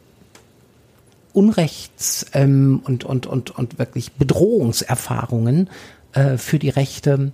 Unrechts- 1.34 2.26
ähm, 2.34 2.82
und, 2.84 3.04
und, 3.04 3.28
und, 3.28 3.52
und 3.52 3.78
wirklich 3.78 4.14
Bedrohungserfahrungen 4.14 5.70
äh, 6.14 6.38
für 6.38 6.58
die 6.58 6.70
Rechte 6.70 7.32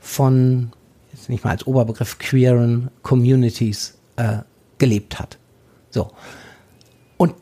von 0.00 0.72
nicht 1.28 1.44
mal 1.44 1.50
als 1.50 1.66
Oberbegriff 1.66 2.18
queeren 2.18 2.90
Communities 3.02 3.98
äh, 4.16 4.38
gelebt 4.78 5.18
hat. 5.18 5.38
So. 5.90 6.10
Und 7.16 7.34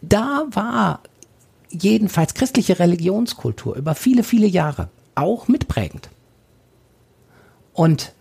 da 0.00 0.46
war 0.50 1.00
jedenfalls 1.70 2.34
christliche 2.34 2.78
Religionskultur 2.78 3.76
über 3.76 3.94
viele, 3.94 4.24
viele 4.24 4.46
Jahre 4.46 4.88
auch 5.14 5.48
mitprägend. 5.48 6.10
Und 7.72 8.12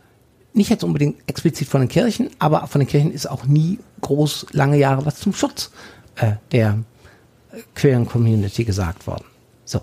nicht 0.54 0.70
jetzt 0.70 0.84
unbedingt 0.84 1.18
explizit 1.28 1.68
von 1.68 1.82
den 1.82 1.90
Kirchen, 1.90 2.30
aber 2.40 2.68
von 2.68 2.80
den 2.80 2.88
Kirchen 2.88 3.12
ist 3.12 3.30
auch 3.30 3.46
nie 3.46 3.80
groß 4.02 4.48
lange 4.52 4.78
Jahre 4.78 5.06
was 5.06 5.20
zum 5.20 5.34
Schutz 5.34 5.72
äh, 6.16 6.34
der 6.52 6.80
queeren 7.76 8.06
Community 8.06 8.64
gesagt 8.64 9.08
worden. 9.08 9.26
So. 9.66 9.82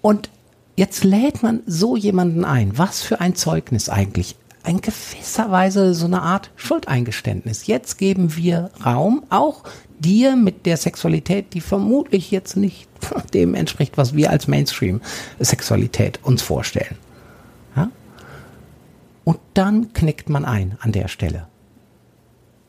Und 0.00 0.30
Jetzt 0.78 1.02
lädt 1.02 1.42
man 1.42 1.64
so 1.66 1.96
jemanden 1.96 2.44
ein. 2.44 2.78
Was 2.78 3.02
für 3.02 3.20
ein 3.20 3.34
Zeugnis 3.34 3.88
eigentlich. 3.88 4.36
In 4.64 4.80
gewisser 4.80 5.50
Weise 5.50 5.92
so 5.92 6.06
eine 6.06 6.22
Art 6.22 6.52
Schuldeingeständnis. 6.54 7.66
Jetzt 7.66 7.98
geben 7.98 8.36
wir 8.36 8.70
Raum, 8.86 9.24
auch 9.28 9.64
dir 9.98 10.36
mit 10.36 10.66
der 10.66 10.76
Sexualität, 10.76 11.52
die 11.52 11.60
vermutlich 11.60 12.30
jetzt 12.30 12.56
nicht 12.56 12.88
dem 13.34 13.56
entspricht, 13.56 13.98
was 13.98 14.14
wir 14.14 14.30
als 14.30 14.46
Mainstream-Sexualität 14.46 16.20
uns 16.22 16.42
vorstellen. 16.42 16.96
Ja? 17.74 17.90
Und 19.24 19.40
dann 19.54 19.92
knickt 19.94 20.28
man 20.28 20.44
ein 20.44 20.78
an 20.78 20.92
der 20.92 21.08
Stelle. 21.08 21.48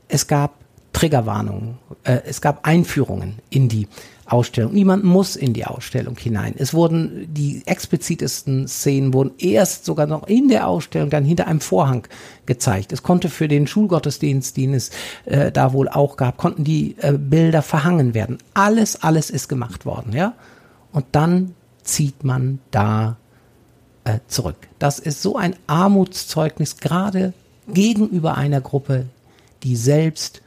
Es 0.08 0.26
gab 0.26 0.56
Triggerwarnungen, 1.00 1.78
äh, 2.04 2.20
es 2.26 2.42
gab 2.42 2.68
Einführungen 2.68 3.40
in 3.50 3.70
die 3.70 3.88
Ausstellung. 4.26 4.74
Niemand 4.74 5.06
muss 5.06 5.38
in 5.38 5.54
die 5.54 5.64
Ausstellung 5.64 6.18
hinein. 6.18 6.56
Es 6.58 6.74
wurden 6.74 7.34
die 7.34 7.64
explizitesten 7.66 8.68
Szenen 8.68 9.14
wurden 9.14 9.32
erst 9.38 9.86
sogar 9.86 10.08
noch 10.08 10.28
in 10.28 10.50
der 10.50 10.68
Ausstellung 10.68 11.10
dann 11.10 11.24
hinter 11.24 11.48
einem 11.48 11.62
Vorhang 11.62 12.06
gezeigt. 12.46 12.92
Es 12.92 13.02
konnte 13.02 13.30
für 13.30 13.48
den 13.48 13.66
Schulgottesdienst, 13.66 14.58
den 14.58 14.74
es 14.74 14.92
äh, 15.24 15.54
da 15.54 15.72
wohl 15.72 15.88
auch 15.88 16.18
gab, 16.18 16.36
konnten 16.36 16.66
die 16.66 16.98
äh, 17.00 17.14
Bilder 17.14 17.62
verhangen 17.62 18.14
werden. 18.14 18.38
Alles, 18.54 19.02
alles 19.02 19.30
ist 19.30 19.48
gemacht 19.48 19.86
worden, 19.86 20.12
ja. 20.12 20.34
Und 20.92 21.06
dann 21.14 21.56
zieht 21.84 22.26
man 22.26 22.60
da 22.72 23.16
äh, 24.04 24.20
zurück. 24.28 24.58
Das 24.80 25.00
ist 25.00 25.22
so 25.22 25.38
ein 25.38 25.56
Armutszeugnis 25.68 26.76
gerade 26.76 27.34
gegenüber 27.70 28.36
einer 28.36 28.60
Gruppe, 28.60 29.06
die 29.64 29.78
selbst 29.78 30.42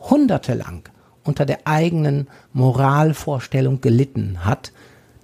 jahrhundertelang 0.00 0.88
unter 1.24 1.44
der 1.44 1.66
eigenen 1.66 2.28
Moralvorstellung 2.52 3.80
gelitten 3.80 4.44
hat, 4.44 4.72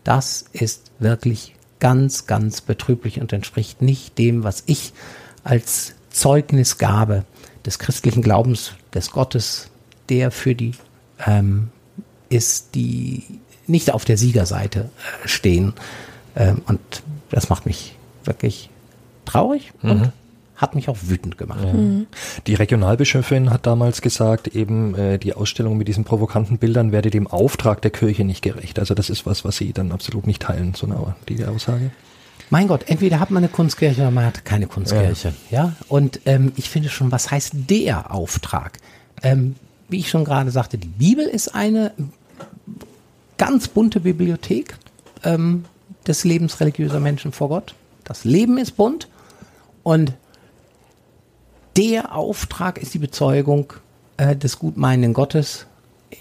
das 0.04 0.44
ist 0.52 0.90
wirklich 0.98 1.54
ganz, 1.80 2.26
ganz 2.26 2.60
betrüblich 2.60 3.20
und 3.20 3.32
entspricht 3.32 3.82
nicht 3.82 4.18
dem, 4.18 4.44
was 4.44 4.64
ich 4.66 4.92
als 5.42 5.94
Zeugnisgabe 6.10 7.24
des 7.64 7.78
christlichen 7.78 8.22
Glaubens 8.22 8.72
des 8.92 9.10
Gottes, 9.10 9.70
der 10.08 10.30
für 10.30 10.54
die 10.54 10.72
ähm, 11.26 11.70
ist, 12.28 12.74
die 12.74 13.24
nicht 13.66 13.92
auf 13.92 14.04
der 14.04 14.18
Siegerseite 14.18 14.90
äh, 15.24 15.28
stehen. 15.28 15.72
Ähm, 16.36 16.62
und 16.66 16.80
das 17.30 17.48
macht 17.48 17.66
mich 17.66 17.96
wirklich 18.24 18.68
traurig 19.24 19.72
mhm. 19.82 19.90
und 19.90 20.12
hat 20.56 20.74
mich 20.74 20.88
auch 20.88 20.96
wütend 21.02 21.38
gemacht. 21.38 21.64
Ja. 21.64 21.72
Mhm. 21.72 22.06
Die 22.46 22.54
Regionalbischöfin 22.54 23.50
hat 23.50 23.66
damals 23.66 24.02
gesagt, 24.02 24.48
eben 24.48 24.94
äh, 24.94 25.18
die 25.18 25.34
Ausstellung 25.34 25.76
mit 25.76 25.88
diesen 25.88 26.04
provokanten 26.04 26.58
Bildern 26.58 26.92
werde 26.92 27.10
dem 27.10 27.26
Auftrag 27.26 27.82
der 27.82 27.90
Kirche 27.90 28.24
nicht 28.24 28.42
gerecht. 28.42 28.78
Also 28.78 28.94
das 28.94 29.10
ist 29.10 29.26
was, 29.26 29.44
was 29.44 29.56
Sie 29.56 29.72
dann 29.72 29.92
absolut 29.92 30.26
nicht 30.26 30.42
teilen, 30.42 30.74
so 30.74 30.86
eine 30.86 31.16
die 31.28 31.44
Aussage. 31.44 31.90
Mein 32.50 32.68
Gott, 32.68 32.84
entweder 32.86 33.20
hat 33.20 33.30
man 33.30 33.42
eine 33.42 33.52
Kunstkirche 33.52 34.02
oder 34.02 34.10
man 34.10 34.26
hat 34.26 34.44
keine 34.44 34.66
Kunstkirche. 34.66 35.34
Ja, 35.50 35.64
ja? 35.64 35.72
und 35.88 36.20
ähm, 36.26 36.52
ich 36.56 36.70
finde 36.70 36.88
schon, 36.88 37.10
was 37.10 37.30
heißt 37.30 37.52
der 37.70 38.12
Auftrag? 38.12 38.78
Ähm, 39.22 39.56
wie 39.88 39.98
ich 39.98 40.10
schon 40.10 40.24
gerade 40.24 40.50
sagte, 40.50 40.78
die 40.78 40.88
Bibel 40.88 41.24
ist 41.24 41.54
eine 41.54 41.92
ganz 43.38 43.68
bunte 43.68 44.00
Bibliothek 44.00 44.76
ähm, 45.24 45.64
des 46.06 46.24
Lebens 46.24 46.60
religiöser 46.60 47.00
Menschen 47.00 47.32
vor 47.32 47.48
Gott. 47.48 47.74
Das 48.04 48.24
Leben 48.24 48.58
ist 48.58 48.72
bunt 48.76 49.08
und 49.82 50.12
der 51.76 52.14
Auftrag 52.14 52.78
ist 52.78 52.94
die 52.94 52.98
Bezeugung 52.98 53.72
äh, 54.16 54.36
des 54.36 54.58
gutmeinenden 54.58 55.12
Gottes, 55.12 55.66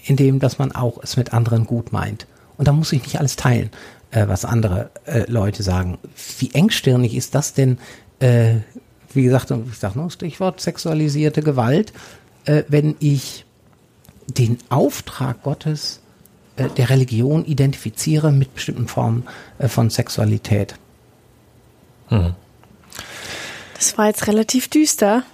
in 0.04 0.16
dem, 0.16 0.40
dass 0.40 0.58
man 0.58 0.72
auch 0.72 0.98
es 1.02 1.16
mit 1.16 1.32
anderen 1.32 1.66
gut 1.66 1.92
meint. 1.92 2.26
Und 2.56 2.68
da 2.68 2.72
muss 2.72 2.92
ich 2.92 3.02
nicht 3.02 3.18
alles 3.18 3.36
teilen. 3.36 3.70
äh, 4.14 4.28
was 4.28 4.44
andere 4.44 4.90
äh, 5.06 5.30
Leute 5.30 5.62
sagen. 5.62 5.98
Wie 6.38 6.52
engstirnig 6.54 7.14
ist 7.14 7.34
das 7.34 7.52
denn? 7.52 7.78
Äh, 8.20 8.56
wie 9.12 9.24
gesagt, 9.24 9.50
ich 9.50 9.78
sage 9.78 9.98
nur 9.98 10.10
Stichwort 10.10 10.60
sexualisierte 10.60 11.42
Gewalt, 11.42 11.92
äh, 12.44 12.62
wenn 12.68 12.96
ich 13.00 13.44
den 14.26 14.58
Auftrag 14.70 15.42
Gottes 15.42 16.00
äh, 16.56 16.68
der 16.68 16.90
Religion 16.90 17.44
identifiziere 17.44 18.32
mit 18.32 18.54
bestimmten 18.54 18.88
Formen 18.88 19.24
äh, 19.58 19.68
von 19.68 19.90
Sexualität. 19.90 20.76
Hm. 22.08 22.34
Das 23.74 23.98
war 23.98 24.06
jetzt 24.06 24.26
relativ 24.26 24.68
düster. 24.68 25.24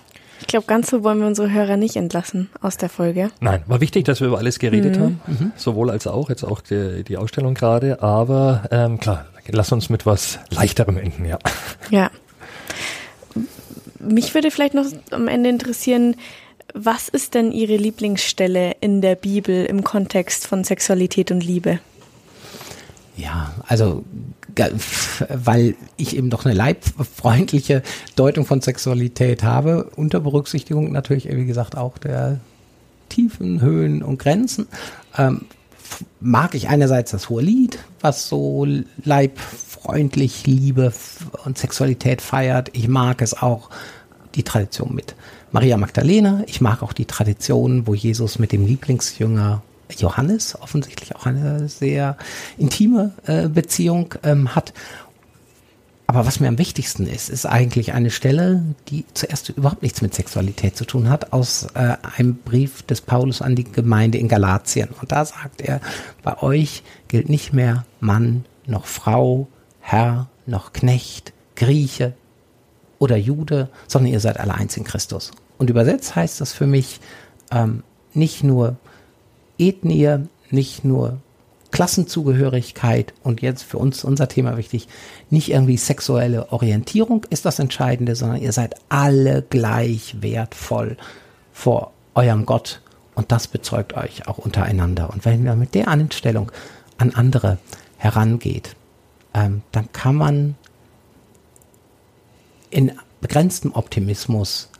Ich 0.40 0.46
glaube, 0.46 0.66
ganz 0.66 0.90
so 0.90 1.04
wollen 1.04 1.20
wir 1.20 1.26
unsere 1.26 1.50
Hörer 1.50 1.76
nicht 1.76 1.96
entlassen 1.96 2.50
aus 2.60 2.76
der 2.76 2.88
Folge. 2.88 3.30
Nein, 3.40 3.62
war 3.66 3.80
wichtig, 3.80 4.04
dass 4.04 4.20
wir 4.20 4.28
über 4.28 4.38
alles 4.38 4.58
geredet 4.58 4.96
mhm. 4.96 5.02
haben, 5.02 5.20
mhm. 5.26 5.52
sowohl 5.56 5.90
als 5.90 6.06
auch, 6.06 6.28
jetzt 6.30 6.44
auch 6.44 6.60
die, 6.60 7.04
die 7.04 7.16
Ausstellung 7.16 7.54
gerade, 7.54 8.02
aber 8.02 8.64
ähm, 8.70 8.98
klar, 8.98 9.26
lass 9.48 9.70
uns 9.72 9.90
mit 9.90 10.06
was 10.06 10.38
Leichterem 10.50 10.96
enden, 10.96 11.24
ja. 11.24 11.38
Ja. 11.90 12.10
Mich 13.98 14.34
würde 14.34 14.50
vielleicht 14.50 14.74
noch 14.74 14.86
am 15.10 15.28
Ende 15.28 15.50
interessieren, 15.50 16.16
was 16.74 17.08
ist 17.08 17.34
denn 17.34 17.52
Ihre 17.52 17.76
Lieblingsstelle 17.76 18.76
in 18.80 19.00
der 19.00 19.16
Bibel 19.16 19.66
im 19.66 19.84
Kontext 19.84 20.46
von 20.46 20.64
Sexualität 20.64 21.30
und 21.30 21.44
Liebe? 21.44 21.80
Ja, 23.20 23.52
also 23.66 24.04
weil 25.28 25.76
ich 25.96 26.16
eben 26.16 26.30
doch 26.30 26.44
eine 26.44 26.54
leibfreundliche 26.54 27.82
Deutung 28.16 28.46
von 28.46 28.60
Sexualität 28.60 29.42
habe, 29.42 29.90
unter 29.96 30.20
Berücksichtigung 30.20 30.90
natürlich, 30.92 31.28
wie 31.28 31.46
gesagt, 31.46 31.76
auch 31.76 31.98
der 31.98 32.40
Tiefen, 33.08 33.60
Höhen 33.60 34.02
und 34.02 34.18
Grenzen, 34.18 34.68
ähm, 35.18 35.46
mag 36.20 36.54
ich 36.54 36.68
einerseits 36.68 37.10
das 37.10 37.28
hohe 37.28 37.42
Lied, 37.42 37.78
was 38.00 38.28
so 38.28 38.66
leibfreundlich 39.04 40.46
Liebe 40.46 40.92
und 41.44 41.58
Sexualität 41.58 42.22
feiert. 42.22 42.70
Ich 42.72 42.88
mag 42.88 43.22
es 43.22 43.34
auch, 43.34 43.70
die 44.36 44.44
Tradition 44.44 44.94
mit 44.94 45.16
Maria 45.50 45.76
Magdalena. 45.76 46.44
Ich 46.46 46.60
mag 46.60 46.84
auch 46.84 46.92
die 46.92 47.06
Tradition, 47.06 47.88
wo 47.88 47.94
Jesus 47.94 48.38
mit 48.38 48.52
dem 48.52 48.64
Lieblingsjünger 48.64 49.62
Johannes 49.98 50.60
offensichtlich 50.60 51.16
auch 51.16 51.26
eine 51.26 51.68
sehr 51.68 52.16
intime 52.58 53.12
äh, 53.26 53.48
Beziehung 53.48 54.14
ähm, 54.22 54.54
hat. 54.54 54.72
Aber 56.06 56.26
was 56.26 56.40
mir 56.40 56.48
am 56.48 56.58
wichtigsten 56.58 57.06
ist, 57.06 57.28
ist 57.28 57.46
eigentlich 57.46 57.92
eine 57.92 58.10
Stelle, 58.10 58.64
die 58.88 59.04
zuerst 59.14 59.48
überhaupt 59.50 59.82
nichts 59.82 60.02
mit 60.02 60.12
Sexualität 60.12 60.76
zu 60.76 60.84
tun 60.84 61.08
hat, 61.08 61.32
aus 61.32 61.68
äh, 61.74 61.96
einem 62.16 62.34
Brief 62.34 62.82
des 62.82 63.00
Paulus 63.00 63.42
an 63.42 63.54
die 63.54 63.62
Gemeinde 63.62 64.18
in 64.18 64.26
Galatien. 64.26 64.88
Und 65.00 65.12
da 65.12 65.24
sagt 65.24 65.60
er, 65.60 65.80
bei 66.24 66.42
euch 66.42 66.82
gilt 67.06 67.28
nicht 67.28 67.52
mehr 67.52 67.84
Mann 68.00 68.44
noch 68.66 68.86
Frau, 68.86 69.46
Herr 69.78 70.28
noch 70.46 70.72
Knecht, 70.72 71.32
Grieche 71.54 72.14
oder 72.98 73.16
Jude, 73.16 73.68
sondern 73.86 74.12
ihr 74.12 74.20
seid 74.20 74.40
alle 74.40 74.54
eins 74.54 74.76
in 74.76 74.82
Christus. 74.82 75.30
Und 75.58 75.70
übersetzt 75.70 76.16
heißt 76.16 76.40
das 76.40 76.52
für 76.52 76.66
mich 76.66 77.00
ähm, 77.52 77.84
nicht 78.14 78.42
nur 78.42 78.76
Ethnie, 79.60 80.28
nicht 80.50 80.84
nur 80.84 81.18
Klassenzugehörigkeit 81.70 83.14
und 83.22 83.42
jetzt 83.42 83.62
für 83.62 83.78
uns 83.78 84.02
unser 84.02 84.28
Thema 84.28 84.56
wichtig, 84.56 84.88
nicht 85.28 85.50
irgendwie 85.50 85.76
sexuelle 85.76 86.50
Orientierung 86.52 87.26
ist 87.30 87.44
das 87.44 87.58
Entscheidende, 87.58 88.16
sondern 88.16 88.40
ihr 88.40 88.52
seid 88.52 88.74
alle 88.88 89.42
gleich 89.42 90.16
wertvoll 90.20 90.96
vor 91.52 91.92
eurem 92.14 92.44
Gott 92.46 92.80
und 93.14 93.30
das 93.30 93.46
bezeugt 93.46 93.94
euch 93.94 94.26
auch 94.26 94.38
untereinander. 94.38 95.10
Und 95.10 95.24
wenn 95.24 95.44
man 95.44 95.58
mit 95.58 95.74
der 95.74 95.88
Einstellung 95.88 96.50
an 96.98 97.14
andere 97.14 97.58
herangeht, 97.98 98.74
ähm, 99.34 99.62
dann 99.70 99.92
kann 99.92 100.16
man 100.16 100.56
in 102.70 102.92
begrenztem 103.20 103.74
Optimismus 103.74 104.70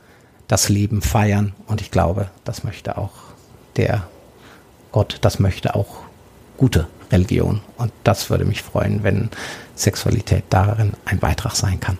das 0.47 0.67
Leben 0.67 1.01
feiern 1.01 1.53
und 1.67 1.81
ich 1.81 1.91
glaube, 1.91 2.29
das 2.43 2.63
möchte 2.63 2.97
auch 2.97 3.11
der 3.77 4.07
Gott, 4.91 5.17
das 5.21 5.39
möchte 5.39 5.75
auch 5.75 6.01
gute 6.57 6.87
Religion. 7.11 7.61
Und 7.77 7.91
das 8.03 8.29
würde 8.29 8.45
mich 8.45 8.61
freuen, 8.61 9.03
wenn 9.03 9.29
Sexualität 9.75 10.43
darin 10.49 10.93
ein 11.05 11.19
Beitrag 11.19 11.55
sein 11.55 11.79
kann. 11.79 11.97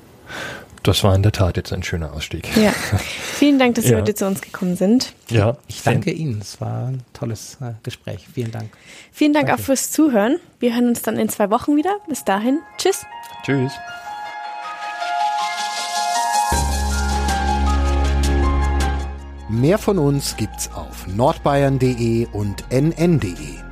Das 0.83 1.03
war 1.03 1.13
in 1.15 1.21
der 1.21 1.31
Tat 1.31 1.57
jetzt 1.57 1.71
ein 1.73 1.83
schöner 1.83 2.11
Ausstieg. 2.13 2.55
Ja. 2.57 2.71
Vielen 3.35 3.59
Dank, 3.59 3.75
dass 3.75 3.85
Sie 3.85 3.91
ja. 3.91 3.99
heute 3.99 4.15
zu 4.15 4.25
uns 4.25 4.41
gekommen 4.41 4.75
sind. 4.75 5.13
Ja. 5.29 5.57
Ich 5.67 5.83
danke 5.83 6.11
Ihnen. 6.11 6.41
Es 6.41 6.59
war 6.59 6.87
ein 6.87 7.03
tolles 7.13 7.57
äh, 7.61 7.73
Gespräch. 7.83 8.27
Vielen 8.33 8.51
Dank. 8.51 8.71
Vielen 9.11 9.33
Dank 9.33 9.47
danke. 9.47 9.61
auch 9.61 9.65
fürs 9.65 9.91
Zuhören. 9.91 10.39
Wir 10.59 10.73
hören 10.73 10.87
uns 10.87 11.03
dann 11.03 11.17
in 11.17 11.29
zwei 11.29 11.51
Wochen 11.51 11.75
wieder. 11.75 11.97
Bis 12.07 12.25
dahin. 12.25 12.59
Tschüss. 12.77 13.05
Tschüss. 13.43 13.73
Mehr 19.51 19.77
von 19.77 19.99
uns 19.99 20.37
gibt's 20.37 20.71
auf 20.71 21.07
nordbayern.de 21.07 22.27
und 22.31 22.63
nn.de. 22.69 23.70